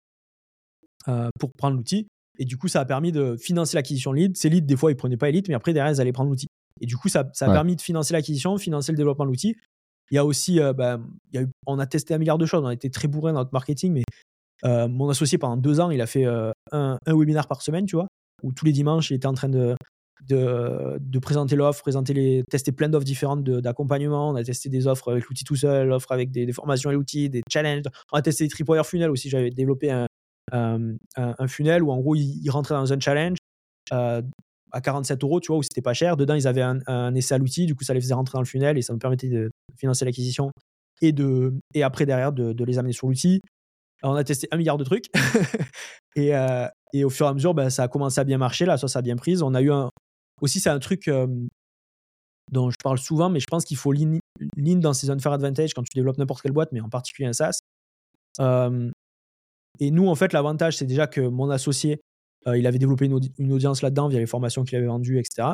pour 1.39 1.51
prendre 1.57 1.75
l'outil. 1.75 2.07
Et 2.39 2.45
du 2.45 2.57
coup, 2.57 2.67
ça 2.67 2.79
a 2.79 2.85
permis 2.85 3.11
de 3.11 3.35
financer 3.37 3.75
l'acquisition 3.75 4.11
de 4.11 4.17
leads. 4.17 4.39
Ces 4.39 4.49
leads, 4.49 4.65
des 4.65 4.75
fois, 4.75 4.91
ils 4.91 4.95
prenaient 4.95 5.17
pas 5.17 5.27
les 5.27 5.33
leads, 5.33 5.49
mais 5.49 5.55
après, 5.55 5.73
derrière, 5.73 5.93
ils 5.93 6.01
allaient 6.01 6.11
prendre 6.11 6.29
l'outil. 6.29 6.47
Et 6.81 6.85
du 6.85 6.97
coup, 6.97 7.09
ça, 7.09 7.29
ça 7.33 7.47
a 7.47 7.53
permis 7.53 7.75
de 7.75 7.81
financer 7.81 8.13
l'acquisition, 8.13 8.57
financer 8.57 8.91
le 8.91 8.97
développement 8.97 9.25
de 9.25 9.29
l'outil. 9.29 9.55
Il 10.11 10.15
y 10.15 10.17
a 10.17 10.25
aussi, 10.25 10.59
euh, 10.59 10.73
bah, 10.73 10.99
il 11.31 11.35
y 11.35 11.37
a 11.39 11.43
eu, 11.43 11.47
on 11.65 11.79
a 11.79 11.85
testé 11.85 12.13
un 12.13 12.17
milliard 12.17 12.37
de 12.37 12.45
choses. 12.45 12.63
On 12.63 12.67
a 12.67 12.73
été 12.73 12.89
très 12.89 13.07
bourré 13.07 13.31
dans 13.31 13.39
notre 13.39 13.53
marketing, 13.53 13.93
mais 13.93 14.03
euh, 14.65 14.87
mon 14.87 15.09
associé, 15.09 15.37
pendant 15.37 15.57
deux 15.57 15.79
ans, 15.79 15.91
il 15.91 16.01
a 16.01 16.07
fait 16.07 16.25
euh, 16.25 16.51
un, 16.71 16.97
un, 17.05 17.15
webinaire 17.15 17.47
par 17.47 17.61
semaine, 17.61 17.85
tu 17.85 17.95
vois, 17.95 18.07
où 18.41 18.51
tous 18.51 18.65
les 18.65 18.71
dimanches, 18.71 19.11
il 19.11 19.15
était 19.15 19.27
en 19.27 19.33
train 19.33 19.49
de, 19.49 19.75
de, 20.27 21.19
présenter 21.19 21.55
l'offre, 21.55 21.81
présenter 21.81 22.13
les, 22.13 22.43
tester 22.49 22.71
plein 22.71 22.89
d'offres 22.89 23.05
différentes 23.05 23.43
d'accompagnement. 23.43 24.29
On 24.29 24.35
a 24.35 24.43
testé 24.43 24.69
des 24.69 24.87
offres 24.87 25.11
avec 25.11 25.25
l'outil 25.25 25.43
tout 25.43 25.55
seul, 25.55 25.87
l'offre 25.87 26.11
avec 26.11 26.31
des, 26.31 26.51
formations 26.51 26.91
et 26.91 26.93
l'outil, 26.93 27.29
des 27.29 27.41
challenges. 27.51 27.85
On 28.11 28.17
a 28.17 28.21
testé 28.21 28.45
des 28.45 28.49
tripwire 28.49 28.85
funnel 28.85 29.09
aussi. 29.09 29.29
J'avais 29.29 29.49
développé 29.49 29.91
un, 29.91 30.07
un, 30.51 30.95
un, 31.15 31.47
funnel 31.47 31.83
où 31.83 31.91
en 31.91 31.99
gros, 31.99 32.15
il, 32.15 32.39
il 32.43 32.49
rentrait 32.49 32.75
dans 32.75 32.91
un 32.91 32.99
challenge. 32.99 33.37
Euh, 33.91 34.21
à 34.73 34.81
47 34.81 35.23
euros, 35.23 35.39
tu 35.39 35.47
vois, 35.47 35.57
où 35.57 35.63
c'était 35.63 35.81
pas 35.81 35.93
cher. 35.93 36.17
Dedans, 36.17 36.33
ils 36.33 36.47
avaient 36.47 36.63
un, 36.63 37.13
essai 37.15 37.35
à 37.35 37.37
l'outil, 37.37 37.67
du 37.67 37.75
coup, 37.75 37.83
ça 37.83 37.93
les 37.93 38.01
faisait 38.01 38.15
rentrer 38.15 38.37
dans 38.37 38.41
le 38.41 38.47
funnel 38.47 38.75
et 38.77 38.81
ça 38.81 38.91
nous 38.91 38.99
permettait 38.99 39.29
de 39.29 39.51
financer 39.77 40.03
l'acquisition 40.03 40.51
et, 41.01 41.13
et 41.75 41.83
après, 41.83 42.05
derrière, 42.05 42.33
de, 42.33 42.63
les 42.63 42.79
amener 42.79 42.93
sur 42.93 43.07
l'outil. 43.07 43.39
On 44.01 44.15
a 44.15 44.23
testé 44.23 44.47
un 44.51 44.57
milliard 44.57 44.77
de 44.77 44.83
trucs 44.83 45.05
et, 46.15 46.35
euh, 46.35 46.67
et, 46.91 47.03
au 47.05 47.09
fur 47.09 47.27
et 47.27 47.29
à 47.29 47.33
mesure, 47.33 47.53
ben, 47.53 47.69
ça 47.69 47.83
a 47.83 47.87
commencé 47.87 48.19
à 48.19 48.23
bien 48.23 48.37
marcher. 48.37 48.65
Là, 48.65 48.77
ça, 48.77 48.87
ça 48.87 48.99
a 48.99 49.01
bien 49.01 49.15
pris. 49.15 49.41
On 49.43 49.53
a 49.53 49.61
eu 49.61 49.71
un. 49.71 49.89
Aussi, 50.43 50.59
c'est 50.59 50.69
un 50.69 50.79
truc 50.79 51.07
euh, 51.07 51.25
dont 52.51 52.69
je 52.69 52.75
parle 52.83 52.97
souvent, 52.97 53.29
mais 53.29 53.39
je 53.39 53.47
pense 53.49 53.63
qu'il 53.63 53.77
faut 53.77 53.93
lean, 53.93 54.19
lean 54.57 54.75
dans 54.75 54.93
ses 54.93 55.09
unfair 55.09 55.31
advantage 55.31 55.73
quand 55.73 55.83
tu 55.83 55.95
développes 55.95 56.17
n'importe 56.17 56.41
quelle 56.41 56.51
boîte, 56.51 56.73
mais 56.73 56.81
en 56.81 56.89
particulier 56.89 57.29
un 57.29 57.33
SaaS. 57.33 57.59
Euh, 58.41 58.91
et 59.79 59.89
nous, 59.89 60.07
en 60.07 60.15
fait, 60.15 60.33
l'avantage, 60.33 60.75
c'est 60.75 60.85
déjà 60.85 61.07
que 61.07 61.21
mon 61.21 61.49
associé, 61.49 62.01
euh, 62.47 62.57
il 62.57 62.67
avait 62.67 62.77
développé 62.77 63.05
une, 63.05 63.13
audi 63.13 63.31
une 63.37 63.53
audience 63.53 63.81
là-dedans 63.81 64.09
via 64.09 64.19
les 64.19 64.25
formations 64.25 64.65
qu'il 64.65 64.77
avait 64.77 64.87
vendues, 64.87 65.17
etc. 65.17 65.53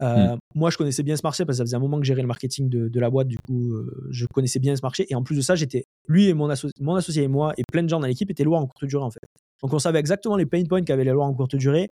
Euh, 0.00 0.36
mmh. 0.36 0.38
Moi, 0.54 0.70
je 0.70 0.78
connaissais 0.78 1.02
bien 1.02 1.16
ce 1.16 1.22
marché 1.24 1.44
parce 1.44 1.58
que 1.58 1.58
ça 1.58 1.64
faisait 1.64 1.76
un 1.76 1.80
moment 1.80 1.98
que 1.98 2.06
gérais 2.06 2.22
le 2.22 2.28
marketing 2.28 2.68
de, 2.68 2.88
de 2.88 3.00
la 3.00 3.10
boîte. 3.10 3.26
Du 3.26 3.36
coup, 3.38 3.72
euh, 3.72 4.08
je 4.10 4.26
connaissais 4.26 4.60
bien 4.60 4.76
ce 4.76 4.82
marché. 4.82 5.06
Et 5.10 5.16
en 5.16 5.24
plus 5.24 5.36
de 5.36 5.40
ça, 5.40 5.56
j'étais 5.56 5.86
lui 6.06 6.28
et 6.28 6.34
mon, 6.34 6.48
asso 6.50 6.66
mon, 6.80 6.94
associé 6.94 7.24
et 7.24 7.28
moi 7.28 7.52
et 7.56 7.62
plein 7.70 7.82
de 7.82 7.88
gens 7.88 7.98
dans 7.98 8.06
l'équipe 8.06 8.30
étaient 8.30 8.44
loin 8.44 8.60
en 8.60 8.66
courte 8.66 8.84
durée 8.84 9.04
en 9.04 9.10
fait. 9.10 9.26
Donc, 9.62 9.72
on 9.72 9.78
savait 9.78 9.98
exactement 9.98 10.36
les 10.36 10.46
pain 10.46 10.62
points 10.64 10.82
qu'avaient 10.82 11.04
les 11.04 11.12
lois 11.12 11.26
en 11.26 11.34
courte 11.34 11.56
durée. 11.56 11.90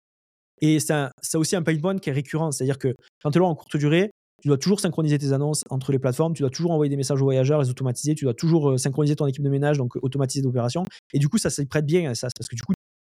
Et 0.61 0.79
c'est 0.81 1.37
aussi 1.37 1.57
un 1.57 1.63
pain 1.63 1.77
point 1.79 1.99
qui 1.99 2.11
est 2.11 2.13
récurrent. 2.13 2.51
C'est-à-dire 2.51 2.79
que 2.79 2.95
quand 3.23 3.31
tu 3.31 3.39
es 3.39 3.41
loin 3.41 3.49
en 3.49 3.55
courte 3.55 3.77
durée, 3.77 4.11
tu 4.43 4.49
dois 4.49 4.59
toujours 4.59 4.81
synchroniser 4.81 5.19
tes 5.19 5.33
annonces 5.33 5.65
entre 5.71 5.93
les 5.93 5.99
plateformes, 5.99 6.35
tu 6.35 6.43
dois 6.43 6.51
toujours 6.51 6.71
envoyer 6.71 6.89
des 6.89 6.97
messages 6.97 7.21
aux 7.21 7.25
voyageurs, 7.25 7.61
les 7.63 7.69
automatiser, 7.69 8.15
tu 8.15 8.25
dois 8.25 8.35
toujours 8.35 8.79
synchroniser 8.79 9.17
ton 9.17 9.27
équipe 9.27 9.43
de 9.43 9.51
ménage, 9.51 9.77
donc 9.77 9.97
automatiser 9.97 10.43
l'opération. 10.43 10.83
Et 11.13 11.19
du 11.19 11.29
coup, 11.29 11.39
ça 11.39 11.51
s'y 11.51 11.67
prête 11.67 11.85
bien 11.85 12.11
à 12.11 12.15
ça, 12.15 12.29
parce 12.35 12.49
que 12.49 12.57
du 12.57 12.63
coup, 12.63 12.73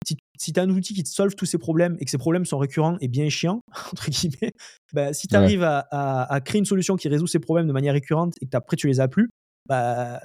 si, 0.07 0.17
si 0.37 0.51
tu 0.51 0.59
as 0.59 0.63
un 0.63 0.69
outil 0.69 0.95
qui 0.95 1.03
te 1.03 1.09
solve 1.09 1.35
tous 1.35 1.45
ces 1.45 1.59
problèmes 1.59 1.95
et 1.99 2.05
que 2.05 2.11
ces 2.11 2.17
problèmes 2.17 2.45
sont 2.45 2.57
récurrents 2.57 2.97
et 3.01 3.07
bien 3.07 3.29
chiants, 3.29 3.61
entre 3.91 4.09
guillemets, 4.09 4.51
bah, 4.93 5.13
si 5.13 5.27
tu 5.27 5.35
arrives 5.35 5.59
ouais. 5.61 5.65
à, 5.65 5.87
à, 5.91 6.33
à, 6.33 6.41
créer 6.41 6.59
une 6.59 6.65
solution 6.65 6.95
qui 6.95 7.07
résout 7.07 7.27
ces 7.27 7.39
problèmes 7.39 7.67
de 7.67 7.73
manière 7.73 7.93
récurrente 7.93 8.33
et 8.41 8.47
que 8.47 8.57
après 8.57 8.77
tu 8.77 8.87
les 8.87 8.99
as 8.99 9.07
plus, 9.07 9.29
bah, 9.67 10.21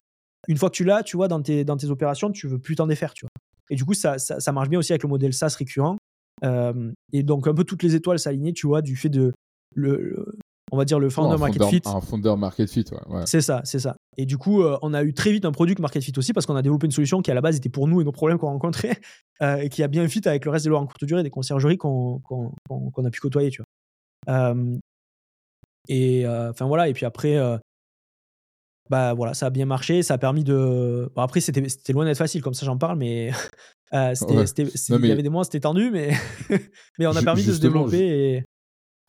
une 0.47 0.57
fois 0.57 0.69
que 0.69 0.75
tu 0.75 0.83
l'as, 0.83 1.03
tu 1.03 1.17
vois, 1.17 1.27
dans 1.27 1.41
tes, 1.41 1.63
dans 1.63 1.77
tes 1.77 1.89
opérations, 1.89 2.31
tu 2.31 2.47
veux 2.47 2.59
plus 2.59 2.75
t'en 2.75 2.87
défaire, 2.87 3.13
tu 3.13 3.25
vois. 3.25 3.29
Et 3.69 3.75
du 3.75 3.85
coup, 3.85 3.93
ça, 3.93 4.17
ça, 4.17 4.39
ça, 4.39 4.51
marche 4.51 4.69
bien 4.69 4.79
aussi 4.79 4.93
avec 4.93 5.03
le 5.03 5.09
modèle 5.09 5.33
SaaS 5.33 5.55
récurrent. 5.59 5.97
Euh, 6.43 6.91
et 7.13 7.23
donc, 7.23 7.47
un 7.47 7.53
peu 7.53 7.63
toutes 7.63 7.83
les 7.83 7.95
étoiles 7.95 8.19
s'aligner, 8.19 8.53
tu 8.53 8.67
vois, 8.67 8.81
du 8.81 8.95
fait 8.95 9.09
de 9.09 9.33
le, 9.75 10.01
le, 10.01 10.37
on 10.71 10.77
va 10.77 10.85
dire 10.85 10.99
le 10.99 11.09
founder 11.09 11.35
oh, 11.35 11.39
market 11.39 11.61
founder, 11.61 11.75
fit. 11.77 11.81
Un 11.85 12.01
founder 12.01 12.35
market 12.37 12.69
fit, 12.69 12.85
ouais. 12.91 13.15
ouais. 13.15 13.23
C'est 13.25 13.41
ça, 13.41 13.61
c'est 13.63 13.79
ça. 13.79 13.95
Et 14.17 14.25
du 14.25 14.37
coup, 14.37 14.63
euh, 14.63 14.77
on 14.81 14.93
a 14.93 15.03
eu 15.03 15.13
très 15.13 15.31
vite 15.31 15.45
un 15.45 15.51
produit 15.51 15.75
market 15.79 16.03
fit 16.03 16.13
aussi 16.17 16.33
parce 16.33 16.45
qu'on 16.45 16.55
a 16.55 16.61
développé 16.61 16.85
une 16.85 16.91
solution 16.91 17.21
qui 17.21 17.31
à 17.31 17.33
la 17.33 17.41
base 17.41 17.55
était 17.55 17.69
pour 17.69 17.87
nous 17.87 18.01
et 18.01 18.03
nos 18.03 18.11
problèmes 18.11 18.37
qu'on 18.37 18.47
rencontrait 18.47 18.99
euh, 19.41 19.57
et 19.57 19.69
qui 19.69 19.83
a 19.83 19.87
bien 19.87 20.07
fit 20.07 20.27
avec 20.27 20.45
le 20.45 20.51
reste 20.51 20.65
des 20.65 20.69
lois 20.69 20.79
en 20.79 20.85
courte 20.85 21.05
durée, 21.05 21.23
des 21.23 21.29
conciergeries 21.29 21.77
qu'on 21.77 22.19
qu 22.19 22.35
qu 22.69 22.91
qu 22.93 23.05
a 23.05 23.09
pu 23.09 23.19
côtoyer, 23.19 23.49
tu 23.49 23.61
vois. 23.61 24.35
Euh, 24.35 24.75
et 25.89 26.27
enfin 26.27 26.65
voilà, 26.65 26.89
et 26.89 26.93
puis 26.93 27.05
après, 27.05 27.37
bah 28.89 29.13
voilà, 29.13 29.33
ça 29.33 29.47
a 29.47 29.49
bien 29.49 29.65
marché, 29.65 30.03
ça 30.03 30.15
a 30.15 30.17
permis 30.17 30.43
de. 30.43 31.11
Bon, 31.15 31.21
après, 31.21 31.39
c'était 31.39 31.93
loin 31.93 32.05
d'être 32.05 32.17
facile, 32.17 32.41
comme 32.41 32.53
ça 32.53 32.65
j'en 32.65 32.77
parle, 32.77 32.97
mais 32.97 33.31
ouais. 33.91 34.13
il 34.17 34.99
mais... 34.99 35.07
y 35.07 35.11
avait 35.11 35.23
des 35.23 35.29
mois, 35.29 35.43
c'était 35.43 35.61
tendu, 35.61 35.91
mais 35.91 36.11
mais 36.99 37.07
on 37.07 37.15
a 37.15 37.21
permis 37.21 37.43
de 37.43 37.53
se 37.53 37.61
développer 37.61 37.99
et 37.99 38.43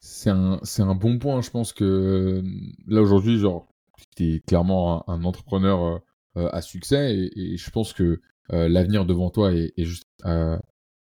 c'est 0.01 0.31
un, 0.31 0.61
un 0.79 0.95
bon 0.95 1.19
point. 1.19 1.41
Je 1.43 1.51
pense 1.51 1.73
que 1.73 2.43
là 2.87 3.03
aujourd'hui, 3.03 3.39
genre, 3.39 3.69
tu 4.17 4.35
es 4.35 4.41
clairement 4.41 5.09
un, 5.09 5.15
un 5.15 5.25
entrepreneur 5.25 6.01
euh, 6.37 6.49
à 6.53 6.63
succès 6.63 7.17
et, 7.17 7.55
et, 7.55 7.57
je 7.57 7.71
pense 7.71 7.93
que 7.93 8.21
euh, 8.53 8.69
l'avenir 8.69 9.07
devant 9.07 9.31
toi 9.31 9.53
est, 9.53 9.73
est 9.77 9.85
juste 9.85 10.07
euh, 10.25 10.59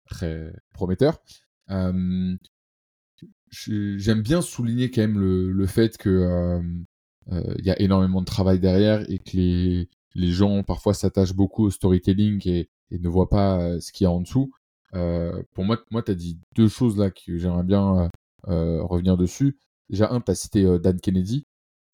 très 0.09 0.53
prometteur. 0.75 1.23
J'aime 3.51 4.23
bien 4.23 4.43
souligner 4.43 4.91
quand 4.91 5.03
même 5.03 5.19
le, 5.19 5.53
le 5.53 5.67
fait 5.67 5.97
que 5.97 6.61
il 7.31 7.65
y 7.65 7.71
a 7.71 7.81
énormément 7.81 8.21
de 8.21 8.27
travail 8.27 8.59
derrière 8.59 9.09
et 9.11 9.19
que 9.19 9.37
les, 9.37 9.89
les 10.15 10.31
gens 10.31 10.63
parfois 10.63 10.95
s'attachent 10.95 11.35
beaucoup 11.35 11.65
au 11.65 11.71
storytelling 11.71 12.41
et, 12.47 12.69
et 12.91 12.99
ne 12.99 13.09
voient 13.09 13.29
pas 13.29 13.81
ce 13.81 13.93
qu'il 13.93 14.05
y 14.05 14.07
a 14.07 14.11
en 14.11 14.21
dessous. 14.21 14.53
pour 14.91 15.65
moi, 15.65 15.79
moi 15.91 16.03
tu 16.03 16.11
as 16.11 16.15
dit 16.15 16.39
deux 16.57 16.69
choses 16.69 16.99
là 16.99 17.11
que 17.11 17.39
j'aimerais 17.39 17.65
bien 17.65 18.11
euh, 18.49 18.83
revenir 18.83 19.17
dessus. 19.17 19.57
Déjà, 19.89 20.11
un, 20.11 20.21
tu 20.21 20.31
as 20.31 20.35
cité 20.35 20.65
euh, 20.65 20.79
Dan 20.79 21.01
Kennedy. 21.01 21.45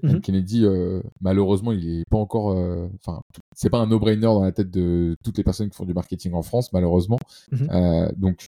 Dan 0.02 0.16
mmh. 0.16 0.20
Kennedy, 0.20 0.64
euh, 0.64 1.02
malheureusement, 1.20 1.72
il 1.72 2.00
est 2.00 2.04
pas 2.08 2.18
encore. 2.18 2.56
Enfin, 2.94 3.20
c'est 3.54 3.70
pas 3.70 3.80
un 3.80 3.86
no-brainer 3.86 4.22
dans 4.22 4.44
la 4.44 4.52
tête 4.52 4.70
de 4.70 5.16
toutes 5.24 5.36
les 5.36 5.44
personnes 5.44 5.68
qui 5.68 5.76
font 5.76 5.84
du 5.84 5.94
marketing 5.94 6.32
en 6.34 6.42
France, 6.42 6.72
malheureusement. 6.72 7.18
Mmh. 7.50 8.12
donc, 8.16 8.46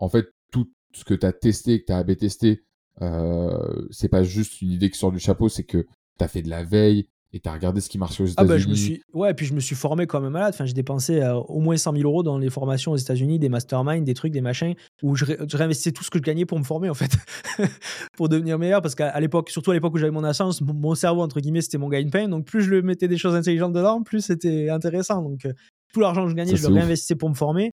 en 0.00 0.08
fait, 0.08 0.26
tout 0.50 0.70
ce 0.92 1.04
que 1.04 1.14
tu 1.14 1.26
as 1.26 1.32
testé, 1.32 1.80
que 1.80 1.86
tu 1.86 1.92
as 1.92 1.98
AB 1.98 2.16
testé, 2.16 2.64
euh, 3.02 3.86
c'est 3.90 4.08
pas 4.08 4.22
juste 4.22 4.62
une 4.62 4.70
idée 4.70 4.90
qui 4.90 4.98
sort 4.98 5.12
du 5.12 5.18
chapeau, 5.18 5.48
c'est 5.48 5.64
que 5.64 5.86
tu 6.18 6.24
as 6.24 6.28
fait 6.28 6.42
de 6.42 6.50
la 6.50 6.62
veille, 6.62 7.08
et 7.34 7.40
tu 7.40 7.48
as 7.48 7.52
regardé 7.52 7.80
ce 7.80 7.88
qui 7.88 7.98
marchait 7.98 8.22
aux 8.22 8.26
États-Unis 8.26 8.48
ah 8.48 8.54
bah, 8.54 8.58
je 8.58 8.68
me 8.68 8.74
suis 8.74 9.02
Ouais, 9.12 9.32
et 9.32 9.34
puis 9.34 9.44
je 9.44 9.54
me 9.54 9.60
suis 9.60 9.74
formé 9.74 10.06
comme 10.06 10.24
un 10.24 10.30
malade. 10.30 10.54
Enfin, 10.54 10.66
j'ai 10.66 10.72
dépensé 10.72 11.20
euh, 11.20 11.34
au 11.34 11.58
moins 11.58 11.76
100 11.76 11.96
000 11.96 12.08
euros 12.08 12.22
dans 12.22 12.38
les 12.38 12.48
formations 12.48 12.92
aux 12.92 12.96
États-Unis, 12.96 13.40
des 13.40 13.48
masterminds, 13.48 14.04
des 14.04 14.14
trucs, 14.14 14.32
des 14.32 14.40
machins, 14.40 14.74
où 15.02 15.16
je, 15.16 15.24
ré 15.24 15.36
je, 15.44 15.56
réinvestissais 15.56 15.90
tout 15.90 16.04
ce 16.04 16.10
que 16.10 16.18
je 16.18 16.22
gagnais 16.22 16.46
pour 16.46 16.60
me 16.60 16.62
former, 16.62 16.88
en 16.88 16.94
fait, 16.94 17.10
pour 18.16 18.28
devenir 18.28 18.56
meilleur. 18.56 18.82
Parce 18.82 18.94
qu'à 18.94 19.18
l'époque, 19.18 19.50
surtout 19.50 19.72
à 19.72 19.74
l'époque 19.74 19.94
où 19.94 19.98
j'avais 19.98 20.12
mon 20.12 20.22
assurance, 20.22 20.60
mon 20.60 20.94
cerveau, 20.94 21.22
entre 21.22 21.40
guillemets, 21.40 21.60
c'était 21.60 21.76
mon 21.76 21.88
gain-pain. 21.88 22.28
Donc, 22.28 22.44
plus 22.44 22.62
je 22.62 22.70
le 22.70 22.82
mettais 22.82 23.08
des 23.08 23.18
choses 23.18 23.34
intelligentes 23.34 23.72
dedans, 23.72 24.04
plus 24.04 24.20
c'était 24.20 24.70
intéressant. 24.70 25.20
Donc, 25.20 25.44
euh, 25.44 25.52
tout 25.92 25.98
l'argent 25.98 26.22
que 26.22 26.30
je 26.30 26.36
gagnais, 26.36 26.52
Ça, 26.52 26.62
je 26.62 26.68
le 26.68 26.74
réinvestissais 26.74 27.16
pour 27.16 27.30
me 27.30 27.34
former. 27.34 27.72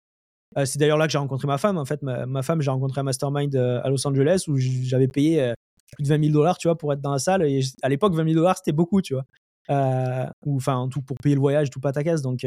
Euh, 0.58 0.66
c'est 0.66 0.80
d'ailleurs 0.80 0.98
là 0.98 1.08
que 1.08 1.12
j'ai 1.12 1.18
rencontré 1.18 1.48
ma 1.48 1.58
femme. 1.58 1.78
En 1.78 1.86
fait, 1.86 2.02
ma, 2.02 2.26
ma 2.26 2.42
femme, 2.44 2.62
j'ai 2.62 2.72
rencontré 2.72 3.02
un 3.02 3.04
mastermind 3.04 3.56
euh, 3.56 3.82
à 3.84 3.90
Los 3.90 4.06
Angeles 4.06 4.46
où 4.48 4.58
j'avais 4.58 5.08
payé 5.08 5.42
euh, 5.42 5.54
plus 5.94 6.04
de 6.04 6.10
20 6.10 6.24
000 6.24 6.34
dollars, 6.34 6.58
tu 6.58 6.68
vois, 6.68 6.78
pour 6.78 6.92
être 6.94 7.02
dans 7.02 7.12
la 7.12 7.20
salle. 7.20 7.44
Et 7.44 7.62
à 7.82 7.90
l'époque, 7.90 8.14
20 8.14 8.24
000 8.24 8.36
dollars, 8.36 8.58
c'était 8.58 8.72
beaucoup, 8.72 9.02
tu 9.02 9.14
vois 9.14 9.24
ou 10.46 10.58
enfin 10.58 10.90
tout 10.92 11.02
pour 11.02 11.16
payer 11.18 11.34
le 11.34 11.40
voyage, 11.40 11.70
tout 11.70 11.80
pas 11.80 11.94
ta 11.94 12.04
casse. 12.04 12.22
Donc 12.22 12.46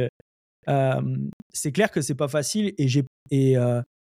c'est 1.55 1.73
clair 1.73 1.91
que 1.91 2.03
c'est 2.03 2.15
pas 2.15 2.29
facile 2.29 2.75
et 2.77 2.87
j'ai 2.87 3.05
et, 3.31 3.53
et, 3.55 3.57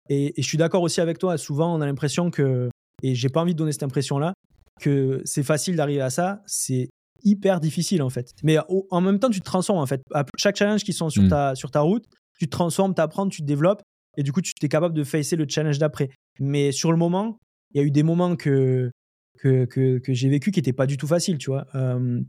et, 0.09 0.43
je 0.43 0.43
suis 0.43 0.59
d'accord 0.59 0.83
aussi 0.83 1.01
avec 1.01 1.19
toi. 1.19 1.39
Souvent, 1.39 1.73
on 1.73 1.81
a 1.81 1.87
l'impression 1.87 2.33
que 2.33 2.69
et 3.05 3.15
j'ai 3.15 3.29
pas 3.29 3.43
envie 3.43 3.53
de 3.53 3.59
donner 3.59 3.71
cette 3.71 3.85
impression-là 3.85 4.35
que 4.81 5.23
c'est 5.25 5.45
facile 5.45 5.77
d'arriver 5.77 6.01
à 6.01 6.11
ça. 6.11 6.43
C'est 6.47 6.89
hyper 7.23 7.61
difficile 7.61 8.03
en 8.03 8.11
fait. 8.11 8.33
Mais 8.43 8.57
en 8.91 9.01
même 9.01 9.21
temps, 9.21 9.31
tu 9.31 9.39
te 9.39 9.45
transformes 9.45 9.79
en 9.79 9.87
fait. 9.87 10.03
À 10.13 10.25
chaque 10.37 10.57
challenge 10.57 10.83
qui 10.83 10.93
sont 10.93 11.09
sur 11.09 11.23
mmh. 11.23 11.29
ta 11.29 11.55
sur 11.55 11.71
ta 11.71 11.83
route, 11.83 12.07
tu 12.39 12.47
te 12.47 12.51
transformes, 12.51 12.95
tu 12.95 13.01
apprends, 13.01 13.29
tu 13.29 13.43
te 13.43 13.47
développes 13.47 13.83
et 14.17 14.23
du 14.23 14.33
coup, 14.33 14.41
tu 14.41 14.53
es 14.61 14.69
capable 14.69 14.95
de 14.95 15.05
facer 15.05 15.37
le 15.37 15.47
challenge 15.49 15.79
d'après. 15.79 16.11
Mais 16.41 16.73
sur 16.73 16.91
le 16.91 16.99
moment, 16.99 17.39
il 17.73 17.79
y 17.79 17.81
a 17.81 17.87
eu 17.87 17.91
des 17.91 18.03
moments 18.03 18.37
que 18.37 18.91
que, 19.39 19.67
que, 19.67 20.15
j'ai 20.15 20.29
vécu 20.29 20.51
qui 20.51 20.59
n'étaient 20.59 20.73
pas 20.73 20.87
du 20.87 20.97
tout 20.97 21.07
faciles, 21.07 21.39
tu 21.39 21.51
vois. 21.51 21.67
Euh, 21.75 22.21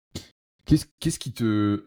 Qu'est-ce, 0.66 0.86
qu'est-ce 1.00 1.18
qui 1.18 1.32
te. 1.32 1.86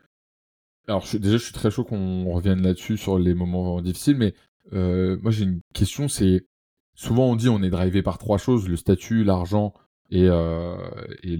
Alors 0.88 1.06
déjà, 1.12 1.36
je 1.36 1.44
suis 1.44 1.52
très 1.52 1.70
chaud 1.70 1.84
qu'on 1.84 2.32
revienne 2.32 2.62
là-dessus 2.62 2.96
sur 2.96 3.18
les 3.18 3.34
moments 3.34 3.82
difficiles, 3.82 4.16
mais 4.16 4.34
moi 4.72 5.30
j'ai 5.30 5.44
une 5.44 5.60
question, 5.74 6.08
c'est 6.08 6.46
souvent 6.94 7.26
on 7.26 7.36
dit 7.36 7.50
on 7.50 7.62
est 7.62 7.68
drivé 7.68 8.02
par 8.02 8.16
trois 8.16 8.38
choses, 8.38 8.68
le 8.68 8.76
statut, 8.76 9.22
l'argent 9.22 9.74
et, 10.10 10.24
et 10.24 11.38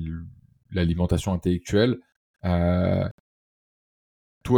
l'alimentation 0.70 1.32
intellectuelle. 1.32 1.96
toi, 2.42 3.10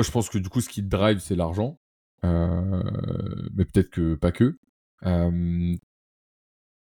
je 0.03 0.11
pense 0.11 0.29
que 0.29 0.39
du 0.39 0.49
coup, 0.49 0.61
ce 0.61 0.69
qui 0.69 0.83
te 0.83 0.89
drive, 0.89 1.21
c'est 1.21 1.37
l'argent. 1.37 1.79
Mais 2.23 3.65
peut-être 3.65 3.91
que 3.91 4.15
pas 4.15 4.33
que. 4.33 4.59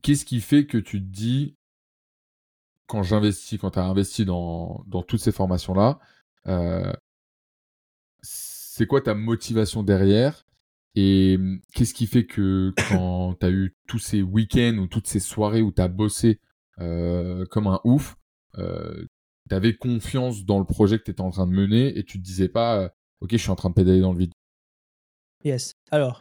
Qu'est-ce 0.02 0.24
qui 0.24 0.40
fait 0.40 0.66
que 0.66 0.78
tu 0.78 1.00
te 1.00 1.06
dis, 1.06 1.56
quand 2.86 3.02
j'investis, 3.02 3.58
quand 3.58 3.70
tu 3.72 3.78
as 3.78 3.84
investi 3.84 4.24
dans, 4.26 4.84
dans 4.86 5.02
toutes 5.02 5.20
ces 5.20 5.32
formations-là, 5.32 5.98
c'est 8.22 8.86
quoi 8.86 9.00
ta 9.00 9.14
motivation 9.14 9.82
derrière 9.82 10.44
et 10.96 11.38
qu'est-ce 11.74 11.94
qui 11.94 12.06
fait 12.06 12.26
que 12.26 12.72
quand 12.88 13.34
tu 13.40 13.46
as 13.46 13.50
eu 13.50 13.74
tous 13.88 13.98
ces 13.98 14.22
week-ends 14.22 14.76
ou 14.78 14.86
toutes 14.86 15.06
ces 15.08 15.20
soirées 15.20 15.62
où 15.62 15.72
tu 15.72 15.82
as 15.82 15.88
bossé 15.88 16.40
comme 16.76 17.66
un 17.66 17.80
ouf, 17.84 18.16
tu 18.56 19.54
avais 19.54 19.74
confiance 19.76 20.44
dans 20.44 20.58
le 20.58 20.66
projet 20.66 20.98
que 20.98 21.04
tu 21.04 21.10
étais 21.10 21.20
en 21.22 21.30
train 21.30 21.46
de 21.46 21.52
mener 21.52 21.98
et 21.98 22.04
tu 22.04 22.18
te 22.18 22.24
disais 22.24 22.48
pas, 22.48 22.90
ok, 23.20 23.30
je 23.32 23.36
suis 23.38 23.50
en 23.50 23.56
train 23.56 23.70
de 23.70 23.74
pédaler 23.74 24.00
dans 24.00 24.12
le 24.12 24.18
vide 24.18 24.32
Yes. 25.44 25.72
Alors, 25.90 26.20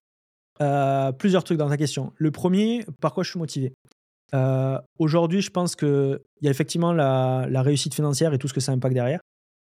plusieurs 1.18 1.44
trucs 1.44 1.58
dans 1.58 1.70
ta 1.70 1.78
question. 1.78 2.14
Le 2.18 2.32
premier, 2.32 2.86
par 3.02 3.14
quoi 3.14 3.24
je 3.24 3.30
suis 3.30 3.40
motivé? 3.40 3.74
Aujourd'hui, 5.00 5.42
je 5.42 5.50
pense 5.50 5.76
qu'il 5.76 6.20
y 6.42 6.48
a 6.48 6.52
effectivement 6.52 6.94
la, 6.94 7.48
la, 7.50 7.62
réussite 7.62 7.94
financière 7.94 8.34
et 8.34 8.38
tout 8.38 8.48
ce 8.48 8.54
que 8.54 8.62
ça 8.62 8.72
impacte 8.72 8.94
derrière. 8.94 9.20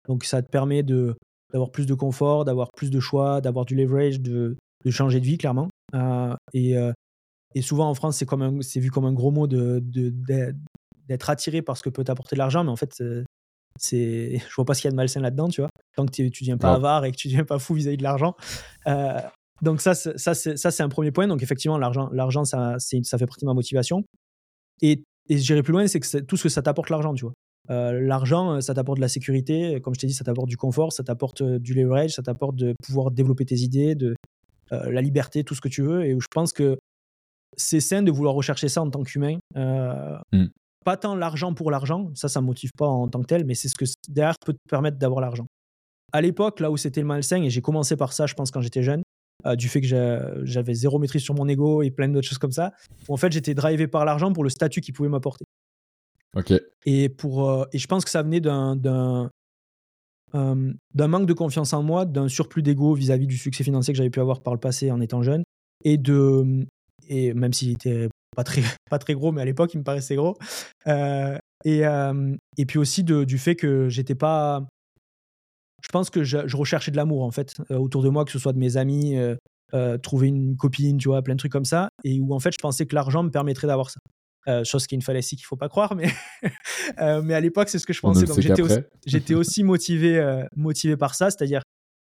Donc, 0.08 0.24
ça 0.24 0.42
te 0.42 0.48
permet 0.48 0.82
d'avoir 0.82 1.70
plus 1.70 1.86
de 1.86 1.94
confort, 1.94 2.44
d'avoir 2.44 2.70
plus 2.76 2.90
de 2.90 3.00
choix, 3.00 3.40
d'avoir 3.40 3.64
du 3.64 3.74
leverage, 3.74 4.20
de, 4.20 4.56
de, 4.84 4.90
changer 4.90 5.20
de 5.20 5.26
vie, 5.26 5.38
clairement. 5.38 5.68
et, 6.54 6.76
et, 7.54 7.62
souvent 7.62 7.88
en 7.88 7.94
France, 7.94 8.16
c'est, 8.16 8.80
vu 8.80 8.90
comme 8.90 9.04
un 9.04 9.12
gros 9.12 9.30
mot 9.30 9.46
de, 9.46 9.82
d'être 11.08 11.30
attiré 11.30 11.62
par 11.62 11.76
ce 11.76 11.82
que 11.82 11.90
peut 11.90 12.04
t'apporter 12.04 12.36
de 12.36 12.38
l'argent, 12.38 12.62
mais 12.64 12.70
en 12.70 12.76
fait, 12.76 13.02
c'est, 13.78 14.38
je 14.48 14.54
vois 14.54 14.64
pas 14.64 14.74
ce 14.74 14.82
qu'il 14.82 14.88
y 14.88 14.90
a 14.90 14.92
de 14.92 14.96
malsain 14.96 15.20
là-dedans, 15.20 15.48
tu 15.48 15.60
vois. 15.60 15.70
Tant 15.96 16.06
que 16.06 16.12
tu 16.12 16.22
ne 16.22 16.28
deviens 16.28 16.58
pas 16.58 16.74
avare 16.74 17.04
et 17.04 17.10
que 17.10 17.16
tu 17.16 17.28
ne 17.28 17.32
deviens 17.32 17.44
pas 17.44 17.58
fou 17.58 17.74
vis-à-vis 17.74 17.96
de 17.96 18.04
l'argent. 18.04 18.36
Donc, 19.62 19.80
ça, 19.80 19.94
ça, 19.94 20.34
c'est, 20.34 20.80
un 20.80 20.88
premier 20.88 21.10
point. 21.10 21.26
Donc, 21.26 21.42
effectivement, 21.42 21.78
l'argent, 21.78 22.08
l'argent 22.12 22.44
ça, 22.44 22.76
ça 22.78 23.18
fait 23.18 23.26
partie 23.26 23.44
de 23.44 23.48
ma 23.48 23.54
motivation. 23.54 24.04
Et, 24.82 25.02
et 25.28 25.38
j'irai 25.38 25.62
plus 25.62 25.72
loin, 25.72 25.86
c'est 25.86 26.00
que 26.00 26.18
tout 26.20 26.36
ce 26.36 26.44
que 26.44 26.48
ça 26.48 26.62
t'apporte 26.62 26.90
l'argent, 26.90 27.14
tu 27.14 27.24
vois. 27.24 27.34
Euh, 27.70 28.00
l'argent, 28.00 28.54
euh, 28.54 28.60
ça 28.60 28.74
t'apporte 28.74 28.98
de 28.98 29.02
la 29.02 29.08
sécurité, 29.08 29.80
comme 29.80 29.94
je 29.94 30.00
t'ai 30.00 30.06
dit, 30.06 30.14
ça 30.14 30.24
t'apporte 30.24 30.48
du 30.48 30.56
confort, 30.56 30.92
ça 30.92 31.04
t'apporte 31.04 31.42
euh, 31.42 31.58
du 31.58 31.74
leverage, 31.74 32.14
ça 32.14 32.22
t'apporte 32.22 32.56
de 32.56 32.74
pouvoir 32.82 33.10
développer 33.10 33.44
tes 33.44 33.58
idées, 33.58 33.94
de 33.94 34.14
la 34.70 35.00
liberté, 35.00 35.42
tout 35.42 35.56
ce 35.56 35.60
que 35.60 35.68
tu 35.68 35.82
veux. 35.82 36.04
Et 36.04 36.14
où 36.14 36.20
je 36.20 36.28
pense 36.30 36.52
que 36.52 36.78
c'est 37.56 37.80
sain 37.80 38.02
de 38.02 38.12
vouloir 38.12 38.34
rechercher 38.34 38.68
ça 38.68 38.80
en 38.82 38.88
tant 38.88 39.02
qu'humain. 39.02 39.38
Mmh. 39.56 40.46
Pas 40.84 40.96
tant 40.96 41.16
l'argent 41.16 41.54
pour 41.54 41.72
l'argent, 41.72 42.12
ça, 42.14 42.28
ça 42.28 42.40
me 42.40 42.46
motive 42.46 42.70
pas 42.78 42.86
en 42.86 43.08
tant 43.08 43.20
que 43.20 43.26
tel, 43.26 43.44
mais 43.44 43.54
c'est 43.54 43.68
ce 43.68 43.74
que 43.74 43.84
derrière 44.08 44.36
peut 44.46 44.52
te 44.52 44.68
permettre 44.68 44.96
d'avoir 44.96 45.20
l'argent. 45.20 45.46
À 46.12 46.20
l'époque, 46.20 46.60
là 46.60 46.70
où 46.70 46.76
c'était 46.76 47.00
le 47.00 47.08
malsain, 47.08 47.42
et 47.42 47.50
j'ai 47.50 47.60
commencé 47.60 47.96
par 47.96 48.12
ça, 48.12 48.26
je 48.26 48.34
pense, 48.34 48.52
quand 48.52 48.60
j'étais 48.60 48.84
jeune, 48.84 49.02
du 49.56 49.68
fait 49.68 49.80
que 49.80 49.86
j'avais 50.44 50.74
zéro 50.74 50.98
maîtrise 50.98 51.22
sur 51.22 51.34
mon 51.34 51.48
ego 51.48 51.82
et 51.82 51.90
plein 51.90 52.08
d'autres 52.08 52.28
choses 52.28 52.38
comme 52.38 52.52
ça, 52.52 52.72
où 53.08 53.14
en 53.14 53.16
fait 53.16 53.32
j'étais 53.32 53.54
drivé 53.54 53.86
par 53.86 54.04
l'argent 54.04 54.32
pour 54.32 54.44
le 54.44 54.50
statut 54.50 54.80
qu'il 54.80 54.94
pouvait 54.94 55.08
m'apporter. 55.08 55.44
Ok. 56.36 56.52
Et, 56.86 57.08
pour, 57.08 57.66
et 57.72 57.78
je 57.78 57.86
pense 57.86 58.04
que 58.04 58.10
ça 58.10 58.22
venait 58.22 58.40
d'un, 58.40 58.76
d'un, 58.76 59.30
d'un 60.32 61.08
manque 61.08 61.26
de 61.26 61.32
confiance 61.32 61.72
en 61.72 61.82
moi, 61.82 62.04
d'un 62.04 62.28
surplus 62.28 62.62
d'ego 62.62 62.94
vis-à-vis 62.94 63.26
du 63.26 63.36
succès 63.36 63.64
financier 63.64 63.92
que 63.92 63.98
j'avais 63.98 64.10
pu 64.10 64.20
avoir 64.20 64.42
par 64.42 64.54
le 64.54 64.60
passé 64.60 64.90
en 64.90 65.00
étant 65.00 65.22
jeune, 65.22 65.42
et 65.84 65.96
de 65.98 66.66
et 67.08 67.34
même 67.34 67.52
s'il 67.52 67.70
était 67.70 68.08
pas 68.36 68.44
très 68.44 68.62
pas 68.90 68.98
très 68.98 69.14
gros, 69.14 69.32
mais 69.32 69.42
à 69.42 69.44
l'époque 69.44 69.74
il 69.74 69.78
me 69.78 69.84
paraissait 69.84 70.16
gros, 70.16 70.36
et 70.86 71.82
et 72.56 72.66
puis 72.66 72.78
aussi 72.78 73.02
de, 73.04 73.24
du 73.24 73.38
fait 73.38 73.56
que 73.56 73.88
j'étais 73.88 74.14
pas 74.14 74.66
je 75.82 75.88
pense 75.92 76.10
que 76.10 76.24
je, 76.24 76.56
recherchais 76.56 76.90
de 76.90 76.96
l'amour 76.96 77.22
en 77.22 77.30
fait 77.30 77.54
autour 77.70 78.02
de 78.02 78.08
moi, 78.08 78.24
que 78.24 78.30
ce 78.30 78.38
soit 78.38 78.52
de 78.52 78.58
mes 78.58 78.76
amis, 78.76 79.16
trouver 80.02 80.28
une 80.28 80.56
copine, 80.56 80.98
tu 80.98 81.08
vois, 81.08 81.22
plein 81.22 81.34
de 81.34 81.38
trucs 81.38 81.52
comme 81.52 81.64
ça, 81.64 81.90
et 82.04 82.20
où 82.20 82.34
en 82.34 82.40
fait 82.40 82.52
je 82.52 82.58
pensais 82.60 82.86
que 82.86 82.94
l'argent 82.94 83.22
me 83.22 83.30
permettrait 83.30 83.66
d'avoir 83.66 83.90
ça. 83.90 84.00
Euh, 84.48 84.64
chose 84.64 84.86
qui 84.86 84.94
est 84.94 84.96
une 84.96 85.02
fallacie 85.02 85.36
qu'il 85.36 85.44
faut 85.44 85.56
pas 85.56 85.68
croire, 85.68 85.94
mais, 85.94 86.08
euh, 87.00 87.20
mais 87.22 87.34
à 87.34 87.40
l'époque, 87.40 87.68
c'est 87.68 87.78
ce 87.78 87.84
que 87.84 87.92
je 87.92 88.00
pensais. 88.00 88.24
Donc 88.24 88.40
j'étais 88.40 89.34
aussi, 89.34 89.62
motivé, 89.62 90.18
euh, 90.18 90.44
motivé 90.56 90.96
par 90.96 91.14
ça, 91.14 91.30
c'est-à-dire 91.30 91.62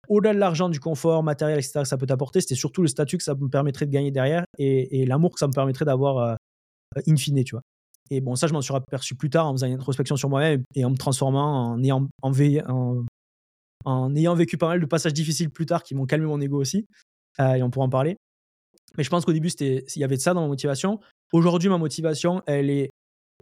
au-delà 0.09 0.33
de 0.33 0.39
l'argent, 0.39 0.67
du 0.67 0.79
confort 0.79 1.23
matériel, 1.23 1.57
etc., 1.57 1.79
que 1.81 1.87
ça 1.87 1.97
peut 1.97 2.05
t'apporter, 2.05 2.41
c'était 2.41 2.55
surtout 2.55 2.81
le 2.81 2.89
statut 2.89 3.17
que 3.17 3.23
ça 3.23 3.33
me 3.35 3.47
permettrait 3.47 3.85
de 3.85 3.91
gagner 3.91 4.11
derrière 4.11 4.43
et, 4.57 5.05
l'amour 5.05 5.33
que 5.33 5.39
ça 5.39 5.47
me 5.47 5.53
permettrait 5.53 5.85
d'avoir 5.85 6.37
in 7.07 7.15
fine, 7.15 7.43
tu 7.43 7.55
vois. 7.55 7.61
Et 8.09 8.21
bon, 8.21 8.35
ça, 8.35 8.47
je 8.47 8.53
m'en 8.53 8.61
suis 8.61 8.73
aperçu 8.73 9.15
plus 9.15 9.29
tard 9.29 9.47
en 9.47 9.53
faisant 9.53 9.67
une 9.67 9.73
introspection 9.73 10.15
sur 10.15 10.29
moi-même 10.29 10.63
et 10.75 10.85
en 10.85 10.91
me 10.91 10.95
transformant, 10.95 11.73
en 11.73 11.83
ayant, 11.83 12.07
en, 12.21 12.31
en, 12.31 13.05
en 13.87 14.13
ayant 14.15 14.35
vécu 14.35 14.57
pas 14.57 14.67
mal 14.67 14.81
de 14.81 14.85
passages 14.85 15.13
difficiles 15.13 15.49
plus 15.49 15.65
tard 15.65 15.81
qui 15.81 15.95
m'ont 15.95 16.05
calmé 16.05 16.25
mon 16.25 16.41
ego 16.41 16.59
aussi. 16.59 16.87
et 17.39 17.63
on 17.63 17.69
pourra 17.69 17.85
en 17.85 17.89
parler. 17.89 18.17
Mais 18.97 19.03
je 19.03 19.09
pense 19.09 19.25
qu'au 19.25 19.31
début, 19.31 19.49
il 19.49 19.83
y 19.95 20.03
avait 20.03 20.17
de 20.17 20.21
ça 20.21 20.33
dans 20.33 20.41
ma 20.41 20.47
motivation. 20.47 20.99
Aujourd'hui, 21.31 21.69
ma 21.69 21.77
motivation, 21.77 22.41
elle 22.47 22.69
est 22.69 22.89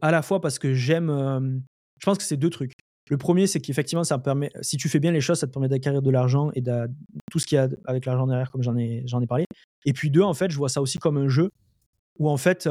à 0.02 0.12
la 0.12 0.22
fois 0.22 0.42
parce 0.42 0.60
que 0.60 0.74
j'aime. 0.74 1.64
je 2.00 2.06
pense 2.06 2.18
que 2.18 2.24
c'est 2.24 2.38
deux 2.38 2.50
trucs. 2.50 2.74
Le 3.10 3.18
premier, 3.18 3.48
c'est 3.48 3.60
qu'effectivement, 3.60 4.04
ça 4.04 4.18
permet, 4.18 4.52
si 4.62 4.78
tu 4.78 4.90
fais 4.90 5.00
bien 5.00 5.12
les 5.12 5.22
choses, 5.22 5.40
ça 5.40 5.48
te 5.48 5.52
permet 5.52 5.68
d'acquérir 5.68 6.02
de 6.02 6.10
l'argent 6.10 6.52
et 6.54 6.62
de, 6.62 6.88
tout 7.32 7.38
ce 7.40 7.46
qu'il 7.46 7.56
y 7.56 7.60
a 7.60 7.70
avec 7.86 8.06
l'argent 8.06 8.26
derrière, 8.28 8.52
comme 8.52 8.64
j'en 8.64 8.78
ai, 8.78 9.04
ai 9.06 9.28
parlé. 9.28 9.46
Et 9.86 9.94
puis 9.94 10.10
deux, 10.10 10.24
en 10.24 10.34
fait, 10.34 10.50
je 10.52 10.58
vois 10.58 10.70
ça 10.70 10.82
aussi 10.82 10.98
comme 10.98 11.18
un 11.18 11.28
jeu 11.28 11.52
où 12.20 12.30
en 12.30 12.38
fait, 12.38 12.70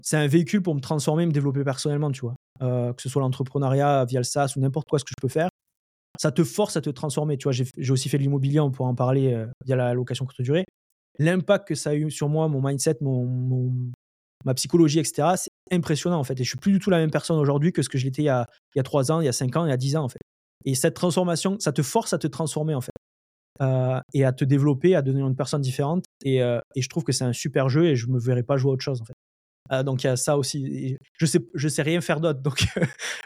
c'est 0.00 0.16
un 0.16 0.26
véhicule 0.26 0.62
pour 0.62 0.74
me 0.74 0.80
transformer, 0.80 1.26
me 1.26 1.32
développer 1.32 1.64
personnellement, 1.64 2.10
tu 2.10 2.20
vois. 2.20 2.34
que 2.60 3.02
ce 3.02 3.08
soit 3.08 3.20
l'entrepreneuriat 3.20 4.04
via 4.06 4.20
le 4.20 4.24
SaaS 4.24 4.54
ou 4.56 4.60
n'importe 4.60 4.88
quoi 4.88 4.98
ce 4.98 5.04
que 5.04 5.10
je 5.10 5.20
peux 5.20 5.32
faire, 5.32 5.48
ça 6.18 6.32
te 6.32 6.44
force 6.44 6.76
à 6.76 6.80
te 6.80 6.90
transformer. 6.90 7.38
Tu 7.38 7.44
vois, 7.44 7.52
j'ai, 7.52 7.92
aussi 7.92 8.08
fait 8.08 8.18
de 8.18 8.22
l'immobilier, 8.22 8.60
on 8.60 8.70
pourra 8.70 8.90
en 8.90 8.94
parler 8.94 9.46
via 9.64 9.76
la 9.76 9.94
location 9.94 10.26
courte 10.26 10.42
durée. 10.42 10.64
L'impact 11.18 11.68
que 11.68 11.74
ça 11.74 11.90
a 11.90 11.94
eu 11.94 12.10
sur 12.10 12.28
moi, 12.28 12.48
mon 12.48 12.60
mindset, 12.60 12.98
mon, 13.00 13.90
ma 14.44 14.54
psychologie, 14.54 14.98
etc., 14.98 15.28
c'est 15.36 15.50
impressionnant 15.70 16.18
en 16.18 16.24
fait. 16.24 16.40
Et 16.40 16.44
je 16.44 16.48
suis 16.48 16.58
plus 16.58 16.72
du 16.72 16.78
tout 16.78 16.90
la 16.90 16.98
même 16.98 17.10
personne 17.10 17.38
aujourd'hui 17.38 17.72
que 17.72 17.82
ce 17.82 17.88
que 17.88 17.98
je 17.98 18.04
l'étais 18.04 18.22
il, 18.22 18.44
il 18.74 18.78
y 18.78 18.80
a 18.80 18.82
3 18.82 19.12
ans, 19.12 19.20
il 19.20 19.24
y 19.24 19.28
a 19.28 19.32
5 19.32 19.56
ans, 19.56 19.64
il 19.64 19.70
y 19.70 19.72
a 19.72 19.76
10 19.76 19.96
ans 19.96 20.04
en 20.04 20.08
fait. 20.08 20.20
Et 20.64 20.74
cette 20.74 20.94
transformation, 20.94 21.56
ça 21.60 21.72
te 21.72 21.82
force 21.82 22.12
à 22.12 22.18
te 22.18 22.26
transformer 22.26 22.74
en 22.74 22.80
fait. 22.80 22.92
Euh, 23.60 24.00
et 24.14 24.24
à 24.24 24.32
te 24.32 24.44
développer, 24.44 24.94
à 24.94 25.02
devenir 25.02 25.26
une 25.26 25.34
personne 25.34 25.62
différente. 25.62 26.04
Et, 26.24 26.42
euh, 26.42 26.60
et 26.76 26.82
je 26.82 26.88
trouve 26.88 27.02
que 27.02 27.12
c'est 27.12 27.24
un 27.24 27.32
super 27.32 27.68
jeu 27.68 27.86
et 27.86 27.96
je 27.96 28.06
me 28.06 28.18
verrais 28.18 28.44
pas 28.44 28.56
jouer 28.56 28.70
à 28.70 28.74
autre 28.74 28.84
chose 28.84 29.00
en 29.02 29.04
fait. 29.04 29.14
Euh, 29.72 29.82
donc 29.82 30.02
il 30.04 30.06
y 30.06 30.10
a 30.10 30.16
ça 30.16 30.38
aussi. 30.38 30.96
Je 31.18 31.26
sais, 31.26 31.40
je 31.54 31.68
sais 31.68 31.82
rien 31.82 32.00
faire 32.00 32.20
d'autre. 32.20 32.40
Donc 32.40 32.64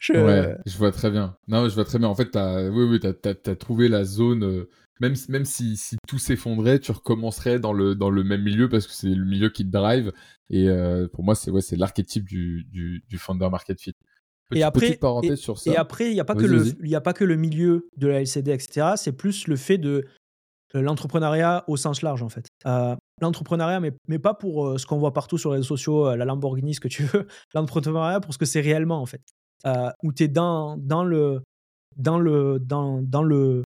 je... 0.00 0.12
Ouais, 0.12 0.57
je 0.66 0.76
vois 0.76 0.92
très 0.92 1.11
bien. 1.11 1.37
Non, 1.48 1.68
je 1.68 1.74
vois 1.74 1.85
très 1.85 1.98
bien. 1.98 2.09
En 2.09 2.14
fait, 2.14 2.35
as, 2.37 2.68
oui, 2.70 2.85
oui, 2.85 3.00
tu 3.00 3.28
as, 3.28 3.57
trouvé 3.57 3.88
la 3.88 4.05
zone 4.05 4.66
même, 5.02 5.14
même 5.28 5.44
si, 5.44 5.76
si 5.76 5.96
tout 6.07 6.18
s'effondrait, 6.18 6.78
tu 6.78 6.92
recommencerais 6.92 7.59
dans 7.59 7.72
le, 7.72 7.96
dans 7.96 8.09
le 8.09 8.22
même 8.22 8.42
milieu 8.42 8.68
parce 8.68 8.87
que 8.87 8.92
c'est 8.92 9.09
le 9.09 9.24
milieu 9.24 9.50
qui 9.50 9.64
te 9.64 9.70
drive. 9.70 10.12
Et 10.48 10.68
euh, 10.68 11.09
pour 11.09 11.24
moi, 11.24 11.35
c'est 11.35 11.50
ouais, 11.50 11.61
l'archétype 11.72 12.24
du, 12.24 12.64
du, 12.70 13.02
du 13.09 13.18
founder 13.18 13.48
market 13.50 13.81
fit. 13.81 13.94
et 14.55 14.62
après, 14.62 14.98
et, 15.24 15.37
sur 15.37 15.59
ça. 15.59 15.72
Et 15.72 15.76
après, 15.76 16.11
il 16.11 16.14
n'y 16.14 16.20
a, 16.20 16.24
pas 16.24 16.37
que 16.37 16.44
le, 16.44 16.87
y 16.87 16.94
a 16.94 17.00
pas 17.00 17.14
que 17.14 17.24
le 17.24 17.37
milieu 17.37 17.88
de 17.96 18.07
la 18.07 18.20
LCD, 18.20 18.52
etc. 18.52 18.92
C'est 18.96 19.12
plus 19.12 19.48
le 19.48 19.57
fait 19.57 19.78
de 19.78 20.07
l'entrepreneuriat 20.72 21.64
au 21.66 21.76
sens 21.76 22.02
large, 22.02 22.22
en 22.22 22.28
fait. 22.28 22.46
Euh, 22.66 22.94
l'entrepreneuriat, 23.22 23.80
mais, 23.80 23.92
mais 24.08 24.18
pas 24.18 24.35
pour 24.35 24.66
euh, 24.66 24.78
ce 24.78 24.87
qu'on 24.87 24.98
voit 24.98 25.12
partout 25.12 25.38
sur 25.38 25.50
les 25.50 25.56
réseaux 25.56 25.76
sociaux, 25.76 26.14
la 26.14 26.24
Lamborghini, 26.24 26.74
ce 26.74 26.80
que 26.80 26.88
tu 26.88 27.02
veux. 27.12 27.26
L'entrepreneuriat 27.54 28.20
pour 28.20 28.35
ce 28.35 28.38
que 28.38 28.44
c'est 28.44 28.61
réellement, 28.61 29.00
en 29.00 29.06
fait. 29.06 29.22
où 30.02 30.12
tu 30.12 30.24
es 30.24 30.28
dans, 30.28 30.76
dans, 30.76 31.04
le, 31.04 31.42
dans, 31.96 32.18
le, 32.18 32.58
dans, 32.61 33.00
dans 33.02 33.22
le 33.22 33.62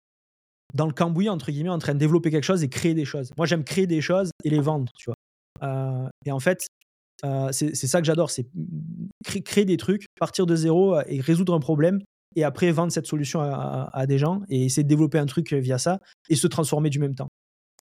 dans 0.75 0.87
le 0.87 0.93
cambouis, 0.93 1.29
entre 1.29 1.51
guillemets, 1.51 1.71
en 1.71 1.79
train 1.79 1.95
de 1.95 1.99
développer 1.99 2.31
quelque 2.31 2.45
chose 2.45 2.63
et 2.63 2.69
créer 2.69 2.95
des 2.95 3.05
choses. 3.05 3.31
Moi, 3.37 3.47
j'aime 3.47 3.65
créer 3.65 3.87
des 3.87 4.01
choses 4.01 4.31
et 4.45 4.51
les 4.51 4.61
vendre, 4.61 4.93
tu 4.97 5.07
vois. 5.07 5.17
Euh, 5.63 6.09
et 6.25 6.33
en 6.33 6.39
fait, 6.41 6.67
euh, 7.25 7.51
c'est 7.53 7.75
ça 7.75 8.01
que 8.01 8.07
j'adore, 8.07 8.31
c'est 8.31 8.47
créer, 9.25 9.65
des 9.65 9.77
trucs, 9.77 10.07
partir 10.19 10.47
de 10.47 10.57
zéro 10.57 10.97
euh, 10.97 11.03
et 11.07 11.21
résoudre 11.21 11.55
un 11.55 11.61
problème 11.61 12.01
et 12.37 12.45
après 12.45 12.71
vendre 12.71 12.93
cette 12.93 13.07
solution 13.07 13.41
à, 13.41 14.07
des 14.07 14.17
gens 14.17 14.43
et 14.49 14.65
essayer 14.65 14.85
de 14.85 14.89
développer 14.89 15.19
un 15.19 15.27
truc 15.27 15.53
via 15.53 15.79
ça 15.79 15.99
et 16.29 16.37
se 16.37 16.47
transformer 16.47 16.89
du 16.89 17.01
même 17.01 17.17
temps. 17.17 17.29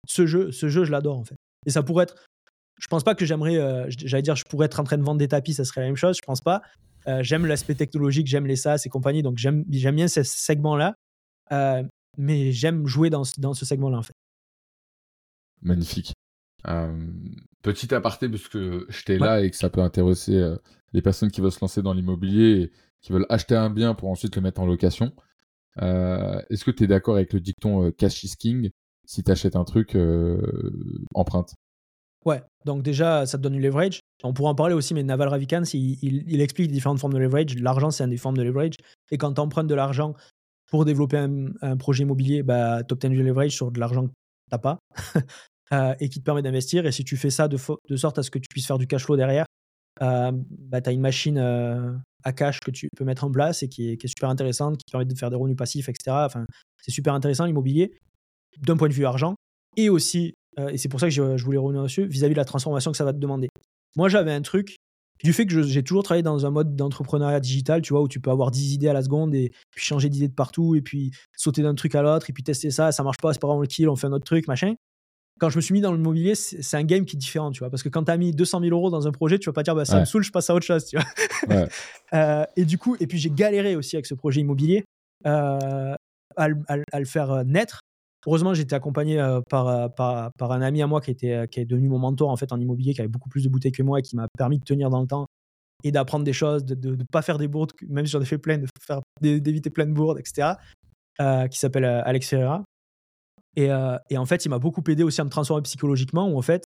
Ce 0.06 0.26
jeu, 0.26 0.52
ce 0.52 0.68
jeu, 0.68 0.84
je 0.84 0.92
l'adore 0.92 1.18
en 1.18 1.24
fait. 1.24 1.38
Et 1.66 1.70
ça 1.70 1.84
pourrait 1.84 2.04
être, 2.04 2.16
je 2.80 2.88
pense 2.88 3.04
pas 3.04 3.16
que 3.16 3.26
j'aimerais, 3.26 3.88
j'allais 3.90 4.22
dire, 4.22 4.36
je 4.36 4.46
pourrais 4.46 4.66
être 4.66 4.80
en 4.80 4.84
train 4.84 4.98
de 4.98 5.04
vendre 5.04 5.20
des 5.20 5.28
tapis, 5.28 5.54
ça 5.54 5.66
serait 5.66 5.82
la 5.82 5.88
même 5.88 5.96
chose. 5.96 6.18
Je 6.18 6.26
pense 6.26 6.42
pas. 6.42 6.62
j'aime 7.22 7.46
l'aspect 7.46 7.76
technologique, 7.76 8.28
j'aime 8.28 8.48
les 8.48 8.56
SaaS 8.56 8.84
et 8.86 8.90
compagnie, 8.90 9.24
donc 9.24 9.38
j'aime 9.38 9.64
bien 9.64 10.08
ce 10.08 10.24
segment-là 10.24 10.96
mais 12.18 12.52
j'aime 12.52 12.88
jouer 12.88 13.10
dans, 13.10 13.24
dans 13.38 13.54
ce 13.54 13.66
segment-là, 13.66 13.98
en 13.98 14.04
fait. 14.04 14.14
Magnifique. 15.62 16.14
petit 17.62 17.94
aparté, 17.94 18.30
puisque 18.30 18.58
j'étais 18.92 19.18
là 19.18 19.42
et 19.42 19.50
que 19.50 19.56
ça 19.56 19.70
peut 19.70 19.82
intéresser 19.82 20.36
euh, 20.36 20.58
les 20.92 21.02
personnes 21.02 21.32
qui 21.32 21.42
veulent 21.42 21.52
se 21.52 21.62
lancer 21.62 21.82
dans 21.82 21.94
l'immobilier 21.94 22.62
et 22.62 22.72
qui 23.02 23.12
veulent 23.12 23.26
acheter 23.30 23.56
un 23.56 23.70
bien 23.70 23.96
pour 23.96 24.10
ensuite 24.10 24.36
le 24.36 24.42
mettre 24.42 24.62
en 24.62 24.66
location. 24.66 25.14
Est-ce 25.78 26.64
que 26.64 26.72
tu 26.72 26.84
es 26.84 26.88
d'accord 26.88 27.16
avec 27.16 27.34
le 27.34 27.40
dicton 27.40 27.92
cash 27.92 28.24
is 28.24 28.36
king? 28.38 28.70
Si 29.06 29.24
tu 29.24 29.32
achètes 29.32 29.56
un 29.56 29.64
truc 29.66 29.98
empreinte 31.14 31.56
Ouais, 32.26 32.42
donc 32.66 32.84
déjà, 32.84 33.26
ça 33.26 33.38
te 33.38 33.44
donne 33.44 33.54
du 33.54 33.60
leverage. 33.60 34.00
On 34.24 34.34
pourra 34.34 34.52
en 34.52 34.56
parler 34.56 34.74
aussi, 34.74 34.94
mais 34.94 35.04
Naval 35.04 35.28
Ravikant, 35.28 35.64
il, 35.74 36.42
explique 36.42 36.72
différentes 36.72 37.00
formes 37.00 37.14
de 37.14 37.20
leverage. 37.20 37.56
L'argent, 37.56 37.92
c'est 37.92 38.04
une 38.04 38.12
des 38.12 38.18
formes 38.18 38.38
de 38.38 38.44
leverage. 38.44 38.76
Et 39.12 39.18
quand 39.18 39.34
tu 39.34 39.42
empruntes 39.42 39.68
de 39.68 39.76
l'argent 39.76 40.14
pour 40.70 40.86
développer 40.86 41.18
un, 41.18 41.78
projet 41.78 42.04
immobilier, 42.04 42.42
bah, 42.42 42.84
tu 42.84 42.94
obtiens 42.94 43.10
du 43.10 43.22
leverage 43.22 43.52
sur 43.52 43.72
de 43.72 43.80
l'argent 43.80 44.08
que 44.08 44.12
tu 44.52 44.60
pas 44.60 44.80
euh, 45.74 45.96
et 46.00 46.08
qui 46.08 46.20
te 46.20 46.24
permet 46.24 46.42
d'investir. 46.42 46.86
Et 46.86 46.92
si 46.94 47.04
tu 47.04 47.18
fais 47.18 47.30
ça 47.30 47.50
de, 47.50 47.58
sorte 47.96 48.18
à 48.18 48.24
ce 48.24 48.32
que 48.32 48.40
tu 48.40 48.48
puisses 48.50 48.68
faire 48.68 48.78
du 48.78 48.88
cash 48.88 49.04
flow 49.04 49.18
derrière, 49.18 49.46
euh, 50.02 50.32
bah, 50.50 50.82
tu 50.82 50.90
as 50.90 50.94
une 50.94 51.02
machine 51.02 51.38
euh, 51.38 51.92
à 52.24 52.32
cash 52.32 52.62
que 52.62 52.72
tu 52.72 52.88
peux 52.96 53.04
mettre 53.04 53.26
en 53.26 53.32
place 53.32 53.64
et 53.64 53.68
qui 53.68 53.90
est, 53.90 53.98
qui 53.98 54.06
est, 54.06 54.10
super 54.10 54.30
intéressante, 54.30 54.78
qui 54.78 54.90
permet 54.90 55.06
de 55.06 55.14
faire 55.18 55.30
des 55.30 55.36
revenus 55.36 55.58
passifs, 55.58 55.90
etc. 55.90 56.16
Enfin, 56.26 56.46
c'est 56.82 56.92
super 56.92 57.14
intéressant 57.14 57.46
l'immobilier 57.46 57.92
d'un 58.62 58.78
point 58.78 58.90
de 58.90 58.94
vue 58.94 59.06
argent. 59.06 59.36
Et 59.78 59.90
aussi, 59.90 60.34
euh, 60.60 60.70
et 60.70 60.78
c'est 60.78 60.90
pour 60.90 61.00
ça 61.00 61.08
que 61.08 61.14
je, 61.14 61.44
voulais 61.44 61.58
revenir 61.58 61.84
dessus, 61.84 62.06
vis-à-vis 62.06 62.34
de 62.34 62.40
la 62.40 62.46
transformation 62.46 62.92
que 62.92 62.98
ça 62.98 63.06
va 63.06 63.14
te 63.14 63.18
demander. 63.18 63.50
Moi, 63.96 64.10
j'avais 64.10 64.32
un 64.32 64.42
truc, 64.42 64.78
du 65.24 65.34
fait 65.34 65.46
que 65.46 65.62
j'ai 65.64 65.84
toujours 65.84 66.04
travaillé 66.04 66.24
dans 66.24 66.46
un 66.46 66.50
mode 66.50 66.76
d'entrepreneuriat 66.76 67.40
digital, 67.40 67.82
tu 67.82 67.94
vois, 67.94 68.02
où 68.02 68.08
tu 68.08 68.20
peux 68.20 68.32
avoir 68.32 68.52
10 68.52 68.74
idées 68.74 68.90
à 68.90 68.94
la 68.94 69.04
seconde 69.04 69.34
et 69.36 69.52
puis 69.72 69.84
changer 69.84 70.10
d'idée 70.10 70.28
de 70.28 70.34
partout 70.34 70.76
et 70.76 70.82
puis 70.82 71.12
sauter 71.36 71.62
d'un 71.62 71.76
truc 71.76 71.96
à 71.96 72.02
l'autre 72.02 72.30
et 72.30 72.34
puis 72.34 72.44
tester 72.44 72.72
ça, 72.72 72.92
ça 72.92 73.04
marche 73.04 73.18
pas, 73.18 73.34
c'est 73.34 73.40
pas 73.40 73.48
vraiment 73.48 73.62
le 73.62 73.68
kill, 73.68 73.90
on 73.90 73.96
fait 73.96 74.08
un 74.08 74.12
autre 74.12 74.26
truc, 74.26 74.48
machin. 74.48 74.74
Quand 75.40 75.50
je 75.50 75.58
me 75.58 75.62
suis 75.62 75.74
mis 75.74 75.82
dans 75.82 75.92
le 75.92 75.98
mobilier, 75.98 76.36
c'est 76.36 76.78
un 76.78 76.84
game 76.84 77.06
qui 77.06 77.16
est 77.16 77.20
différent, 77.20 77.52
tu 77.52 77.60
vois, 77.60 77.70
parce 77.70 77.82
que 77.84 77.90
quand 77.90 78.04
tu 78.04 78.12
as 78.12 78.18
mis 78.18 78.34
200 78.34 78.60
000 78.60 78.72
euros 78.72 78.92
dans 78.92 79.08
un 79.08 79.12
projet, 79.12 79.40
tu 79.40 79.50
vas 79.50 79.54
pas 79.54 79.64
dire, 79.64 79.76
bah, 79.76 79.84
ça 79.86 80.00
me 80.00 80.06
saoule, 80.06 80.24
je 80.24 80.32
passe 80.32 80.50
à 80.50 80.56
autre 80.56 80.66
chose, 80.66 80.86
tu 80.86 80.98
vois. 80.98 81.06
Euh, 82.14 82.46
et 82.56 82.64
du 82.64 82.78
coup, 82.78 82.96
et 83.00 83.08
puis 83.08 83.18
j'ai 83.18 83.32
galéré 83.32 83.76
aussi 83.76 83.96
avec 83.96 84.06
ce 84.06 84.14
projet 84.14 84.40
immobilier 84.40 84.86
euh, 85.26 85.96
à, 86.38 86.48
à, 86.68 87.00
le 87.00 87.06
faire 87.06 87.44
naître 87.44 87.80
Heureusement, 88.26 88.54
j'étais 88.54 88.76
accompagné 88.76 89.20
euh, 89.20 89.42
par, 89.50 89.68
euh, 89.68 89.88
par, 89.90 90.32
par, 90.34 90.52
un 90.52 90.62
ami 90.62 90.82
à 90.82 90.88
moi 90.88 91.02
qui, 91.02 91.12
était, 91.12 91.34
euh, 91.34 91.46
qui 91.46 91.60
est 91.60 91.66
devenu 91.66 91.90
mon 91.90 92.00
mentor 92.00 92.30
en 92.30 92.38
fait 92.38 92.52
en 92.54 92.60
immobilier, 92.60 92.94
qui 92.94 93.02
avait 93.02 93.10
beaucoup 93.10 93.30
plus 93.30 93.44
de 93.44 93.50
bouteilles 93.50 93.74
que 93.74 93.84
moi 93.84 94.00
et 94.00 94.02
qui 94.02 94.16
m'a 94.16 94.28
permis 94.38 94.60
de 94.60 94.64
tenir 94.64 94.90
dans 94.90 95.02
le 95.02 95.08
temps 95.08 95.26
et 95.84 95.92
d'apprendre 95.92 96.24
des 96.24 96.32
choses, 96.32 96.64
de 96.64 96.96
ne 96.96 97.04
pas 97.12 97.22
faire 97.22 97.38
des 97.38 97.50
bourdes, 97.50 97.74
même 97.90 98.06
si 98.06 98.14
j'en 98.14 98.22
ai 98.22 98.26
fait 98.26 98.38
plein, 98.38 98.62
d'éviter 99.20 99.70
plein 99.70 99.86
de 99.86 99.92
bourdes, 99.92 100.18
etc. 100.18 100.54
qui 101.50 101.60
s'appelle 101.60 101.84
Alex 101.84 102.30
Ferreira. 102.30 102.64
Et, 103.58 103.68
et, 104.10 104.18
en 104.18 104.26
fait, 104.26 104.46
il 104.46 104.50
m'a 104.50 104.60
beaucoup 104.60 104.82
aidé 104.88 105.04
aussi 105.04 105.20
à 105.20 105.26
me 105.26 105.30
transformer 105.30 105.62
psychologiquement, 105.64 106.30
où 106.30 106.38
en 106.38 106.42
fait, 106.42 106.64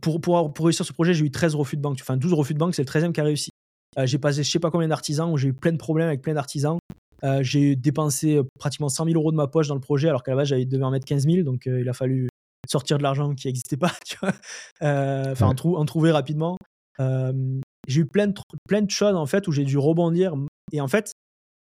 pour, 0.00 0.20
pour, 0.20 0.52
pour 0.52 0.66
réussir 0.66 0.84
ce 0.84 0.92
projet, 0.92 1.14
j'ai 1.14 1.24
eu 1.24 1.30
13 1.30 1.54
refus 1.54 1.76
de 1.76 1.80
banque. 1.80 1.98
Enfin, 2.00 2.16
12 2.16 2.32
refus 2.32 2.54
de 2.54 2.58
banque, 2.58 2.74
c'est 2.74 2.82
le 2.82 2.88
13e 2.88 3.12
qui 3.12 3.20
a 3.20 3.24
réussi. 3.24 3.50
j'ai 3.96 4.18
passé 4.18 4.42
je 4.42 4.50
sais 4.50 4.58
pas 4.58 4.72
combien 4.72 4.88
d'artisans, 4.88 5.30
où 5.30 5.36
j'ai 5.36 5.48
eu 5.48 5.54
plein 5.54 5.70
de 5.70 5.78
problèmes 5.78 6.08
avec 6.08 6.20
plein 6.20 6.34
d'artisans. 6.34 6.78
Euh, 7.24 7.42
j'ai 7.42 7.76
dépensé 7.76 8.36
euh, 8.36 8.44
pratiquement 8.58 8.88
100 8.88 9.06
000 9.06 9.16
euros 9.16 9.32
de 9.32 9.36
ma 9.36 9.46
poche 9.46 9.68
dans 9.68 9.74
le 9.74 9.80
projet, 9.80 10.08
alors 10.08 10.22
qu'à 10.22 10.32
la 10.32 10.36
base, 10.36 10.48
j'avais 10.48 10.64
devais 10.64 10.84
en 10.84 10.90
mettre 10.90 11.06
15 11.06 11.24
000. 11.24 11.42
Donc, 11.42 11.66
euh, 11.66 11.80
il 11.80 11.88
a 11.88 11.92
fallu 11.92 12.28
sortir 12.68 12.98
de 12.98 13.02
l'argent 13.02 13.34
qui 13.34 13.48
n'existait 13.48 13.76
pas, 13.76 13.92
tu 14.06 14.16
vois. 14.20 14.32
Enfin, 14.80 15.46
en, 15.46 15.84
trouver 15.84 16.12
rapidement. 16.12 16.56
j'ai 16.98 18.00
eu 18.00 18.06
plein 18.06 18.28
de, 18.28 18.34
plein 18.68 18.82
de 18.82 18.90
choses, 18.90 19.16
en 19.16 19.26
fait, 19.26 19.48
où 19.48 19.52
j'ai 19.52 19.64
dû 19.64 19.78
rebondir. 19.78 20.34
Et 20.72 20.80
en 20.80 20.88
fait, 20.88 21.12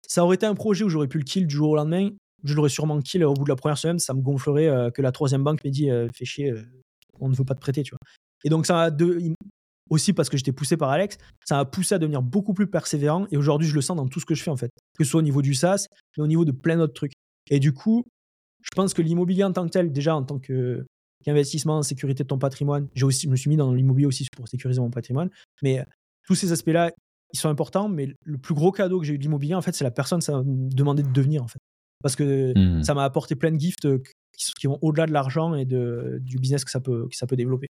ça 0.08 0.24
aurait 0.24 0.36
été 0.36 0.46
un 0.46 0.56
projet 0.56 0.84
où 0.84 0.90
j'aurais 0.90 1.08
pu 1.08 1.18
le 1.18 1.24
kill 1.24 1.48
du 1.48 1.56
jour 1.56 1.72
au 1.72 1.76
lendemain. 1.76 2.10
Je 2.44 2.56
l'aurais 2.56 2.70
sûrement 2.70 3.00
kill 3.00 3.24
au 3.24 3.34
bout 3.34 3.44
de 3.44 3.50
la 3.50 3.56
première 3.56 3.78
semaine. 3.78 4.00
Ça 4.00 4.14
me 4.14 4.22
gonflerait 4.22 4.92
que 4.94 5.02
la 5.02 5.12
troisième 5.12 5.44
banque 5.44 5.64
m'ait 5.64 5.72
dit 5.72 5.90
Fais 6.14 6.26
chier, 6.26 6.54
on 7.20 7.30
ne 7.30 7.36
veut 7.36 7.46
pas 7.46 7.56
te 7.56 7.62
prêter, 7.62 7.84
tu 7.84 7.92
vois. 7.92 8.00
Et 8.44 8.50
donc, 8.50 8.66
ça 8.66 8.82
a 8.82 8.92
deux, 8.92 9.20
aussi 9.92 10.14
parce 10.14 10.30
que 10.30 10.38
j'étais 10.38 10.54
poussé 10.54 10.78
par 10.78 10.90
Alex, 10.90 11.18
ça 11.46 11.58
m'a 11.58 11.66
poussé 11.66 11.94
à 11.94 12.00
devenir 12.00 12.22
beaucoup 12.22 12.54
plus 12.54 12.66
persévérant. 12.66 13.28
Et 13.30 13.38
aujourd'hui, 13.38 13.68
je 13.68 13.76
le 13.76 13.82
sens 13.82 13.98
dans 13.98 14.08
tout 14.08 14.20
ce 14.20 14.26
que 14.26 14.34
je 14.34 14.42
fais, 14.42 14.50
en 14.50 14.56
fait. 14.56 14.72
Que 14.98 15.04
ce 15.04 15.12
soit 15.12 15.20
au 15.20 15.24
niveau 15.24 15.42
du 15.42 15.54
SaaS, 15.54 15.86
mais 16.18 16.24
au 16.24 16.28
niveau 16.28 16.46
de 16.46 16.52
plein 16.52 16.78
d'autres 16.78 16.94
trucs. 16.94 17.12
Et 17.50 17.60
du 17.60 17.74
coup, 17.74 18.06
je 18.62 18.70
pense 18.74 18.94
que 18.94 19.02
l'immobilier 19.02 19.44
en 19.44 19.52
tant 19.52 19.66
que 19.66 19.72
tel, 19.72 19.92
déjà 19.92 20.16
en 20.16 20.24
tant 20.24 20.40
qu'investissement, 20.40 21.84
sécurité 21.84 22.24
de 22.24 22.28
ton 22.28 22.40
patrimoine, 22.40 22.88
j'ai 22.96 23.06
aussi, 23.06 23.26
je 23.26 23.30
me 23.30 23.36
suis 23.36 23.50
mis 23.50 23.58
dans 23.58 23.74
l'immobilier 23.74 24.08
aussi 24.08 24.26
pour 24.36 24.48
sécuriser 24.48 24.80
mon 24.80 24.92
patrimoine. 24.92 25.30
Mais 25.62 25.86
tous 26.26 26.36
ces 26.36 26.54
aspects-là, 26.54 26.92
ils 27.34 27.40
sont 27.40 27.50
importants. 27.50 27.90
Mais 27.90 28.16
le 28.24 28.38
plus 28.38 28.56
gros 28.56 28.72
cadeau 28.72 29.00
que 29.02 29.06
j'ai 29.06 29.16
eu 29.16 29.18
de 29.18 29.24
l'immobilier, 29.24 29.56
en 29.56 29.62
fait, 29.62 29.76
c'est 29.76 29.84
la 29.84 29.92
personne 29.92 30.20
que 30.20 30.26
ça 30.26 30.38
m'a 30.38 30.44
demandé 30.46 31.04
de 31.04 31.12
devenir, 31.12 31.44
en 31.44 31.48
fait. 31.48 31.60
Parce 32.02 32.16
que 32.16 32.54
mmh. 32.58 32.84
ça 32.84 32.94
m'a 32.94 33.04
apporté 33.04 33.36
plein 33.36 33.52
de 33.52 33.60
gifts 33.60 33.88
qui, 34.58 34.68
vont 34.68 34.80
au-delà 34.82 35.06
de 35.06 35.12
l'argent 35.12 35.54
et 35.54 35.66
de, 35.66 36.18
du 36.22 36.38
business 36.38 36.64
que 36.64 36.72
ça 36.72 36.80
peut, 36.80 37.08
que 37.10 37.16
ça 37.16 37.28
peut 37.28 37.36
développer. 37.36 37.68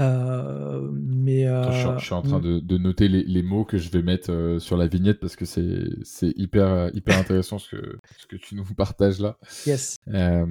Euh, 0.00 0.90
mais 0.92 1.42
je, 1.42 1.98
suis, 1.98 2.14
en 2.14 2.22
train 2.22 2.38
de, 2.38 2.60
de 2.60 2.78
noter 2.78 3.08
les, 3.08 3.24
les, 3.24 3.42
mots 3.42 3.64
que 3.64 3.78
je 3.78 3.90
vais 3.90 4.02
mettre 4.02 4.30
euh, 4.30 4.60
sur 4.60 4.76
la 4.76 4.86
vignette 4.86 5.18
parce 5.18 5.34
que 5.34 5.44
c'est 5.44 6.32
hyper, 6.36 6.94
hyper 6.94 7.18
intéressant 7.18 7.58
ce 7.58 7.74
que, 7.74 7.98
ce 8.16 8.26
que 8.26 8.36
tu 8.36 8.54
nous 8.54 8.64
partages 8.64 9.18
là. 9.18 9.38
Yes. 9.66 9.96
Euh, 10.08 10.46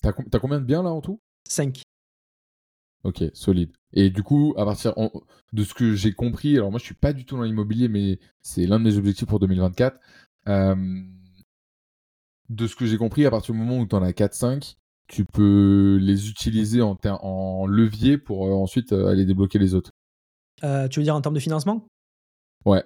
T'as 0.00 0.10
as 0.10 0.38
combien 0.38 0.60
de 0.60 0.64
biens 0.64 0.82
là 0.82 0.90
en 0.90 1.00
tout? 1.00 1.20
5. 1.48 1.82
Ok, 3.02 3.24
solide. 3.32 3.72
Et 3.92 4.10
du 4.10 4.22
coup, 4.22 4.54
à 4.56 4.64
partir 4.64 4.94
de 5.52 5.64
ce 5.64 5.74
que 5.74 5.94
j'ai 5.94 6.12
compris, 6.12 6.56
alors 6.56 6.70
moi 6.70 6.78
je 6.78 6.84
suis 6.84 6.94
pas 6.94 7.12
du 7.12 7.24
tout 7.24 7.36
dans 7.36 7.42
l'immobilier, 7.42 7.88
mais 7.88 8.20
c'est 8.42 8.66
l'un 8.66 8.78
de 8.78 8.84
mes 8.84 8.96
objectifs 8.96 9.26
pour 9.26 9.40
2024. 9.40 9.98
de 12.48 12.66
ce 12.66 12.76
que 12.76 12.86
j'ai 12.86 12.96
compris, 12.96 13.26
à 13.26 13.30
partir 13.30 13.54
du 13.54 13.60
moment 13.60 13.78
où 13.80 13.86
tu 13.86 13.96
en 13.96 14.02
as 14.02 14.12
4-5, 14.12 14.76
tu 15.08 15.24
peux 15.24 15.98
les 16.00 16.28
utiliser 16.28 16.82
en, 16.82 16.96
en 17.04 17.66
levier 17.66 18.18
pour 18.18 18.46
euh, 18.46 18.52
ensuite 18.52 18.92
euh, 18.92 19.08
aller 19.08 19.24
débloquer 19.24 19.58
les 19.58 19.74
autres. 19.74 19.90
Euh, 20.62 20.88
tu 20.88 21.00
veux 21.00 21.04
dire 21.04 21.14
en 21.14 21.20
termes 21.20 21.34
de 21.34 21.40
financement? 21.40 21.86
Ouais. 22.64 22.82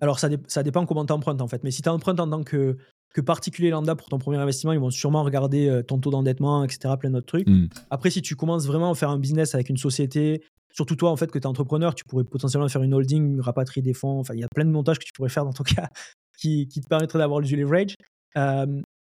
Alors 0.00 0.18
ça, 0.18 0.28
ça 0.48 0.62
dépend 0.62 0.84
comment 0.86 1.06
tu 1.06 1.12
empruntes 1.12 1.40
en 1.40 1.48
fait. 1.48 1.62
Mais 1.62 1.70
si 1.70 1.82
tu 1.82 1.88
empruntes 1.88 2.18
en 2.18 2.28
tant 2.28 2.42
que, 2.42 2.76
que 3.14 3.20
particulier 3.20 3.70
lambda 3.70 3.94
pour 3.94 4.08
ton 4.08 4.18
premier 4.18 4.38
investissement, 4.38 4.72
ils 4.72 4.80
vont 4.80 4.90
sûrement 4.90 5.22
regarder 5.22 5.82
ton 5.86 5.98
taux 5.98 6.10
d'endettement, 6.10 6.64
etc., 6.64 6.94
plein 6.98 7.10
d'autres 7.10 7.26
trucs. 7.26 7.48
Hmm. 7.48 7.66
Après, 7.90 8.10
si 8.10 8.20
tu 8.22 8.34
commences 8.34 8.66
vraiment 8.66 8.90
à 8.90 8.94
faire 8.96 9.10
un 9.10 9.18
business 9.18 9.54
avec 9.54 9.68
une 9.68 9.76
société, 9.76 10.42
surtout 10.72 10.96
toi 10.96 11.10
en 11.10 11.16
fait 11.16 11.30
que 11.30 11.38
tu 11.38 11.44
es 11.44 11.46
entrepreneur, 11.46 11.94
tu 11.94 12.02
pourrais 12.04 12.24
potentiellement 12.24 12.68
faire 12.68 12.82
une 12.82 12.94
holding, 12.94 13.38
rapatrier 13.38 13.82
des 13.82 13.94
fonds. 13.94 14.18
Enfin, 14.18 14.34
il 14.34 14.40
y 14.40 14.44
a 14.44 14.48
plein 14.52 14.64
de 14.64 14.70
montages 14.70 14.98
que 14.98 15.04
tu 15.04 15.12
pourrais 15.12 15.28
faire 15.28 15.44
dans 15.44 15.52
ton 15.52 15.62
cas 15.64 15.88
qui, 16.36 16.66
qui 16.66 16.80
te 16.80 16.88
permettraient 16.88 17.20
d'avoir 17.20 17.40
du 17.40 17.54
leverage. 17.54 17.94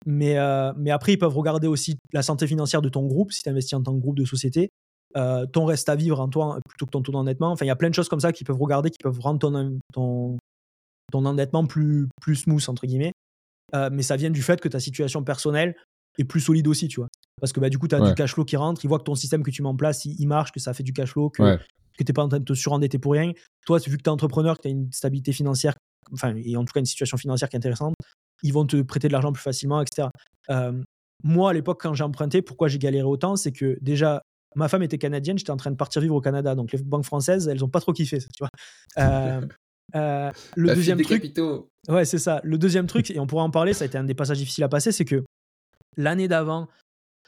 Mais, 0.06 0.38
euh, 0.38 0.72
mais 0.76 0.90
après, 0.90 1.12
ils 1.12 1.18
peuvent 1.18 1.36
regarder 1.36 1.66
aussi 1.66 1.96
la 2.12 2.22
santé 2.22 2.46
financière 2.46 2.82
de 2.82 2.88
ton 2.88 3.06
groupe, 3.06 3.32
si 3.32 3.42
tu 3.42 3.48
investis 3.48 3.74
en 3.74 3.82
tant 3.82 3.94
que 3.94 4.00
groupe 4.00 4.16
de 4.16 4.24
société, 4.24 4.70
euh, 5.16 5.44
ton 5.46 5.64
reste 5.64 5.88
à 5.88 5.96
vivre 5.96 6.20
en 6.20 6.28
toi 6.28 6.58
plutôt 6.68 6.86
que 6.86 6.90
ton 6.90 7.02
taux 7.02 7.12
d'endettement. 7.12 7.50
Enfin, 7.50 7.64
il 7.64 7.68
y 7.68 7.72
a 7.72 7.76
plein 7.76 7.90
de 7.90 7.94
choses 7.94 8.08
comme 8.08 8.20
ça 8.20 8.32
qu'ils 8.32 8.46
peuvent 8.46 8.60
regarder, 8.60 8.90
qui 8.90 8.98
peuvent 9.02 9.20
rendre 9.20 9.38
ton, 9.38 9.78
ton, 9.92 10.36
ton 11.10 11.24
endettement 11.24 11.66
plus, 11.66 12.08
plus 12.20 12.36
smooth, 12.36 12.68
entre 12.68 12.86
guillemets. 12.86 13.12
Euh, 13.74 13.90
mais 13.92 14.02
ça 14.02 14.16
vient 14.16 14.30
du 14.30 14.42
fait 14.42 14.60
que 14.60 14.68
ta 14.68 14.80
situation 14.80 15.22
personnelle 15.22 15.76
est 16.18 16.24
plus 16.24 16.40
solide 16.40 16.66
aussi, 16.68 16.88
tu 16.88 17.00
vois. 17.00 17.08
Parce 17.40 17.52
que 17.52 17.60
bah, 17.60 17.68
du 17.68 17.78
coup, 17.78 17.88
tu 17.88 17.94
as 17.94 18.00
du 18.00 18.14
cash 18.14 18.34
flow 18.34 18.44
qui 18.44 18.56
rentre, 18.56 18.84
ils 18.84 18.88
voient 18.88 18.98
que 18.98 19.04
ton 19.04 19.14
système 19.14 19.42
que 19.42 19.50
tu 19.50 19.62
mets 19.62 19.68
en 19.68 19.76
place, 19.76 20.04
il, 20.04 20.26
marche, 20.26 20.52
que 20.52 20.60
ça 20.60 20.74
fait 20.74 20.82
du 20.82 20.92
cash 20.92 21.10
flow, 21.12 21.30
que, 21.30 21.56
que 21.56 22.04
tu 22.04 22.04
n'es 22.06 22.12
pas 22.12 22.22
en 22.22 22.28
train 22.28 22.38
de 22.38 22.44
te 22.44 22.52
surendetter 22.52 22.98
pour 22.98 23.12
rien. 23.12 23.32
Toi, 23.66 23.78
vu 23.78 23.96
que 23.96 24.02
tu 24.02 24.08
es 24.08 24.08
entrepreneur, 24.08 24.56
que 24.56 24.62
tu 24.62 24.68
as 24.68 24.70
une 24.70 24.90
stabilité 24.92 25.32
financière, 25.32 25.74
enfin, 26.12 26.34
et 26.36 26.56
en 26.56 26.64
tout 26.64 26.72
cas 26.72 26.80
une 26.80 26.86
situation 26.86 27.16
financière 27.16 27.48
qui 27.48 27.56
est 27.56 27.58
intéressante, 27.58 27.94
ils 28.42 28.52
vont 28.52 28.66
te 28.66 28.80
prêter 28.82 29.08
de 29.08 29.12
l'argent 29.12 29.32
plus 29.32 29.42
facilement, 29.42 29.80
etc. 29.80 30.08
Euh, 30.50 30.72
moi, 31.22 31.50
à 31.50 31.52
l'époque, 31.52 31.80
quand 31.82 31.94
j'ai 31.94 32.04
emprunté, 32.04 32.42
pourquoi 32.42 32.68
j'ai 32.68 32.78
galéré 32.78 33.04
autant 33.04 33.36
C'est 33.36 33.52
que 33.52 33.78
déjà, 33.80 34.22
ma 34.54 34.68
femme 34.68 34.82
était 34.82 34.98
canadienne, 34.98 35.38
j'étais 35.38 35.50
en 35.50 35.56
train 35.56 35.70
de 35.70 35.76
partir 35.76 36.00
vivre 36.00 36.14
au 36.14 36.20
Canada. 36.20 36.54
Donc, 36.54 36.72
les 36.72 36.82
banques 36.82 37.04
françaises, 37.04 37.48
elles 37.48 37.60
n'ont 37.60 37.68
pas 37.68 37.80
trop 37.80 37.92
kiffé 37.92 38.20
ça, 38.20 38.28
tu 38.34 38.42
vois. 38.42 38.50
Euh, 38.98 39.40
euh, 39.94 40.30
le 40.56 40.74
deuxième 40.74 41.00
truc. 41.02 41.32
Ouais, 41.88 42.04
c'est 42.04 42.18
ça. 42.18 42.40
Le 42.42 42.58
deuxième 42.58 42.86
truc, 42.86 43.10
et 43.10 43.18
on 43.18 43.26
pourra 43.26 43.44
en 43.44 43.50
parler, 43.50 43.74
ça 43.74 43.84
a 43.84 43.86
été 43.86 43.98
un 43.98 44.04
des 44.04 44.14
passages 44.14 44.38
difficiles 44.38 44.64
à 44.64 44.68
passer, 44.68 44.92
c'est 44.92 45.04
que 45.04 45.24
l'année 45.96 46.28
d'avant 46.28 46.68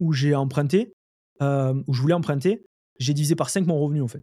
où 0.01 0.13
j'ai 0.13 0.35
emprunté, 0.35 0.93
où 1.41 1.93
je 1.93 2.01
voulais 2.01 2.15
emprunter, 2.15 2.65
j'ai 2.99 3.15
divisé 3.15 3.35
par 3.35 3.51
5 3.51 3.67
mon 3.67 3.79
revenu 3.81 4.01
en 4.01 4.09
fait. 4.09 4.23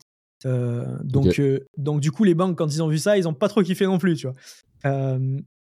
donc, 1.04 1.42
donc 1.78 2.00
du 2.00 2.12
coup, 2.12 2.24
les 2.24 2.34
banques, 2.34 2.58
quand 2.58 2.74
ils 2.74 2.82
ont 2.82 2.88
vu 2.88 2.98
ça, 2.98 3.18
ils 3.18 3.26
n'ont 3.26 3.34
pas 3.34 3.50
trop 3.50 3.62
kiffé 3.62 3.86
non 3.86 3.98
plus, 3.98 4.16
tu 4.16 4.28
vois 4.28 4.36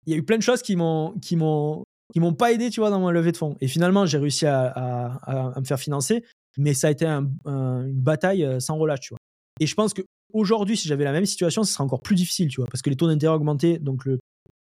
il 0.06 0.12
y 0.12 0.14
a 0.14 0.18
eu 0.18 0.22
plein 0.22 0.36
de 0.36 0.42
choses 0.42 0.62
qui 0.62 0.76
m'ont 0.76 1.12
qui 1.20 1.36
m'ont 1.36 1.84
qui 2.12 2.20
m'ont 2.20 2.34
pas 2.34 2.52
aidé 2.52 2.70
tu 2.70 2.80
vois 2.80 2.90
dans 2.90 3.00
mon 3.00 3.10
levée 3.10 3.32
de 3.32 3.36
fonds. 3.36 3.56
Et 3.60 3.68
finalement 3.68 4.06
j'ai 4.06 4.18
réussi 4.18 4.46
à, 4.46 5.18
me 5.56 5.64
faire 5.64 5.78
financer 5.78 6.24
mais 6.58 6.74
ça 6.74 6.88
a 6.88 6.90
été 6.90 7.06
une 7.06 7.92
bataille 7.92 8.44
euh, 8.44 8.60
sans 8.60 8.76
relâche 8.76 9.00
tu 9.00 9.10
vois. 9.10 9.18
Et 9.60 9.66
je 9.66 9.74
pense 9.74 9.94
que 9.94 10.02
aujourd'hui 10.32 10.76
si 10.76 10.88
j'avais 10.88 11.04
la 11.04 11.12
même 11.12 11.26
situation 11.26 11.62
ce 11.62 11.72
serait 11.72 11.84
encore 11.84 12.00
plus 12.00 12.16
difficile 12.16 12.48
tu 12.48 12.60
vois 12.60 12.68
parce 12.70 12.82
que 12.82 12.90
les 12.90 12.96
taux 12.96 13.06
d'intérêt 13.06 13.34
augmenté 13.34 13.78
donc 13.78 14.04
le 14.04 14.18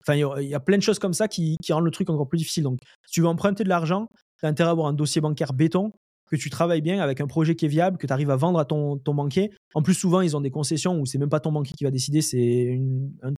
enfin 0.06 0.14
il 0.14 0.48
y, 0.48 0.54
a 0.54 0.60
plein 0.60 0.76
de 0.76 0.82
choses 0.82 0.98
comme 0.98 1.14
ça 1.14 1.28
qui, 1.28 1.56
rendent 1.70 1.84
le 1.84 1.90
truc 1.90 2.10
encore 2.10 2.28
plus 2.28 2.36
difficile. 2.36 2.64
Donc 2.64 2.78
si 3.06 3.12
tu 3.12 3.20
veux 3.22 3.26
emprunter 3.26 3.64
de 3.64 3.68
l'argent 3.68 4.08
tu 4.38 4.46
as 4.46 4.48
intérêt 4.48 4.68
à 4.68 4.72
avoir 4.72 4.86
un 4.86 4.92
dossier 4.92 5.20
bancaire 5.20 5.52
béton 5.52 5.92
que 6.30 6.36
tu 6.36 6.50
travailles 6.50 6.80
bien 6.80 7.00
avec 7.00 7.20
un 7.20 7.26
projet 7.26 7.54
qui 7.54 7.66
est 7.66 7.68
viable, 7.68 7.98
que 7.98 8.06
tu 8.06 8.12
arrives 8.12 8.30
à 8.30 8.36
vendre 8.36 8.58
à 8.58 8.64
ton, 8.64 8.96
ton 8.96 9.14
banquier. 9.14 9.52
En 9.74 9.82
plus, 9.82 9.94
souvent, 9.94 10.20
ils 10.20 10.36
ont 10.36 10.40
des 10.40 10.50
concessions 10.50 10.98
où 10.98 11.06
c'est 11.06 11.18
même 11.18 11.28
pas 11.28 11.40
ton 11.40 11.52
banquier 11.52 11.74
qui 11.76 11.84
va 11.84 11.90
décider, 11.90 12.22
c'est 12.22 12.80
un, 13.22 13.32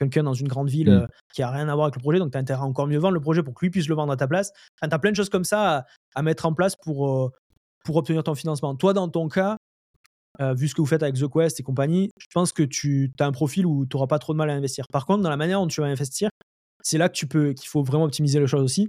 quelqu'un 0.00 0.22
dans 0.22 0.34
une 0.34 0.48
grande 0.48 0.68
ville 0.68 0.90
mm. 0.90 1.02
euh, 1.02 1.06
qui 1.32 1.42
a 1.42 1.50
rien 1.50 1.68
à 1.68 1.74
voir 1.74 1.86
avec 1.86 1.96
le 1.96 2.00
projet, 2.00 2.18
donc 2.18 2.32
tu 2.32 2.38
as 2.38 2.40
intérêt 2.40 2.60
à 2.60 2.64
encore 2.64 2.86
mieux 2.86 2.98
vendre 2.98 3.14
le 3.14 3.20
projet 3.20 3.42
pour 3.42 3.54
que 3.54 3.64
lui 3.64 3.70
puisse 3.70 3.88
le 3.88 3.94
vendre 3.94 4.12
à 4.12 4.16
ta 4.16 4.26
place. 4.26 4.52
tu 4.82 4.88
as 4.90 4.98
plein 4.98 5.10
de 5.10 5.16
choses 5.16 5.28
comme 5.28 5.44
ça 5.44 5.86
à, 6.14 6.22
mettre 6.22 6.46
en 6.46 6.54
place 6.54 6.74
pour, 6.76 7.08
euh, 7.08 7.30
pour 7.84 7.96
obtenir 7.96 8.22
ton 8.22 8.34
financement. 8.34 8.74
Toi, 8.74 8.92
dans 8.92 9.08
ton 9.08 9.28
cas, 9.28 9.56
euh, 10.40 10.54
vu 10.54 10.68
ce 10.68 10.74
que 10.74 10.80
vous 10.80 10.86
faites 10.86 11.02
avec 11.02 11.16
The 11.16 11.28
Quest 11.28 11.60
et 11.60 11.62
compagnie, 11.62 12.10
je 12.18 12.26
pense 12.32 12.52
que 12.52 12.62
tu 12.62 13.12
as 13.20 13.26
un 13.26 13.32
profil 13.32 13.66
où 13.66 13.84
tu 13.86 13.96
n'auras 13.96 14.06
pas 14.06 14.18
trop 14.18 14.32
de 14.32 14.38
mal 14.38 14.48
à 14.48 14.54
investir. 14.54 14.86
Par 14.90 15.04
contre, 15.06 15.22
dans 15.22 15.30
la 15.30 15.36
manière 15.36 15.60
dont 15.60 15.66
tu 15.66 15.80
vas 15.80 15.86
investir, 15.86 16.30
c'est 16.82 16.98
là 16.98 17.08
que 17.08 17.14
tu 17.14 17.26
peux, 17.26 17.52
qu'il 17.52 17.68
faut 17.68 17.82
vraiment 17.82 18.04
optimiser 18.04 18.40
les 18.40 18.46
choses 18.46 18.62
aussi. 18.62 18.88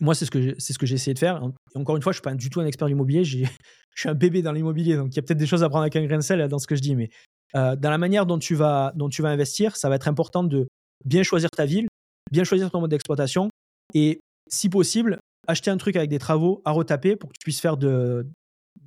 Moi, 0.00 0.14
c'est 0.14 0.26
ce 0.26 0.30
que 0.30 0.54
c'est 0.58 0.74
ce 0.74 0.78
que 0.78 0.84
j'ai 0.84 0.96
essayé 0.96 1.14
de 1.14 1.18
faire. 1.18 1.42
Et 1.74 1.78
encore 1.78 1.96
une 1.96 2.02
fois, 2.02 2.12
je 2.12 2.16
suis 2.16 2.22
pas 2.22 2.34
du 2.34 2.50
tout 2.50 2.60
un 2.60 2.66
expert 2.66 2.86
de 2.86 2.90
l'immobilier. 2.90 3.24
Je 3.94 4.02
suis 4.02 4.10
un 4.10 4.14
bébé 4.14 4.42
dans 4.42 4.52
l'immobilier, 4.52 4.94
donc 4.94 5.08
il 5.08 5.16
y 5.16 5.18
a 5.18 5.22
peut-être 5.22 5.38
des 5.38 5.46
choses 5.46 5.64
à 5.64 5.68
prendre 5.68 5.82
avec 5.82 5.96
un 5.96 6.04
grain 6.04 6.18
de 6.18 6.22
sel 6.22 6.46
dans 6.46 6.60
ce 6.60 6.68
que 6.68 6.76
je 6.76 6.80
dis. 6.80 6.94
Mais 6.94 7.10
euh, 7.54 7.76
dans 7.76 7.90
la 7.90 7.98
manière 7.98 8.26
dont 8.26 8.38
tu 8.38 8.54
vas 8.54 8.92
dont 8.94 9.08
tu 9.08 9.22
vas 9.22 9.30
investir, 9.30 9.76
ça 9.76 9.88
va 9.88 9.96
être 9.96 10.08
important 10.08 10.44
de 10.44 10.68
bien 11.04 11.22
choisir 11.22 11.50
ta 11.50 11.64
ville, 11.64 11.88
bien 12.30 12.44
choisir 12.44 12.70
ton 12.70 12.80
mode 12.80 12.90
d'exploitation, 12.90 13.48
et 13.94 14.20
si 14.48 14.68
possible, 14.68 15.18
acheter 15.46 15.70
un 15.70 15.76
truc 15.76 15.96
avec 15.96 16.10
des 16.10 16.18
travaux 16.18 16.62
à 16.64 16.72
retaper 16.72 17.16
pour 17.16 17.30
que 17.30 17.34
tu 17.38 17.44
puisses 17.44 17.60
faire 17.60 17.76
de, 17.76 18.26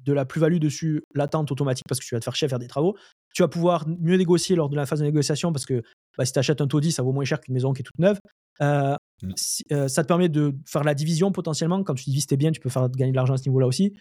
de 0.06 0.14
la 0.14 0.26
plus-value 0.26 0.58
dessus 0.58 1.04
latente 1.16 1.52
automatique 1.52 1.86
parce 1.88 2.00
que 2.00 2.06
tu 2.06 2.16
vas 2.16 2.20
te 2.20 2.26
faire 2.26 2.36
chier 2.36 2.46
à 2.46 2.50
faire 2.50 2.60
des 2.60 2.68
travaux. 2.68 2.96
Tu 3.34 3.42
vas 3.42 3.48
pouvoir 3.48 3.88
mieux 3.88 4.18
négocier 4.18 4.56
lors 4.56 4.70
de 4.70 4.76
la 4.76 4.86
phase 4.86 5.00
de 5.00 5.06
négociation 5.06 5.52
parce 5.52 5.66
que 5.66 5.82
bah, 6.18 6.26
si 6.26 6.34
tu 6.34 6.40
achètes 6.40 6.62
un 6.62 6.68
taudis, 6.68 6.92
ça 6.92 7.04
vaut 7.04 7.14
moins 7.14 7.26
cher 7.26 7.40
qu'une 7.40 7.54
maison 7.54 7.74
qui 7.74 7.82
est 7.82 7.84
toute 7.84 8.00
neuve. 8.00 8.20
Euh, 8.62 8.96
mm. 9.24 9.32
euh, 9.72 9.88
ça 9.88 10.04
te 10.04 10.08
permet 10.08 10.30
de 10.30 10.56
faire 10.66 10.84
la 10.84 10.94
division 10.94 11.32
potentiellement. 11.32 11.84
Quand 11.84 11.96
tu 11.96 12.06
divises 12.06 12.28
tes 12.28 12.38
biens, 12.38 12.52
tu 12.52 12.60
peux 12.60 12.70
faire 12.70 12.90
gagner 12.90 13.12
de 13.12 13.16
l'argent 13.16 13.34
à 13.34 13.38
ce 13.38 13.48
niveau-là 13.48 13.68
aussi. 13.68 13.94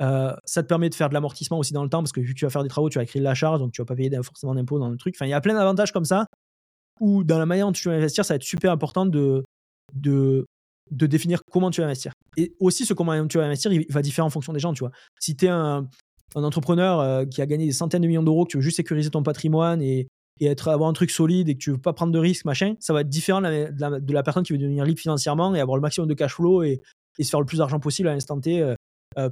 Euh, 0.00 0.34
ça 0.44 0.62
te 0.62 0.68
permet 0.68 0.90
de 0.90 0.94
faire 0.94 1.08
de 1.08 1.14
l'amortissement 1.14 1.58
aussi 1.58 1.72
dans 1.72 1.82
le 1.82 1.88
temps 1.88 2.00
parce 2.00 2.12
que 2.12 2.20
vu 2.20 2.34
que 2.34 2.38
tu 2.38 2.44
vas 2.44 2.50
faire 2.50 2.62
des 2.62 2.68
travaux, 2.68 2.90
tu 2.90 2.98
vas 2.98 3.04
écrire 3.04 3.22
la 3.22 3.34
charge, 3.34 3.60
donc 3.60 3.72
tu 3.72 3.80
vas 3.80 3.86
pas 3.86 3.96
payer 3.96 4.10
forcément 4.22 4.54
d'impôts 4.54 4.78
dans 4.78 4.90
le 4.90 4.96
truc. 4.96 5.14
Enfin, 5.16 5.26
il 5.26 5.30
y 5.30 5.34
a 5.34 5.40
plein 5.40 5.54
d'avantages 5.54 5.92
comme 5.92 6.04
ça 6.04 6.26
où 7.00 7.24
dans 7.24 7.38
la 7.38 7.46
manière 7.46 7.66
dont 7.66 7.72
tu 7.72 7.88
vas 7.88 7.94
investir, 7.94 8.24
ça 8.24 8.34
va 8.34 8.36
être 8.36 8.42
super 8.42 8.72
important 8.72 9.06
de, 9.06 9.42
de 9.94 11.06
définir 11.06 11.40
comment 11.50 11.70
tu 11.70 11.80
vas 11.80 11.86
investir. 11.86 12.12
Et 12.36 12.54
aussi, 12.60 12.84
ce 12.84 12.94
comment 12.94 13.26
tu 13.26 13.38
vas 13.38 13.44
investir, 13.44 13.72
il 13.72 13.86
va 13.90 14.02
différer 14.02 14.24
en 14.24 14.30
fonction 14.30 14.52
des 14.52 14.58
gens, 14.58 14.72
tu 14.72 14.80
vois. 14.80 14.92
Si 15.20 15.36
tu 15.36 15.46
es 15.46 15.48
un, 15.48 15.88
entrepreneur 16.34 17.00
euh, 17.00 17.24
qui 17.24 17.40
a 17.40 17.46
gagné 17.46 17.64
des 17.64 17.72
centaines 17.72 18.02
de 18.02 18.08
millions 18.08 18.22
d'euros, 18.22 18.44
que 18.44 18.50
tu 18.50 18.56
veux 18.58 18.62
juste 18.62 18.76
sécuriser 18.76 19.10
ton 19.10 19.22
patrimoine 19.22 19.80
et, 19.80 20.06
être, 20.40 20.68
avoir 20.68 20.90
un 20.90 20.92
truc 20.92 21.10
solide 21.10 21.48
et 21.48 21.54
que 21.54 21.60
tu 21.60 21.70
veux 21.70 21.78
pas 21.78 21.94
prendre 21.94 22.12
de 22.12 22.18
risques, 22.18 22.44
machin, 22.44 22.74
ça 22.78 22.92
va 22.92 23.00
être 23.00 23.08
différent 23.08 23.40
de 23.40 24.12
la, 24.12 24.22
personne 24.22 24.42
qui 24.42 24.52
veut 24.52 24.58
devenir 24.58 24.84
libre 24.84 25.00
financièrement 25.00 25.54
et 25.54 25.60
avoir 25.60 25.78
le 25.78 25.82
maximum 25.82 26.08
de 26.08 26.14
cash 26.14 26.34
flow 26.34 26.62
et, 26.62 26.80
se 27.18 27.30
faire 27.30 27.40
le 27.40 27.46
plus 27.46 27.58
d'argent 27.58 27.80
possible 27.80 28.08
à 28.08 28.12
l'instant 28.12 28.38
T, 28.38 28.60
euh, 28.60 28.74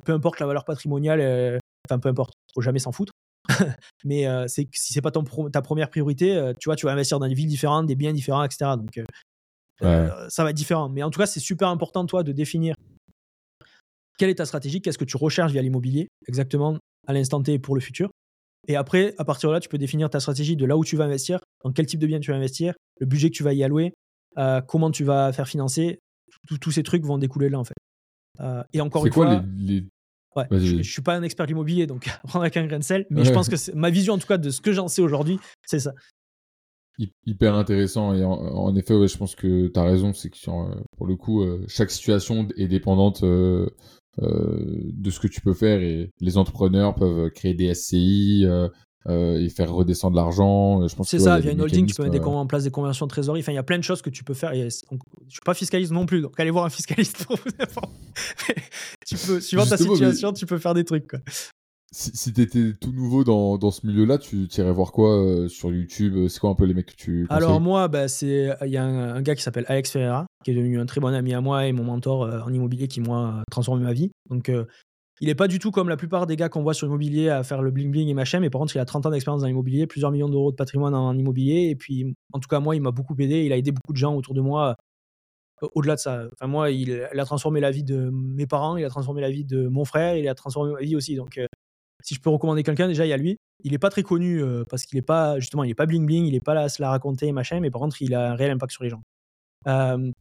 peu 0.04 0.12
importe 0.12 0.40
la 0.40 0.46
valeur 0.46 0.64
patrimoniale, 0.64 1.58
enfin 1.88 1.98
peu 1.98 2.08
importe, 2.08 2.34
faut 2.54 2.60
jamais 2.60 2.78
s'en 2.78 2.92
foutre. 2.92 3.12
Mais 4.04 4.26
c'est 4.48 4.68
si 4.72 4.92
c'est 4.92 5.02
pas 5.02 5.10
ton 5.10 5.24
ta 5.50 5.62
première 5.62 5.90
priorité, 5.90 6.52
tu 6.58 6.68
vois, 6.68 6.76
tu 6.76 6.86
vas 6.86 6.92
investir 6.92 7.18
dans 7.18 7.28
des 7.28 7.34
villes 7.34 7.48
différentes, 7.48 7.86
des 7.86 7.94
biens 7.94 8.12
différents, 8.12 8.44
etc. 8.44 8.72
Donc 8.76 8.98
euh, 9.82 10.28
ça 10.28 10.44
va 10.44 10.50
être 10.50 10.56
différent. 10.56 10.88
Mais 10.88 11.02
en 11.02 11.10
tout 11.10 11.18
cas, 11.18 11.26
c'est 11.26 11.40
super 11.40 11.68
important, 11.68 12.06
toi, 12.06 12.22
de 12.22 12.32
définir 12.32 12.74
quelle 14.18 14.30
est 14.30 14.36
ta 14.36 14.46
stratégie, 14.46 14.80
qu'est-ce 14.80 14.98
que 14.98 15.04
tu 15.04 15.16
recherches 15.16 15.52
via 15.52 15.62
l'immobilier, 15.62 16.08
exactement 16.28 16.78
à 17.06 17.12
l'instant 17.12 17.42
T 17.42 17.58
pour 17.58 17.74
le 17.74 17.80
futur. 17.80 18.10
Et 18.66 18.76
après, 18.76 19.14
à 19.18 19.24
partir 19.24 19.50
de 19.50 19.54
là, 19.54 19.60
tu 19.60 19.68
peux 19.68 19.76
définir 19.76 20.08
ta 20.08 20.20
stratégie 20.20 20.56
de 20.56 20.64
là 20.64 20.76
où 20.76 20.84
tu 20.84 20.96
vas 20.96 21.04
investir, 21.04 21.40
dans 21.64 21.72
quel 21.72 21.86
type 21.86 22.00
de 22.00 22.06
bien 22.06 22.20
tu 22.20 22.30
vas 22.30 22.36
investir, 22.36 22.74
le 22.98 23.06
budget 23.06 23.28
que 23.28 23.34
tu 23.34 23.42
vas 23.42 23.52
y 23.52 23.62
allouer, 23.62 23.92
euh, 24.38 24.60
comment 24.62 24.90
tu 24.90 25.04
vas 25.04 25.32
faire 25.32 25.48
financer. 25.48 25.98
Tous 26.60 26.70
ces 26.70 26.82
trucs 26.82 27.04
vont 27.04 27.18
découler 27.18 27.48
là, 27.48 27.58
en 27.58 27.64
fait. 27.64 27.74
Euh, 28.40 28.62
et 28.72 28.80
encore 28.80 29.06
une 29.06 29.12
quoi 29.12 29.26
fois. 29.26 29.44
Les, 29.56 29.84
je, 30.50 30.76
ne 30.76 30.82
suis 30.82 31.02
pas 31.02 31.14
un 31.14 31.22
expert 31.22 31.46
de 31.46 31.50
l'immobilier, 31.50 31.86
donc 31.86 32.08
prendre 32.24 32.42
avec 32.42 32.56
un 32.56 32.66
grain 32.66 32.78
de 32.78 32.84
sel, 32.84 33.06
mais 33.10 33.24
je 33.24 33.32
pense 33.32 33.48
que 33.48 33.74
ma 33.74 33.90
vision, 33.90 34.14
en 34.14 34.18
tout 34.18 34.26
cas, 34.26 34.38
de 34.38 34.50
ce 34.50 34.60
que 34.60 34.72
j'en 34.72 34.88
sais 34.88 35.02
aujourd'hui, 35.02 35.38
c'est 35.64 35.80
ça 35.80 35.92
hyper 37.26 37.54
intéressant 37.54 38.14
et 38.14 38.24
en, 38.24 38.74
effet 38.76 38.94
ouais, 38.94 39.08
je 39.08 39.18
pense 39.18 39.34
que 39.34 39.68
tu 39.68 39.80
as 39.80 39.82
raison 39.82 40.12
c'est 40.12 40.30
que 40.30 40.36
euh, 40.48 40.74
pour 40.96 41.06
le 41.06 41.16
coup 41.16 41.42
euh, 41.42 41.64
chaque 41.66 41.90
situation 41.90 42.46
est 42.56 42.68
dépendante 42.68 43.24
euh, 43.24 43.68
de 44.18 45.10
ce 45.10 45.18
que 45.18 45.26
tu 45.26 45.40
peux 45.40 45.54
faire 45.54 45.80
et 45.80 46.10
les 46.20 46.38
entrepreneurs 46.38 46.94
peuvent 46.94 47.30
créer 47.30 47.54
des 47.54 47.74
SCI 47.74 48.46
et 49.08 49.48
faire 49.50 49.72
redescendre 49.72 50.16
l'argent 50.16 50.86
je 50.88 50.94
pense 50.94 51.08
c'est 51.08 51.18
ça 51.18 51.38
via 51.38 51.52
une 51.52 51.60
holding 51.60 51.86
tu 51.86 51.94
peux 51.94 52.08
mettre 52.08 52.26
en 52.26 52.46
place 52.46 52.64
des 52.64 52.70
conversions 52.70 53.06
de 53.06 53.10
trésorerie 53.10 53.40
enfin 53.40 53.52
il 53.52 53.56
y 53.56 53.58
a 53.58 53.62
plein 53.62 53.78
de 53.78 53.84
choses 53.84 54.00
que 54.00 54.10
tu 54.10 54.24
peux 54.24 54.34
faire 54.34 54.52
et 54.52 54.70
je 54.70 54.76
suis 55.28 55.40
pas 55.44 55.54
fiscaliste 55.54 55.92
non 55.92 56.06
plus 56.06 56.22
donc 56.22 56.38
allez 56.40 56.50
voir 56.50 56.64
un 56.64 56.70
fiscaliste 56.70 57.24
pour 57.24 57.36
vous 57.36 57.50
tu 59.06 59.16
peux 59.16 59.40
suivant 59.40 59.66
ta 59.66 59.76
situation 59.76 60.32
tu 60.32 60.46
peux 60.46 60.58
faire 60.58 60.74
des 60.74 60.84
trucs 60.84 61.06
quoi. 61.06 61.20
Si, 61.96 62.32
tu 62.32 62.40
étais 62.40 62.72
tout 62.72 62.90
nouveau 62.90 63.22
dans, 63.22 63.56
dans 63.56 63.70
ce 63.70 63.86
milieu-là, 63.86 64.18
tu 64.18 64.48
irais 64.58 64.72
voir 64.72 64.90
quoi 64.90 65.16
euh, 65.16 65.48
sur 65.48 65.72
YouTube 65.72 66.26
C'est 66.26 66.40
quoi 66.40 66.50
un 66.50 66.56
peu 66.56 66.64
les 66.64 66.74
mecs 66.74 66.86
que 66.86 66.96
tu 66.96 67.24
Alors 67.30 67.60
moi, 67.60 67.86
bah, 67.86 68.08
c'est 68.08 68.50
il 68.62 68.70
y 68.72 68.76
a 68.76 68.84
un, 68.84 69.22
gars 69.22 69.36
qui 69.36 69.44
s'appelle 69.44 69.64
Alex 69.68 69.92
Ferreira, 69.92 70.26
qui 70.44 70.50
est 70.50 70.54
devenu 70.54 70.80
un 70.80 70.86
très 70.86 71.00
bon 71.00 71.14
ami 71.14 71.34
à 71.34 71.40
moi 71.40 71.66
et 71.68 71.72
mon 71.72 71.84
mentor 71.84 72.24
euh, 72.24 72.40
en 72.40 72.52
immobilier 72.52 72.88
qui 72.88 73.00
moi 73.00 73.28
a 73.28 73.42
transformé 73.48 73.84
ma 73.84 73.92
vie. 73.92 74.10
Donc 74.28 74.48
euh, 74.48 74.64
il 75.20 75.28
est 75.28 75.34
pas 75.34 75.48
du 75.48 75.58
tout 75.58 75.70
comme 75.70 75.88
la 75.88 75.96
plupart 75.96 76.26
des 76.26 76.36
gars 76.36 76.48
qu'on 76.48 76.62
voit 76.62 76.74
sur 76.74 76.86
l'immobilier 76.86 77.28
à 77.28 77.42
faire 77.44 77.62
le 77.62 77.70
bling 77.70 77.90
bling 77.90 78.08
et 78.08 78.14
machin, 78.14 78.40
mais 78.40 78.50
par 78.50 78.60
contre 78.60 78.74
il 78.76 78.80
a 78.80 78.84
30 78.84 79.06
ans 79.06 79.10
d'expérience 79.10 79.42
dans 79.42 79.46
l'immobilier, 79.46 79.86
plusieurs 79.86 80.10
millions 80.10 80.28
d'euros 80.28 80.50
de 80.50 80.56
patrimoine 80.56 80.94
en, 80.94 81.16
immobilier 81.16 81.68
et 81.70 81.76
puis 81.76 82.14
en 82.32 82.40
tout 82.40 82.48
cas 82.48 82.60
moi 82.60 82.74
il 82.74 82.82
m'a 82.82 82.90
beaucoup 82.90 83.14
aidé, 83.18 83.44
il 83.44 83.52
a 83.52 83.56
aidé 83.56 83.70
beaucoup 83.72 83.92
de 83.92 83.98
gens 83.98 84.14
autour 84.14 84.34
de 84.34 84.40
moi. 84.40 84.76
Au-delà 85.74 85.94
de 85.94 86.00
ça, 86.00 86.24
enfin 86.32 86.46
moi, 86.46 86.70
il, 86.70 87.06
il, 87.12 87.20
a 87.20 87.24
transformé 87.24 87.60
la 87.60 87.70
vie 87.70 87.84
de 87.84 88.10
mes 88.12 88.46
parents, 88.46 88.76
il 88.76 88.84
a 88.84 88.90
transformé 88.90 89.22
la 89.22 89.30
vie 89.30 89.44
de 89.44 89.68
mon 89.68 89.84
frère, 89.84 90.16
il 90.16 90.28
a 90.28 90.34
transformé 90.34 90.72
ma 90.72 90.80
vie 90.80 90.96
aussi. 90.96 91.14
Donc, 91.14 91.38
si 92.04 92.14
je 92.14 92.20
peux 92.20 92.30
recommander 92.30 92.62
quelqu'un, 92.62 92.86
déjà, 92.86 93.06
il 93.06 93.08
y 93.08 93.12
a 93.12 93.16
lui. 93.16 93.38
Il 93.62 93.72
n'est 93.72 93.78
pas 93.78 93.88
très 93.88 94.02
connu 94.02 94.42
euh, 94.42 94.64
parce 94.68 94.84
qu'il 94.84 94.98
n'est 94.98 95.02
pas, 95.02 95.38
justement, 95.40 95.64
il 95.64 95.68
n'est 95.68 95.74
pas 95.74 95.86
bling 95.86 96.04
bling, 96.04 96.26
il 96.26 96.32
n'est 96.32 96.40
pas 96.40 96.52
là 96.52 96.62
à 96.62 96.68
se 96.68 96.82
la 96.82 96.90
raconter, 96.90 97.32
machin, 97.32 97.60
mais 97.60 97.70
par 97.70 97.80
contre, 97.80 98.02
il 98.02 98.14
a 98.14 98.32
un 98.32 98.34
réel 98.34 98.50
impact 98.50 98.72
sur 98.72 98.84
les 98.84 98.90
gens. 98.90 99.02
Euh, 99.66 100.12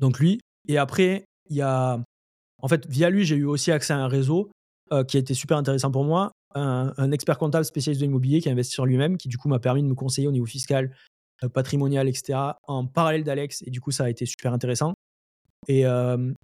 donc 0.00 0.18
lui. 0.18 0.40
Et 0.68 0.76
après, 0.76 1.24
il 1.48 1.56
y 1.56 1.62
a. 1.62 1.98
En 2.64 2.68
fait, 2.68 2.86
via 2.88 3.10
lui, 3.10 3.26
j'ai 3.26 3.36
eu 3.36 3.44
aussi 3.44 3.70
accès 3.72 3.92
à 3.92 3.98
un 3.98 4.08
réseau 4.08 4.50
euh, 4.90 5.04
qui 5.04 5.18
a 5.18 5.20
été 5.20 5.34
super 5.34 5.58
intéressant 5.58 5.90
pour 5.90 6.02
moi. 6.02 6.32
Un, 6.54 7.10
expert 7.12 7.36
comptable 7.36 7.66
spécialiste 7.66 8.00
de 8.00 8.06
l'immobilier 8.06 8.40
qui 8.40 8.48
a 8.48 8.52
investi 8.52 8.72
sur 8.72 8.86
lui-même, 8.86 9.18
qui 9.18 9.28
du 9.28 9.36
coup 9.36 9.48
m'a 9.48 9.58
permis 9.58 9.82
de 9.82 9.88
me 9.88 9.94
conseiller 9.94 10.28
au 10.28 10.32
niveau 10.32 10.46
fiscal, 10.46 10.96
patrimonial, 11.52 12.08
etc., 12.08 12.38
en 12.68 12.86
parallèle 12.86 13.22
d'Alex. 13.22 13.62
Et 13.66 13.70
du 13.70 13.82
coup, 13.82 13.90
ça 13.90 14.04
a 14.04 14.08
été 14.08 14.24
super 14.24 14.54
intéressant. 14.54 14.94
Et 15.68 15.84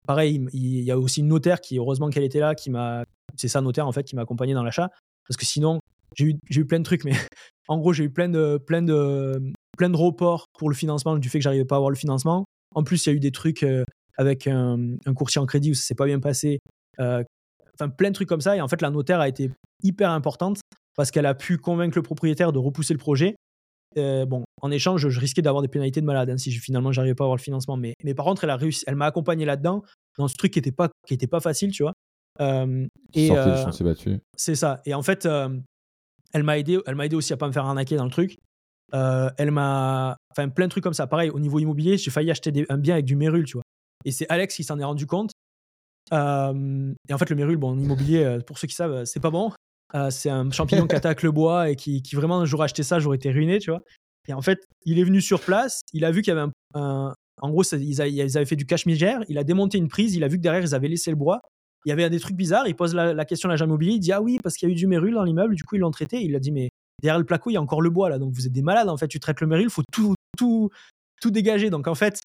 pareil, 0.06 0.44
il, 0.52 0.82
y 0.82 0.90
a 0.90 0.98
aussi 0.98 1.20
une 1.20 1.28
notaire 1.28 1.60
qui, 1.60 1.78
heureusement 1.78 2.10
qu'elle 2.10 2.24
était 2.24 2.40
là, 2.40 2.54
qui 2.56 2.70
m'a 2.70 3.04
c'est 3.36 3.48
ça 3.48 3.60
notaire 3.60 3.86
en 3.86 3.92
fait 3.92 4.04
qui 4.04 4.16
m'a 4.16 4.22
accompagné 4.22 4.52
dans 4.52 4.62
l'achat. 4.62 4.90
Parce 5.26 5.36
que 5.36 5.46
sinon, 5.46 5.80
j'ai 6.16 6.26
eu, 6.26 6.38
eu 6.50 6.66
plein 6.66 6.80
de 6.80 6.84
trucs, 6.84 7.04
mais 7.04 7.12
en 7.68 7.78
gros, 7.78 7.92
j'ai 7.92 8.04
eu 8.04 8.10
plein 8.10 8.28
de, 8.28 8.58
plein, 8.66 9.92
reports 9.94 10.46
pour 10.58 10.68
le 10.68 10.74
financement 10.74 11.16
du 11.16 11.28
fait 11.28 11.38
que 11.38 11.44
j'arrivais 11.44 11.64
pas 11.64 11.76
à 11.76 11.78
avoir 11.78 11.90
le 11.90 11.96
financement. 11.96 12.44
En 12.74 12.82
plus, 12.82 13.06
il 13.06 13.08
y 13.08 13.12
a 13.12 13.16
eu 13.16 13.20
des 13.20 13.32
trucs 13.32 13.62
euh, 13.62 13.84
avec 14.20 14.46
un, 14.46 14.96
courtier 15.16 15.40
en 15.40 15.46
crédit 15.46 15.70
où 15.70 15.74
ça 15.74 15.82
s'est 15.82 15.94
pas 15.94 16.04
bien 16.04 16.20
passé. 16.20 16.60
Euh, 17.00 17.24
enfin, 17.74 17.88
plein 17.88 18.10
de 18.10 18.14
trucs 18.14 18.28
comme 18.28 18.42
ça. 18.42 18.54
Et 18.54 18.60
en 18.60 18.68
fait, 18.68 18.82
la 18.82 18.90
notaire 18.90 19.18
a 19.18 19.28
été 19.28 19.50
hyper 19.82 20.10
importante 20.10 20.60
parce 20.94 21.10
qu'elle 21.10 21.24
a 21.24 21.34
pu 21.34 21.56
convaincre 21.56 21.96
le 21.96 22.02
propriétaire 22.02 22.52
de 22.52 22.58
repousser 22.58 22.92
le 22.92 22.98
projet. 22.98 23.34
Euh, 23.96 24.26
bon, 24.26 24.44
en 24.60 24.70
échange, 24.70 25.08
je 25.08 25.18
risquais 25.18 25.40
d'avoir 25.40 25.62
des 25.62 25.68
pénalités 25.68 26.02
de 26.02 26.06
malade 26.06 26.28
hein, 26.28 26.36
si 26.36 26.52
je, 26.52 26.60
finalement 26.60 26.92
j'arrivais 26.92 27.14
pas 27.14 27.24
à 27.24 27.26
avoir 27.26 27.36
le 27.38 27.42
financement. 27.42 27.78
Mais, 27.78 27.94
mais 28.04 28.12
par 28.12 28.26
contre, 28.26 28.44
elle 28.44 28.50
a 28.50 28.56
réussi, 28.56 28.84
elle 28.86 28.94
m'a 28.94 29.06
accompagné 29.06 29.46
là-dedans 29.46 29.82
dans 30.18 30.28
ce 30.28 30.34
truc 30.36 30.52
qui 30.52 30.58
était 30.58 30.70
pas 30.70 30.90
qui 31.06 31.14
était 31.14 31.26
pas 31.26 31.40
facile, 31.40 31.72
tu 31.72 31.82
vois. 31.82 31.94
Euh, 32.42 32.86
et 33.14 33.32
euh, 33.32 33.64
c'est 34.36 34.54
ça. 34.54 34.82
Et 34.84 34.92
en 34.92 35.02
fait, 35.02 35.26
elle 36.34 36.42
m'a 36.42 36.58
aidé. 36.58 36.78
Elle 36.86 36.94
m'a 36.94 37.06
aidé 37.06 37.16
aussi 37.16 37.32
à 37.32 37.38
pas 37.38 37.46
me 37.46 37.52
faire 37.52 37.64
arnaquer 37.64 37.96
dans 37.96 38.04
le 38.04 38.10
truc. 38.10 38.36
elle 38.92 39.50
m'a, 39.50 40.18
enfin, 40.30 40.50
plein 40.50 40.66
de 40.66 40.70
trucs 40.70 40.84
comme 40.84 40.92
ça. 40.92 41.06
Pareil, 41.06 41.30
au 41.30 41.40
niveau 41.40 41.58
immobilier, 41.58 41.96
j'ai 41.96 42.10
failli 42.10 42.30
acheter 42.30 42.66
un 42.68 42.76
bien 42.76 42.94
avec 42.94 43.06
du 43.06 43.16
mérule, 43.16 43.46
tu 43.46 43.54
vois. 43.54 43.64
Et 44.04 44.12
c'est 44.12 44.26
Alex 44.28 44.54
qui 44.54 44.64
s'en 44.64 44.78
est 44.78 44.84
rendu 44.84 45.06
compte. 45.06 45.32
et 46.12 46.14
en 46.14 47.18
fait, 47.18 47.30
le 47.30 47.36
mérule, 47.36 47.56
bon, 47.56 47.70
en 47.70 47.78
immobilier, 47.78 48.38
pour 48.46 48.58
ceux 48.58 48.66
qui 48.66 48.74
savent, 48.74 49.04
c'est 49.04 49.20
pas 49.20 49.30
bon. 49.30 49.52
c'est 50.10 50.30
un 50.30 50.50
champignon 50.50 50.86
qui 50.86 50.94
attaque 50.96 51.22
le 51.22 51.32
bois 51.32 51.70
et 51.70 51.76
qui, 51.76 52.02
qui 52.02 52.16
vraiment, 52.16 52.44
j'aurais 52.44 52.64
acheté 52.64 52.82
ça, 52.82 52.98
j'aurais 52.98 53.16
été 53.16 53.30
ruiné, 53.30 53.58
tu 53.58 53.70
vois. 53.70 53.82
Et 54.28 54.32
en 54.32 54.42
fait, 54.42 54.64
il 54.84 54.98
est 54.98 55.04
venu 55.04 55.20
sur 55.20 55.40
place, 55.40 55.80
il 55.92 56.04
a 56.04 56.10
vu 56.10 56.22
qu'il 56.22 56.34
y 56.34 56.36
avait 56.36 56.50
un. 56.74 57.14
en 57.40 57.50
gros, 57.50 57.62
ils, 57.62 58.00
avaient 58.00 58.44
fait 58.44 58.56
du 58.56 58.66
cache-migère, 58.66 59.22
il 59.28 59.38
a 59.38 59.44
démonté 59.44 59.78
une 59.78 59.88
prise, 59.88 60.14
il 60.14 60.24
a 60.24 60.28
vu 60.28 60.36
que 60.36 60.42
derrière, 60.42 60.62
ils 60.62 60.74
avaient 60.74 60.88
laissé 60.88 61.10
le 61.10 61.16
bois 61.16 61.40
il 61.84 61.88
y 61.88 61.92
avait 61.92 62.08
des 62.10 62.20
trucs 62.20 62.36
bizarres. 62.36 62.68
Il 62.68 62.76
pose 62.76 62.94
la, 62.94 63.24
question 63.24 63.48
à 63.48 63.52
l'agent 63.52 63.64
immobilier. 63.64 63.92
Il 63.92 64.00
dit 64.00 64.12
Ah 64.12 64.20
oui, 64.20 64.38
parce 64.42 64.56
qu'il 64.56 64.68
y 64.68 64.70
a 64.70 64.72
eu 64.72 64.76
du 64.76 64.86
mérule 64.86 65.14
dans 65.14 65.24
l'immeuble. 65.24 65.54
Du 65.54 65.64
coup, 65.64 65.76
ils 65.76 65.80
l'ont 65.80 65.90
traité. 65.90 66.22
Il 66.22 66.34
a 66.36 66.38
dit 66.38 66.52
Mais 66.52 66.70
derrière 67.02 67.18
le 67.18 67.24
placo, 67.24 67.50
il 67.50 67.54
y 67.54 67.56
a 67.56 67.62
encore 67.62 67.80
le 67.80 67.90
bois 67.90 68.10
là. 68.10 68.18
Donc 68.18 68.32
vous 68.32 68.46
êtes 68.46 68.52
des 68.52 68.62
malades. 68.62 68.88
En 68.88 68.96
fait, 68.96 69.08
tu 69.08 69.20
traites 69.20 69.40
le 69.40 69.46
mérule, 69.46 69.66
il 69.66 69.70
faut 69.70 69.82
tout, 69.92 70.14
tout, 70.36 70.70
tout 71.20 71.30
dégager. 71.30 71.70
Donc 71.70 71.88
en 71.88 71.94
fait, 71.94 72.20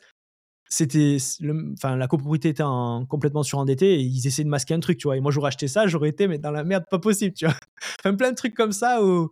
c'était. 0.77 1.17
Enfin, 1.73 1.95
la 1.95 2.07
copropriété 2.07 2.49
était 2.49 2.63
complètement 3.07 3.43
surendettée 3.43 3.95
et 3.95 3.99
ils 4.01 4.27
essayaient 4.27 4.43
de 4.43 4.49
masquer 4.49 4.73
un 4.73 4.79
truc, 4.79 4.97
tu 4.97 5.07
vois. 5.07 5.17
Et 5.17 5.21
moi, 5.21 5.31
j'aurais 5.31 5.47
acheté 5.47 5.67
ça, 5.67 5.87
j'aurais 5.87 6.09
été, 6.09 6.27
mais 6.27 6.37
dans 6.37 6.51
la 6.51 6.63
merde, 6.63 6.83
pas 6.89 6.99
possible, 6.99 7.33
tu 7.33 7.45
vois. 7.45 7.55
Enfin, 7.99 8.15
plein 8.15 8.31
de 8.31 8.35
trucs 8.35 8.53
comme 8.55 8.71
ça 8.71 9.03
où. 9.03 9.29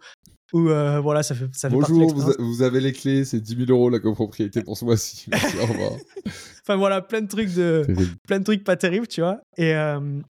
où 0.54 0.70
euh, 0.70 1.00
voilà, 1.00 1.24
ça 1.24 1.36
fait, 1.36 1.50
ça 1.54 1.70
fait 1.70 1.76
Bonjour, 1.76 2.14
vous, 2.14 2.34
vous, 2.40 2.62
avez 2.62 2.80
les 2.80 2.94
clés, 2.94 3.26
c'est 3.26 3.42
10 3.42 3.66
000 3.66 3.72
euros 3.72 3.90
la 3.90 4.00
copropriété 4.00 4.64
pour 4.64 4.78
ce 4.78 4.86
mois-ci. 4.86 5.30
enfin 6.64 6.76
voilà, 6.76 7.02
plein 7.02 7.22
de 7.22 7.28
trucs 7.28 7.54
de, 7.54 7.86
plein 8.28 8.40
de 8.40 8.44
trucs 8.44 8.64
pas 8.64 8.78
terribles, 8.78 9.08
tu 9.08 9.22
vois. 9.22 9.40
Et, 9.58 9.76
euh, 9.76 10.22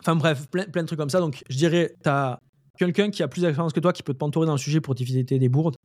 Enfin 0.00 0.14
bref, 0.14 0.46
plein, 0.48 0.64
plein 0.64 0.82
de 0.82 0.86
trucs 0.86 0.98
comme 1.00 1.10
ça. 1.10 1.18
Donc 1.20 1.42
je 1.48 1.56
dirais, 1.56 1.94
tu 2.02 2.08
as 2.08 2.38
quelqu'un 2.78 3.10
qui 3.10 3.22
a 3.22 3.28
plus 3.28 3.40
d'expérience 3.40 3.72
que 3.72 3.80
toi 3.80 3.92
qui 3.92 4.04
peut 4.04 4.12
te 4.14 4.18
t'entourer 4.18 4.46
dans 4.46 4.52
le 4.52 4.58
sujet 4.58 4.80
pour 4.80 4.94
t'éviter 4.94 5.38
des 5.38 5.48
bourdes. 5.48 5.76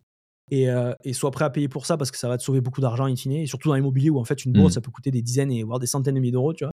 Et, 0.52 0.70
euh, 0.70 0.94
et, 1.06 1.14
sois 1.14 1.32
prêt 1.32 1.46
à 1.46 1.50
payer 1.50 1.70
pour 1.70 1.86
ça 1.86 1.98
parce 1.98 2.12
que 2.12 2.18
ça 2.18 2.28
va 2.28 2.38
te 2.38 2.44
sauver 2.44 2.60
beaucoup 2.60 2.82
d'argent 2.82 3.06
in 3.06 3.16
fine. 3.16 3.32
Et 3.32 3.46
surtout 3.46 3.70
dans 3.70 3.76
l'immobilier 3.76 4.10
où 4.10 4.20
en 4.20 4.26
fait 4.26 4.44
une 4.44 4.52
bourde, 4.52 4.68
mm. 4.68 4.74
ça 4.74 4.82
peut 4.82 4.92
coûter 4.92 5.10
des 5.10 5.22
dizaines 5.22 5.52
et 5.52 5.64
voire 5.64 5.80
des 5.80 5.88
centaines 5.88 6.16
de 6.16 6.20
milliers 6.20 6.34
d'euros, 6.34 6.54
tu 6.54 6.66
vois. 6.66 6.74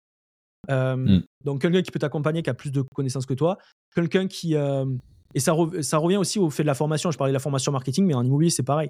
Euh, 0.70 0.94
mm. 0.94 1.22
Donc 1.44 1.62
quelqu'un 1.62 1.80
qui 1.80 1.90
peut 1.90 1.98
t'accompagner, 1.98 2.42
qui 2.42 2.50
a 2.50 2.54
plus 2.54 2.70
de 2.70 2.82
connaissances 2.94 3.24
que 3.24 3.34
toi. 3.34 3.56
Quelqu'un 3.94 4.28
qui... 4.28 4.56
Euh, 4.56 4.84
et 5.34 5.40
ça, 5.40 5.56
ça 5.80 5.96
revient 5.96 6.18
aussi 6.18 6.38
au 6.38 6.50
fait 6.50 6.62
de 6.62 6.66
la 6.66 6.74
formation. 6.74 7.10
Je 7.10 7.16
parlais 7.16 7.32
de 7.32 7.36
la 7.36 7.40
formation 7.40 7.72
marketing, 7.72 8.04
mais 8.04 8.12
en 8.12 8.22
immobilier, 8.22 8.50
c'est 8.50 8.62
pareil. 8.62 8.88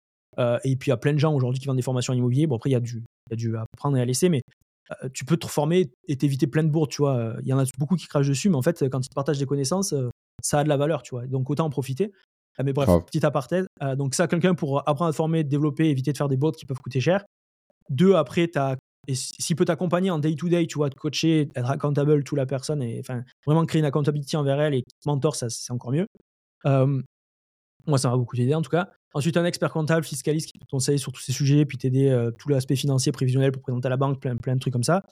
et 0.65 0.77
puis 0.77 0.89
il 0.89 0.91
y 0.91 0.93
a 0.93 0.97
plein 0.97 1.13
de 1.13 1.19
gens 1.19 1.33
aujourd'hui 1.33 1.61
qui 1.61 1.67
vendent 1.67 1.77
des 1.77 1.83
formations 1.83 2.13
en 2.13 2.17
immobilier. 2.17 2.49
Bon, 2.49 2.57
après, 2.57 2.71
il 2.71 2.73
y, 2.73 2.77
a 2.77 2.81
du, 2.81 3.05
y 3.31 3.35
a 3.35 3.37
du 3.37 3.57
apprendre 3.57 3.97
et 3.97 4.01
à 4.01 4.05
laisser, 4.05 4.29
mais 4.29 4.43
tu 5.13 5.25
peux 5.25 5.37
te 5.37 5.47
former 5.47 5.93
et 6.09 6.17
t'éviter 6.17 6.49
plein 6.49 6.65
de 6.65 6.69
bourdes, 6.69 6.91
tu 6.91 7.03
vois. 7.03 7.37
Il 7.43 7.47
y 7.47 7.53
en 7.53 7.61
a 7.61 7.65
beaucoup 7.79 7.95
qui 7.95 8.09
crachent 8.09 8.27
dessus, 8.27 8.51
mais 8.51 8.57
en 8.57 8.63
fait, 8.63 8.89
quand 8.91 8.99
ils 9.07 9.09
te 9.09 9.15
partagent 9.15 9.39
des 9.39 9.47
connaissances, 9.47 9.95
ça 10.43 10.59
a 10.59 10.65
de 10.65 10.69
la 10.69 10.77
valeur, 10.77 11.03
tu 11.03 11.15
vois. 11.15 11.29
Donc 11.29 11.49
autant 11.49 11.67
en 11.67 11.71
profiter. 11.71 12.11
Mais 12.63 12.73
bref, 12.73 12.89
petit 13.07 13.25
aparté. 13.25 13.63
donc 13.97 14.15
ça, 14.15 14.27
quelqu'un 14.27 14.55
pour 14.55 14.81
apprendre 14.89 15.09
à 15.09 15.11
te 15.13 15.17
former, 15.17 15.45
développer, 15.45 15.89
éviter 15.89 16.13
de 16.13 16.17
faire 16.17 16.29
des 16.29 16.37
bots 16.37 16.53
qui 16.53 16.67
peuvent 16.67 16.81
coûter 16.81 17.01
cher. 17.01 17.25
Deux, 17.91 18.15
après, 18.15 18.49
tu 18.49 18.59
as 18.59 18.77
et 19.09 19.15
s'il 19.17 19.57
peut 19.57 19.65
t'accompagner 19.65 20.13
en 20.13 20.21
day-to-day, 20.21 20.67
tu 20.69 20.77
vois, 20.77 20.89
te 20.89 20.95
coacher, 20.95 21.49
être 21.57 21.71
accountable 21.71 22.23
tout 22.23 22.37
la 22.37 22.47
personne 22.47 22.83
et 22.83 23.01
enfin 23.01 23.25
vraiment 23.45 23.67
créer 23.67 23.81
une 23.81 23.85
accountability 23.85 24.37
envers 24.37 24.61
elle 24.61 24.75
et 24.75 24.85
mentor, 25.05 25.35
ça 25.35 25.51
c'est 25.51 25.73
encore 25.73 25.91
mieux. 25.91 26.07
moi, 26.65 27.99
ça 27.99 28.11
m'a 28.11 28.17
beaucoup 28.17 28.37
aidé 28.37 28.55
en 28.55 28.63
tout 28.63 28.71
cas. 28.71 28.91
Ensuite, 29.15 29.37
un 29.37 29.45
expert 29.45 29.71
comptable, 29.71 30.05
fiscaliste 30.05 30.51
qui 30.51 30.59
peut 30.59 30.65
te 30.65 30.71
conseiller 30.71 30.99
sur 30.99 31.13
tous 31.13 31.21
ces 31.21 31.33
sujets, 31.33 31.67
puis 31.67 31.77
t'aider 31.77 32.09
euh, 32.09 32.31
tout 32.31 32.49
l'aspect 32.49 32.77
financier, 32.77 33.13
prévisionnel 33.13 33.53
pour 33.53 33.61
présenter 33.61 33.87
à 33.87 33.91
la 33.91 33.99
banque, 33.99 34.21
plein, 34.21 34.37
plein 34.37 34.55
de 34.55 34.61
trucs 34.61 34.73
comme 34.73 34.83
ça. 34.83 35.03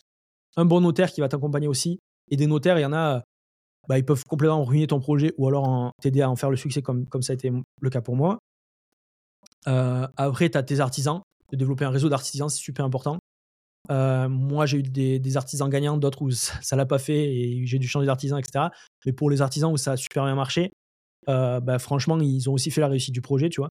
Un 0.56 0.64
bon 0.64 0.80
notaire 0.80 1.12
qui 1.12 1.20
va 1.20 1.28
t'accompagner 1.28 1.68
aussi. 1.68 2.00
Et 2.30 2.36
des 2.36 2.46
notaires, 2.46 2.78
il 2.78 2.82
y 2.82 2.86
en 2.86 2.94
a, 2.94 3.22
bah, 3.88 3.98
ils 3.98 4.04
peuvent 4.04 4.24
complètement 4.24 4.64
ruiner 4.64 4.86
ton 4.86 5.00
projet 5.00 5.32
ou 5.38 5.48
alors 5.48 5.92
t'aider 6.00 6.22
à 6.22 6.30
en 6.30 6.36
faire 6.36 6.50
le 6.50 6.56
succès 6.56 6.82
comme, 6.82 7.06
comme 7.06 7.22
ça 7.22 7.32
a 7.32 7.34
été 7.34 7.50
le 7.80 7.90
cas 7.90 8.00
pour 8.00 8.16
moi. 8.16 8.38
Euh, 9.68 10.06
après, 10.16 10.50
tu 10.50 10.58
as 10.58 10.62
tes 10.62 10.80
artisans. 10.80 11.20
De 11.50 11.56
développer 11.56 11.84
un 11.84 11.90
réseau 11.90 12.08
d'artisans, 12.08 12.48
c'est 12.48 12.60
super 12.60 12.84
important. 12.84 13.18
Euh, 13.90 14.28
moi, 14.28 14.66
j'ai 14.66 14.78
eu 14.78 14.82
des, 14.82 15.36
artisans 15.36 15.68
gagnants, 15.68 15.96
d'autres 15.96 16.22
où 16.22 16.30
ça 16.30 16.54
ne 16.72 16.76
l'a 16.76 16.86
pas 16.86 16.98
fait 16.98 17.34
et 17.34 17.66
j'ai 17.66 17.78
dû 17.78 17.88
changer 17.88 18.06
d'artisan, 18.06 18.36
etc. 18.38 18.66
Mais 19.04 19.12
pour 19.12 19.30
les 19.30 19.42
artisans 19.42 19.72
où 19.72 19.76
ça 19.76 19.92
a 19.92 19.96
super 19.96 20.24
bien 20.24 20.36
marché, 20.36 20.70
euh, 21.28 21.58
bah, 21.58 21.80
franchement, 21.80 22.18
ils 22.20 22.48
ont 22.48 22.52
aussi 22.52 22.70
fait 22.70 22.80
la 22.80 22.88
réussite 22.88 23.14
du 23.14 23.20
projet, 23.20 23.48
tu 23.48 23.60
vois. 23.60 23.68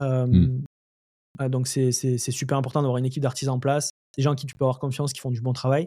Mmh. 0.00 0.64
donc, 1.48 1.68
c'est 1.68 2.18
super 2.18 2.58
important 2.58 2.82
d'avoir 2.82 2.98
une 2.98 3.06
équipe 3.06 3.22
d'artisans 3.22 3.54
en 3.54 3.60
place, 3.60 3.90
des 4.16 4.22
gens 4.22 4.34
qui 4.34 4.46
tu 4.46 4.54
peux 4.54 4.64
avoir 4.64 4.78
confiance, 4.78 5.12
qui 5.12 5.20
font 5.20 5.30
du 5.30 5.40
bon 5.40 5.54
travail. 5.54 5.86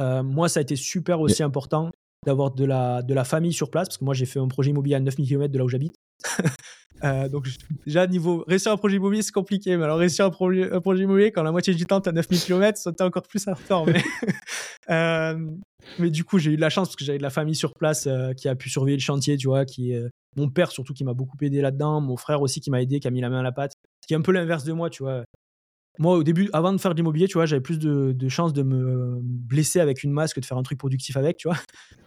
moi, 0.00 0.48
ça 0.48 0.58
a 0.58 0.62
été 0.62 0.74
super 0.74 1.20
aussi 1.20 1.44
important 1.44 1.92
d'avoir 2.24 2.50
de 2.52 2.64
la, 2.64 3.02
de 3.02 3.14
la 3.14 3.24
famille 3.24 3.52
sur 3.52 3.70
place, 3.70 3.88
parce 3.88 3.98
que 3.98 4.04
moi, 4.04 4.14
j'ai 4.14 4.26
fait 4.26 4.38
un 4.38 4.48
projet 4.48 4.70
immobilier 4.70 4.96
à 4.96 5.00
9000 5.00 5.28
km 5.28 5.52
de 5.52 5.58
là 5.58 5.64
où 5.64 5.68
j'habite. 5.68 5.94
Euh, 7.02 7.28
donc, 7.28 7.46
déjà, 7.84 8.06
niveau 8.06 8.44
réussir 8.46 8.72
un 8.72 8.76
projet 8.78 8.96
immobilier, 8.96 9.20
c'est 9.20 9.32
compliqué. 9.32 9.76
Mais 9.76 9.84
alors, 9.84 9.98
réussir 9.98 10.24
un, 10.24 10.30
projet, 10.30 10.72
un 10.72 10.80
projet 10.80 11.02
immobilier, 11.02 11.32
quand 11.32 11.42
la 11.42 11.52
moitié 11.52 11.74
du 11.74 11.84
temps, 11.84 12.00
tu 12.00 12.08
as 12.08 12.12
9000 12.12 12.40
km, 12.40 12.78
ça 12.78 12.92
t'es 12.92 13.02
encore 13.02 13.24
plus 13.24 13.44
retard. 13.46 13.84
Mais, 13.84 14.00
euh, 14.90 15.50
mais 15.98 16.10
du 16.10 16.24
coup, 16.24 16.38
j'ai 16.38 16.52
eu 16.52 16.56
de 16.56 16.60
la 16.62 16.70
chance 16.70 16.88
parce 16.88 16.96
que 16.96 17.04
j'avais 17.04 17.18
de 17.18 17.22
la 17.22 17.30
famille 17.30 17.56
sur 17.56 17.74
place 17.74 18.06
euh, 18.06 18.32
qui 18.32 18.48
a 18.48 18.54
pu 18.54 18.70
surveiller 18.70 18.96
le 18.96 19.02
chantier, 19.02 19.36
tu 19.36 19.48
vois. 19.48 19.66
Qui, 19.66 19.92
mon 20.36 20.48
père, 20.48 20.70
surtout, 20.70 20.94
qui 20.94 21.04
m'a 21.04 21.14
beaucoup 21.14 21.36
aidé 21.42 21.60
là-dedans. 21.60 22.00
Mon 22.00 22.16
frère 22.16 22.40
aussi, 22.40 22.60
qui 22.60 22.70
m'a 22.70 22.80
aidé, 22.80 23.00
qui 23.00 23.08
a 23.08 23.10
mis 23.10 23.20
la 23.20 23.28
main 23.28 23.40
à 23.40 23.42
la 23.42 23.52
pâte. 23.52 23.74
Qui 24.06 24.14
est 24.14 24.16
un 24.16 24.22
peu 24.22 24.32
l'inverse 24.32 24.64
de 24.64 24.72
moi, 24.72 24.88
tu 24.88 25.02
vois. 25.02 25.24
Moi, 25.98 26.16
au 26.16 26.24
début, 26.24 26.50
avant 26.52 26.72
de 26.72 26.78
faire 26.78 26.90
de 26.90 26.96
l'immobilier, 26.96 27.28
tu 27.28 27.34
vois, 27.34 27.46
j'avais 27.46 27.60
plus 27.60 27.78
de, 27.78 28.12
de 28.12 28.28
chances 28.28 28.52
de 28.52 28.62
me 28.62 29.20
blesser 29.22 29.78
avec 29.78 30.02
une 30.02 30.10
masse 30.10 30.34
que 30.34 30.40
de 30.40 30.44
faire 30.44 30.58
un 30.58 30.62
truc 30.62 30.78
productif 30.78 31.16
avec, 31.16 31.36
tu 31.36 31.48
vois. 31.48 31.58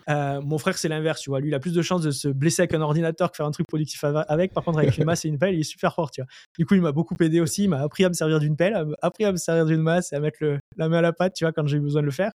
Euh, 0.09 0.39
mon 0.41 0.57
frère, 0.57 0.77
c'est 0.77 0.87
l'inverse, 0.87 1.21
tu 1.21 1.29
vois. 1.29 1.39
Lui, 1.39 1.49
il 1.49 1.53
a 1.53 1.59
plus 1.59 1.73
de 1.73 1.81
chances 1.81 2.01
de 2.01 2.11
se 2.11 2.29
blesser 2.29 2.61
avec 2.61 2.73
un 2.73 2.81
ordinateur 2.81 3.29
que 3.31 3.35
faire 3.35 3.45
un 3.45 3.51
truc 3.51 3.67
productif 3.67 4.03
avec. 4.03 4.53
Par 4.53 4.63
contre, 4.63 4.79
avec 4.79 4.97
une 4.97 5.03
masse 5.03 5.25
et 5.25 5.27
une 5.27 5.37
pelle, 5.37 5.53
il 5.53 5.59
est 5.59 5.63
super 5.63 5.93
fort, 5.93 6.11
tu 6.11 6.21
vois. 6.21 6.27
Du 6.57 6.65
coup, 6.65 6.75
il 6.75 6.81
m'a 6.81 6.91
beaucoup 6.91 7.15
aidé 7.19 7.41
aussi. 7.41 7.63
Il 7.63 7.69
m'a 7.69 7.81
appris 7.81 8.05
à 8.05 8.09
me 8.09 8.13
servir 8.13 8.39
d'une 8.39 8.55
pelle, 8.55 8.85
appris 9.01 9.25
à 9.25 9.31
me 9.31 9.37
servir 9.37 9.65
d'une 9.65 9.81
masse 9.81 10.13
et 10.13 10.15
à 10.15 10.19
mettre 10.19 10.37
la 10.77 10.89
main 10.89 10.99
à 10.99 11.01
la 11.01 11.13
pâte, 11.13 11.33
tu 11.35 11.43
vois, 11.43 11.51
quand 11.51 11.67
j'ai 11.67 11.77
eu 11.77 11.81
besoin 11.81 12.01
de 12.01 12.05
le 12.05 12.11
faire. 12.11 12.31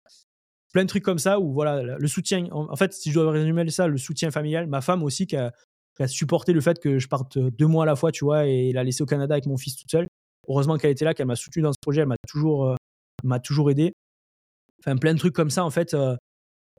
Plein 0.72 0.84
de 0.84 0.88
trucs 0.88 1.04
comme 1.04 1.18
ça 1.18 1.40
où, 1.40 1.52
voilà, 1.52 1.82
le 1.98 2.08
soutien. 2.08 2.46
En, 2.52 2.76
fait, 2.76 2.92
si 2.92 3.10
je 3.10 3.20
dois 3.20 3.30
résumer 3.30 3.68
ça, 3.70 3.86
le 3.86 3.98
soutien 3.98 4.30
familial. 4.30 4.66
Ma 4.66 4.80
femme 4.80 5.02
aussi, 5.02 5.26
qui 5.26 5.36
a, 5.36 5.52
supporté 6.06 6.52
le 6.52 6.60
fait 6.60 6.78
que 6.78 6.98
je 6.98 7.08
parte 7.08 7.38
deux 7.38 7.66
mois 7.66 7.82
à 7.82 7.86
la 7.86 7.96
fois, 7.96 8.12
tu 8.12 8.24
vois, 8.24 8.46
et 8.46 8.72
l'a 8.72 8.84
laissé 8.84 9.02
au 9.02 9.06
Canada 9.06 9.34
avec 9.34 9.46
mon 9.46 9.56
fils 9.56 9.76
toute 9.76 9.90
seule 9.90 10.06
heureusement 10.48 10.76
qu'elle 10.76 10.90
était 10.90 11.04
là, 11.04 11.14
qu'elle 11.14 11.26
m'a 11.26 11.36
soutenu 11.36 11.62
dans 11.62 11.72
ce 11.72 11.78
projet, 11.80 12.02
elle 12.02 12.08
m'a 12.08 12.16
toujours, 12.26 12.66
euh, 12.66 12.74
m'a 13.24 13.38
toujours 13.38 13.70
aidé. 13.70 13.92
Enfin, 14.80 14.96
plein 14.96 15.14
de 15.14 15.18
trucs 15.18 15.34
comme 15.34 15.50
ça, 15.50 15.64
en 15.64 15.70
fait. 15.70 15.94
Euh, 15.94 16.16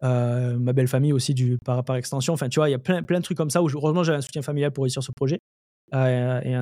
euh, 0.03 0.57
ma 0.57 0.71
belle 0.73 0.87
famille 0.87 1.13
aussi, 1.13 1.33
du, 1.33 1.57
par, 1.63 1.83
par 1.83 1.95
extension. 1.97 2.33
Enfin, 2.33 2.49
tu 2.49 2.59
vois, 2.59 2.69
il 2.69 2.71
y 2.71 2.75
a 2.75 2.79
plein, 2.79 3.03
plein 3.03 3.19
de 3.19 3.23
trucs 3.23 3.37
comme 3.37 3.49
ça 3.49 3.61
où, 3.61 3.69
heureusement, 3.69 4.03
j'avais 4.03 4.17
un 4.17 4.21
soutien 4.21 4.41
familial 4.41 4.71
pour 4.71 4.83
réussir 4.83 5.03
ce 5.03 5.11
projet. 5.11 5.39
et, 5.93 6.55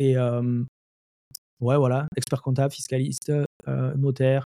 et 0.00 0.16
ouais, 0.16 1.76
voilà, 1.76 2.06
expert 2.16 2.40
comptable, 2.40 2.72
fiscaliste, 2.72 3.32
notaire, 3.66 4.44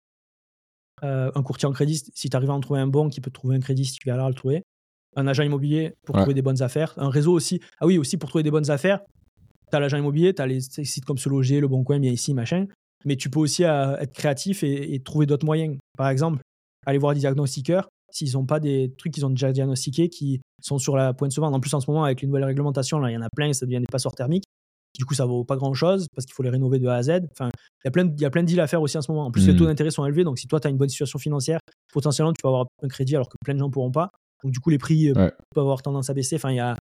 un 1.00 1.42
courtier 1.42 1.66
en 1.66 1.72
crédit. 1.72 2.02
Si 2.14 2.28
tu 2.28 2.36
arrives 2.36 2.50
à 2.50 2.54
en 2.54 2.60
trouver 2.60 2.80
un 2.80 2.86
bon 2.86 3.08
qui 3.08 3.22
peut 3.22 3.30
te 3.30 3.34
trouver 3.34 3.56
un 3.56 3.60
crédit, 3.60 3.86
si 3.86 3.94
tu 3.94 4.06
galères 4.06 4.26
à 4.26 4.28
le 4.28 4.34
trouver. 4.34 4.62
Un 5.16 5.26
agent 5.26 5.42
immobilier 5.42 5.94
pour 6.04 6.16
trouver 6.16 6.34
des 6.34 6.42
bonnes 6.42 6.60
affaires. 6.60 6.92
Un 6.98 7.08
réseau 7.08 7.32
aussi. 7.32 7.60
Ah 7.80 7.86
oui, 7.86 7.96
aussi 7.96 8.18
pour 8.18 8.28
trouver 8.28 8.42
des 8.42 8.50
bonnes 8.50 8.70
affaires 8.70 9.00
as 9.76 9.80
l'agent 9.80 9.96
immobilier, 9.96 10.34
tu 10.34 10.42
as 10.42 10.46
les 10.46 10.60
sites 10.60 11.04
comme 11.04 11.18
Se 11.18 11.28
Loger, 11.28 11.60
Le 11.60 11.68
Bon 11.68 11.84
Coin, 11.84 11.98
bien 11.98 12.12
ici, 12.12 12.34
machin. 12.34 12.66
Mais 13.04 13.16
tu 13.16 13.30
peux 13.30 13.40
aussi 13.40 13.64
euh, 13.64 13.96
être 13.98 14.12
créatif 14.12 14.62
et, 14.62 15.00
trouver 15.00 15.26
d'autres 15.26 15.46
moyens. 15.46 15.76
Par 15.96 16.08
exemple, 16.08 16.40
aller 16.86 16.98
voir 16.98 17.14
des 17.14 17.20
diagnostiqueurs 17.20 17.88
s'ils 18.10 18.32
n'ont 18.32 18.46
pas 18.46 18.58
des 18.58 18.92
trucs 18.96 19.12
qu'ils 19.12 19.26
ont 19.26 19.30
déjà 19.30 19.52
diagnostiqués 19.52 20.08
qui 20.08 20.40
sont 20.62 20.78
sur 20.78 20.96
la 20.96 21.12
pointe 21.12 21.30
de 21.30 21.34
se 21.34 21.40
vendre. 21.40 21.56
En 21.56 21.60
plus, 21.60 21.72
en 21.74 21.80
ce 21.80 21.90
moment, 21.90 22.04
avec 22.04 22.22
les 22.22 22.26
nouvelles 22.26 22.44
réglementations, 22.44 22.98
là, 22.98 23.10
il 23.10 23.14
y 23.14 23.16
en 23.16 23.22
a 23.22 23.28
plein, 23.34 23.52
ça 23.52 23.66
devient 23.66 23.80
des 23.80 23.86
passoires 23.90 24.14
thermiques. 24.14 24.44
Du 24.96 25.04
coup, 25.04 25.14
ça 25.14 25.26
vaut 25.26 25.44
pas 25.44 25.56
grand 25.56 25.74
chose 25.74 26.06
parce 26.14 26.24
qu'il 26.24 26.34
faut 26.34 26.42
les 26.42 26.50
rénover 26.50 26.78
de 26.78 26.88
A 26.88 26.94
à 26.94 27.02
Z. 27.02 27.20
Enfin, 27.32 27.50
il 27.52 27.86
y 27.86 27.88
a 27.88 27.90
plein 27.90 28.06
de, 28.06 28.12
il 28.14 28.20
y 28.20 28.24
a 28.24 28.30
plein 28.30 28.42
de 28.42 28.48
deals 28.48 28.60
à 28.60 28.66
faire 28.66 28.80
aussi 28.80 28.96
en 28.96 29.02
ce 29.02 29.12
moment. 29.12 29.26
En 29.26 29.30
plus, 29.30 29.46
les 29.46 29.54
taux 29.54 29.64
mmh. 29.64 29.68
d'intérêt 29.68 29.90
sont 29.90 30.04
élevés. 30.06 30.24
Donc, 30.24 30.38
si 30.38 30.46
toi, 30.46 30.58
tu 30.58 30.66
as 30.66 30.70
une 30.70 30.78
bonne 30.78 30.88
situation 30.88 31.18
financière, 31.18 31.60
potentiellement, 31.92 32.32
tu 32.32 32.42
peux 32.42 32.48
avoir 32.48 32.66
un 32.82 32.88
crédit 32.88 33.14
alors 33.14 33.28
que 33.28 33.36
plein 33.44 33.54
de 33.54 33.58
gens 33.58 33.70
pourront 33.70 33.92
pas. 33.92 34.10
Donc, 34.42 34.52
du 34.52 34.60
coup, 34.60 34.70
les 34.70 34.78
prix 34.78 35.10
euh, 35.10 35.14
peuvent 35.54 35.62
avoir 35.64 35.82
tendance 35.82 36.10
à 36.10 36.14
baisser. 36.14 36.36
Enfin, 36.36 36.50
il 36.50 36.56
y 36.56 36.60
a, 36.60 36.74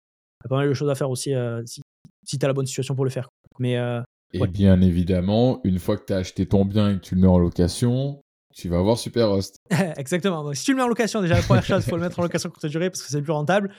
pas 0.48 0.56
mal 0.56 0.70
de 0.70 0.74
choses 0.74 0.90
à 0.90 0.96
faire 0.96 1.10
aussi 1.10 1.34
euh, 1.36 1.62
si, 1.66 1.82
si 2.28 2.38
tu 2.38 2.46
as 2.46 2.48
la 2.48 2.54
bonne 2.54 2.68
situation 2.68 2.94
pour 2.94 3.06
le 3.06 3.10
faire. 3.10 3.30
Mais, 3.60 3.78
euh, 3.78 4.02
et 4.34 4.46
bien 4.48 4.82
évidemment, 4.82 5.62
une 5.64 5.80
fois 5.80 5.98
que 5.98 6.06
tu 6.06 6.14
as 6.14 6.18
acheté 6.18 6.46
ton 6.46 6.66
bien 6.66 6.92
et 6.92 6.96
que 6.96 7.02
tu 7.02 7.16
le 7.16 7.22
mets 7.22 7.28
en 7.28 7.40
location, 7.40 8.22
tu 8.54 8.70
vas 8.70 8.80
avoir 8.80 8.98
Super 8.98 9.32
Host. 9.32 9.58
Exactement. 9.98 10.44
Donc, 10.44 10.56
si 10.56 10.66
tu 10.66 10.72
le 10.72 10.78
mets 10.78 10.84
en 10.84 10.88
location, 10.88 11.22
déjà 11.22 11.36
la 11.36 11.42
première 11.42 11.64
chose, 11.64 11.84
il 11.86 11.90
faut 11.90 11.96
le 11.96 12.02
mettre 12.02 12.20
en 12.20 12.24
location 12.24 12.50
courte 12.50 12.66
durée 12.66 12.90
parce 12.90 13.02
que 13.02 13.10
c'est 13.10 13.22
plus 13.22 13.32
rentable. 13.34 13.74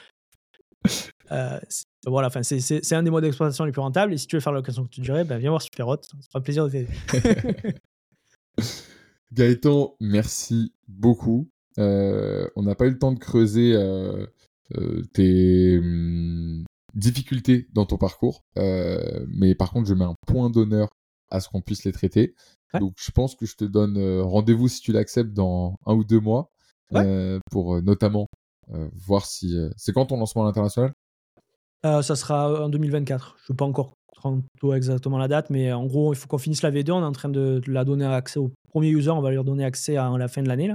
Euh, 1.30 1.60
voilà, 2.06 2.28
enfin, 2.28 2.42
c'est 2.42 2.92
un 2.94 3.02
des 3.02 3.10
modes 3.10 3.22
d'exploitation 3.22 3.66
les 3.66 3.72
plus 3.72 3.82
rentables. 3.82 4.14
Et 4.14 4.16
si 4.16 4.26
tu 4.26 4.36
veux 4.36 4.40
faire 4.40 4.54
la 4.54 4.60
location 4.60 4.80
courte 4.80 4.98
durée, 4.98 5.24
ben, 5.24 5.36
viens 5.36 5.50
voir 5.50 5.60
Super 5.60 5.86
Hot. 5.86 6.00
Ça 6.02 6.16
fera 6.32 6.42
plaisir 6.42 6.64
de 6.64 6.70
t'aider. 6.70 6.88
Gaëtan, 9.34 9.94
merci 10.00 10.72
beaucoup. 10.86 11.50
Euh, 11.76 12.48
on 12.56 12.62
n'a 12.62 12.74
pas 12.74 12.86
eu 12.86 12.92
le 12.92 12.98
temps 12.98 13.12
de 13.12 13.18
creuser 13.18 13.76
tes, 15.12 15.78
hum, 15.78 16.64
difficultés 16.94 17.68
dans 17.72 17.86
ton 17.86 17.98
parcours. 17.98 18.44
Euh, 18.56 19.24
mais 19.28 19.54
par 19.54 19.70
contre, 19.70 19.88
je 19.88 19.94
mets 19.94 20.04
un 20.04 20.14
point 20.26 20.50
d'honneur 20.50 20.88
à 21.30 21.40
ce 21.40 21.48
qu'on 21.48 21.60
puisse 21.60 21.84
les 21.84 21.92
traiter. 21.92 22.34
Donc, 22.78 22.94
je 22.98 23.10
pense 23.10 23.34
que 23.34 23.46
je 23.46 23.56
te 23.56 23.64
donne 23.64 23.96
euh, 23.96 24.22
rendez-vous 24.22 24.68
si 24.68 24.80
tu 24.80 24.92
l'acceptes 24.92 25.32
dans 25.32 25.76
un 25.86 25.94
ou 25.94 26.04
deux 26.04 26.20
mois 26.20 26.50
euh, 26.94 27.38
pour 27.50 27.80
notamment 27.82 28.26
voir 28.92 29.24
si. 29.24 29.56
c'est 29.76 29.92
quand 29.92 30.06
ton 30.06 30.18
lancement 30.18 30.42
à 30.42 30.46
l'international? 30.46 30.92
Ça 31.82 32.02
sera 32.02 32.64
en 32.64 32.68
2024. 32.68 33.38
Je 33.46 33.52
ne 33.52 33.56
pas 33.56 33.64
encore 33.64 33.94
exactement 34.74 35.16
la 35.16 35.28
date, 35.28 35.48
mais 35.48 35.72
en 35.72 35.86
gros, 35.86 36.12
il 36.12 36.16
faut 36.16 36.26
qu'on 36.26 36.38
finisse 36.38 36.60
la 36.60 36.70
V2. 36.70 36.92
On 36.92 37.00
est 37.00 37.04
en 37.04 37.12
train 37.12 37.30
de, 37.30 37.62
la 37.66 37.84
donner 37.84 38.04
accès 38.04 38.38
aux 38.38 38.52
premiers 38.68 38.90
users. 38.90 39.10
On 39.10 39.22
va 39.22 39.30
leur 39.30 39.44
donner 39.44 39.64
accès 39.64 39.96
à, 39.96 40.10
la 40.18 40.28
fin 40.28 40.42
de 40.42 40.48
l'année. 40.48 40.70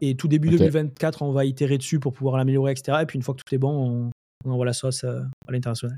Et 0.00 0.14
tout 0.14 0.28
début 0.28 0.50
2024, 0.50 1.22
on 1.22 1.32
va 1.32 1.44
itérer 1.44 1.78
dessus 1.78 1.98
pour 1.98 2.12
pouvoir 2.12 2.36
l'améliorer, 2.36 2.70
etc. 2.70 2.98
Et 3.02 3.06
puis 3.06 3.16
une 3.16 3.22
fois 3.22 3.34
que 3.34 3.42
tout 3.42 3.54
est 3.54 3.58
bon, 3.58 3.72
on, 3.72 4.10
on 4.46 4.52
envoie 4.52 4.66
la 4.66 4.72
sauce 4.72 5.04
euh, 5.04 5.20
à 5.46 5.52
l'international. 5.52 5.96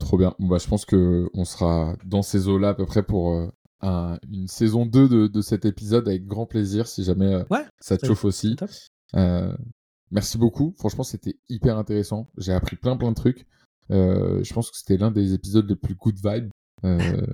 Trop 0.00 0.18
bien. 0.18 0.34
bah, 0.38 0.58
je 0.58 0.66
pense 0.66 0.84
qu'on 0.84 1.44
sera 1.44 1.96
dans 2.04 2.22
ces 2.22 2.48
eaux-là 2.48 2.70
à 2.70 2.74
peu 2.74 2.84
près 2.84 3.02
pour 3.02 3.32
euh, 3.32 4.16
une 4.30 4.48
saison 4.48 4.86
2 4.86 5.28
de, 5.28 5.40
cet 5.40 5.64
épisode 5.64 6.08
avec 6.08 6.26
grand 6.26 6.46
plaisir 6.46 6.86
si 6.86 7.04
jamais 7.04 7.32
euh, 7.32 7.44
ça 7.80 7.96
te 7.96 8.06
chauffe 8.06 8.24
aussi. 8.24 8.56
merci 10.10 10.36
beaucoup. 10.36 10.74
Franchement, 10.78 11.04
c'était 11.04 11.38
hyper 11.48 11.78
intéressant. 11.78 12.28
J'ai 12.36 12.52
appris 12.52 12.76
plein 12.76 12.96
plein 12.96 13.10
de 13.10 13.16
trucs. 13.16 13.46
je 13.90 14.52
pense 14.52 14.70
que 14.70 14.76
c'était 14.76 14.96
l'un 14.96 15.10
des 15.10 15.32
épisodes 15.32 15.68
les 15.68 15.76
plus 15.76 15.94
good 15.94 16.18
vibes. 16.22 16.50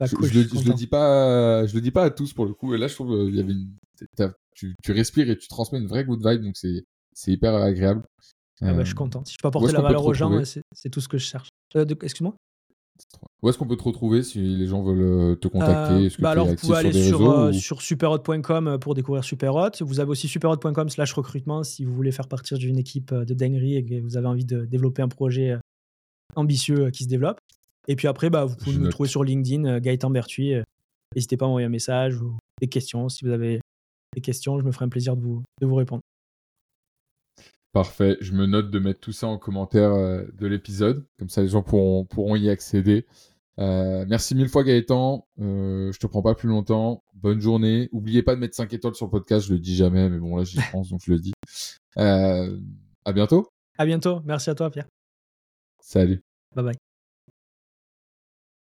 Bah, 0.00 0.06
je, 0.06 0.16
je, 0.20 0.40
le, 0.40 0.74
dis 0.74 0.88
pas, 0.88 1.64
je 1.66 1.76
le 1.76 1.80
dis 1.80 1.92
pas 1.92 2.02
à 2.02 2.10
tous 2.10 2.32
pour 2.32 2.44
le 2.44 2.52
coup. 2.52 2.74
Et 2.74 2.78
là, 2.78 2.88
je 2.88 2.94
trouve 2.94 3.28
il 3.28 3.36
y 3.36 3.38
avait 3.38 3.52
une, 3.52 3.70
tu, 4.56 4.74
tu, 4.82 4.92
respires 4.92 5.30
et 5.30 5.38
tu 5.38 5.46
transmets 5.46 5.78
une 5.78 5.86
vraie 5.86 6.04
good 6.04 6.26
vibe, 6.26 6.42
donc 6.42 6.56
c'est 6.56 7.32
hyper 7.32 7.54
agréable. 7.54 8.02
Ah 8.62 8.72
bah, 8.72 8.80
je 8.80 8.86
suis 8.86 8.94
content. 8.94 9.24
Si 9.24 9.34
je 9.34 9.38
peux 9.38 9.48
apporter 9.48 9.72
la 9.72 9.80
valeur 9.80 10.04
aux 10.04 10.14
gens, 10.14 10.42
c'est 10.44 10.90
tout 10.90 11.00
ce 11.00 11.08
que 11.08 11.18
je 11.18 11.24
cherche. 11.24 11.48
Euh, 11.76 11.84
excuse-moi? 12.02 12.34
Où 13.42 13.48
est-ce 13.48 13.58
qu'on 13.58 13.66
peut 13.66 13.76
te 13.76 13.82
retrouver 13.82 14.22
si 14.22 14.40
les 14.40 14.66
gens 14.66 14.82
veulent 14.82 15.32
euh, 15.32 15.34
te 15.34 15.48
contacter? 15.48 16.06
Euh, 16.06 16.10
bah 16.20 16.30
Alors, 16.30 16.46
vous 16.46 16.54
pouvez 16.54 16.76
aller 16.76 16.92
sur, 16.92 17.52
sur, 17.52 17.82
superhot.com 17.82 18.78
pour 18.80 18.94
découvrir 18.94 19.24
Superhot. 19.24 19.70
Vous 19.80 19.98
avez 19.98 20.10
aussi 20.10 20.28
superhot.com 20.28 20.88
slash 20.88 21.12
recrutement 21.12 21.64
si 21.64 21.84
vous 21.84 21.92
voulez 21.92 22.12
faire 22.12 22.28
partir 22.28 22.56
d'une 22.56 22.78
équipe 22.78 23.12
de 23.12 23.34
dinguerie 23.34 23.76
et 23.76 23.84
que 23.84 24.00
vous 24.00 24.16
avez 24.16 24.28
envie 24.28 24.44
de 24.44 24.64
développer 24.64 25.02
un 25.02 25.08
projet 25.08 25.58
ambitieux 26.36 26.90
qui 26.90 27.04
se 27.04 27.08
développe. 27.08 27.38
Et 27.88 27.96
puis 27.96 28.06
après, 28.06 28.30
bah, 28.30 28.44
vous 28.44 28.56
pouvez 28.56 28.78
me 28.78 28.88
trouver 28.88 29.08
sur 29.08 29.24
LinkedIn, 29.24 29.80
Gaëtan 29.80 30.10
Bertuis. 30.10 30.54
N'hésitez 31.14 31.36
pas 31.36 31.46
à 31.46 31.48
m'envoyer 31.48 31.66
un 31.66 31.70
message 31.70 32.20
ou 32.20 32.36
des 32.60 32.68
questions. 32.68 33.08
Si 33.08 33.24
vous 33.24 33.32
avez 33.32 33.60
des 34.14 34.20
questions, 34.20 34.58
je 34.58 34.64
me 34.64 34.70
ferai 34.70 34.84
un 34.84 34.88
plaisir 34.88 35.16
de 35.16 35.22
vous, 35.22 35.42
de 35.60 35.66
vous 35.66 35.74
répondre. 35.74 36.00
Parfait. 37.74 38.16
Je 38.20 38.32
me 38.32 38.46
note 38.46 38.70
de 38.70 38.78
mettre 38.78 39.00
tout 39.00 39.12
ça 39.12 39.26
en 39.26 39.36
commentaire 39.36 39.92
euh, 39.92 40.22
de 40.38 40.46
l'épisode. 40.46 41.04
Comme 41.18 41.28
ça, 41.28 41.42
les 41.42 41.48
gens 41.48 41.62
pourront, 41.62 42.04
pourront 42.04 42.36
y 42.36 42.48
accéder. 42.48 43.04
merci 43.58 44.34
mille 44.34 44.48
fois 44.48 44.64
Gaëtan. 44.64 45.26
je 45.38 45.98
te 45.98 46.06
prends 46.06 46.22
pas 46.22 46.34
plus 46.34 46.48
longtemps. 46.48 47.02
Bonne 47.14 47.40
journée. 47.40 47.88
Oubliez 47.92 48.22
pas 48.22 48.36
de 48.36 48.40
mettre 48.40 48.54
5 48.54 48.72
étoiles 48.72 48.94
sur 48.94 49.06
le 49.06 49.10
podcast. 49.10 49.46
Je 49.48 49.52
le 49.52 49.58
dis 49.58 49.74
jamais, 49.74 50.08
mais 50.08 50.18
bon 50.18 50.36
là 50.36 50.44
j'y 50.44 50.58
pense 50.72 50.88
donc 50.88 51.00
je 51.04 51.12
le 51.12 51.18
dis. 51.18 51.32
à 51.96 53.12
bientôt. 53.12 53.48
À 53.76 53.84
bientôt. 53.84 54.20
Merci 54.24 54.50
à 54.50 54.54
toi 54.54 54.70
Pierre. 54.70 54.86
Salut. 55.80 56.22
Bye 56.54 56.64
bye. 56.64 56.83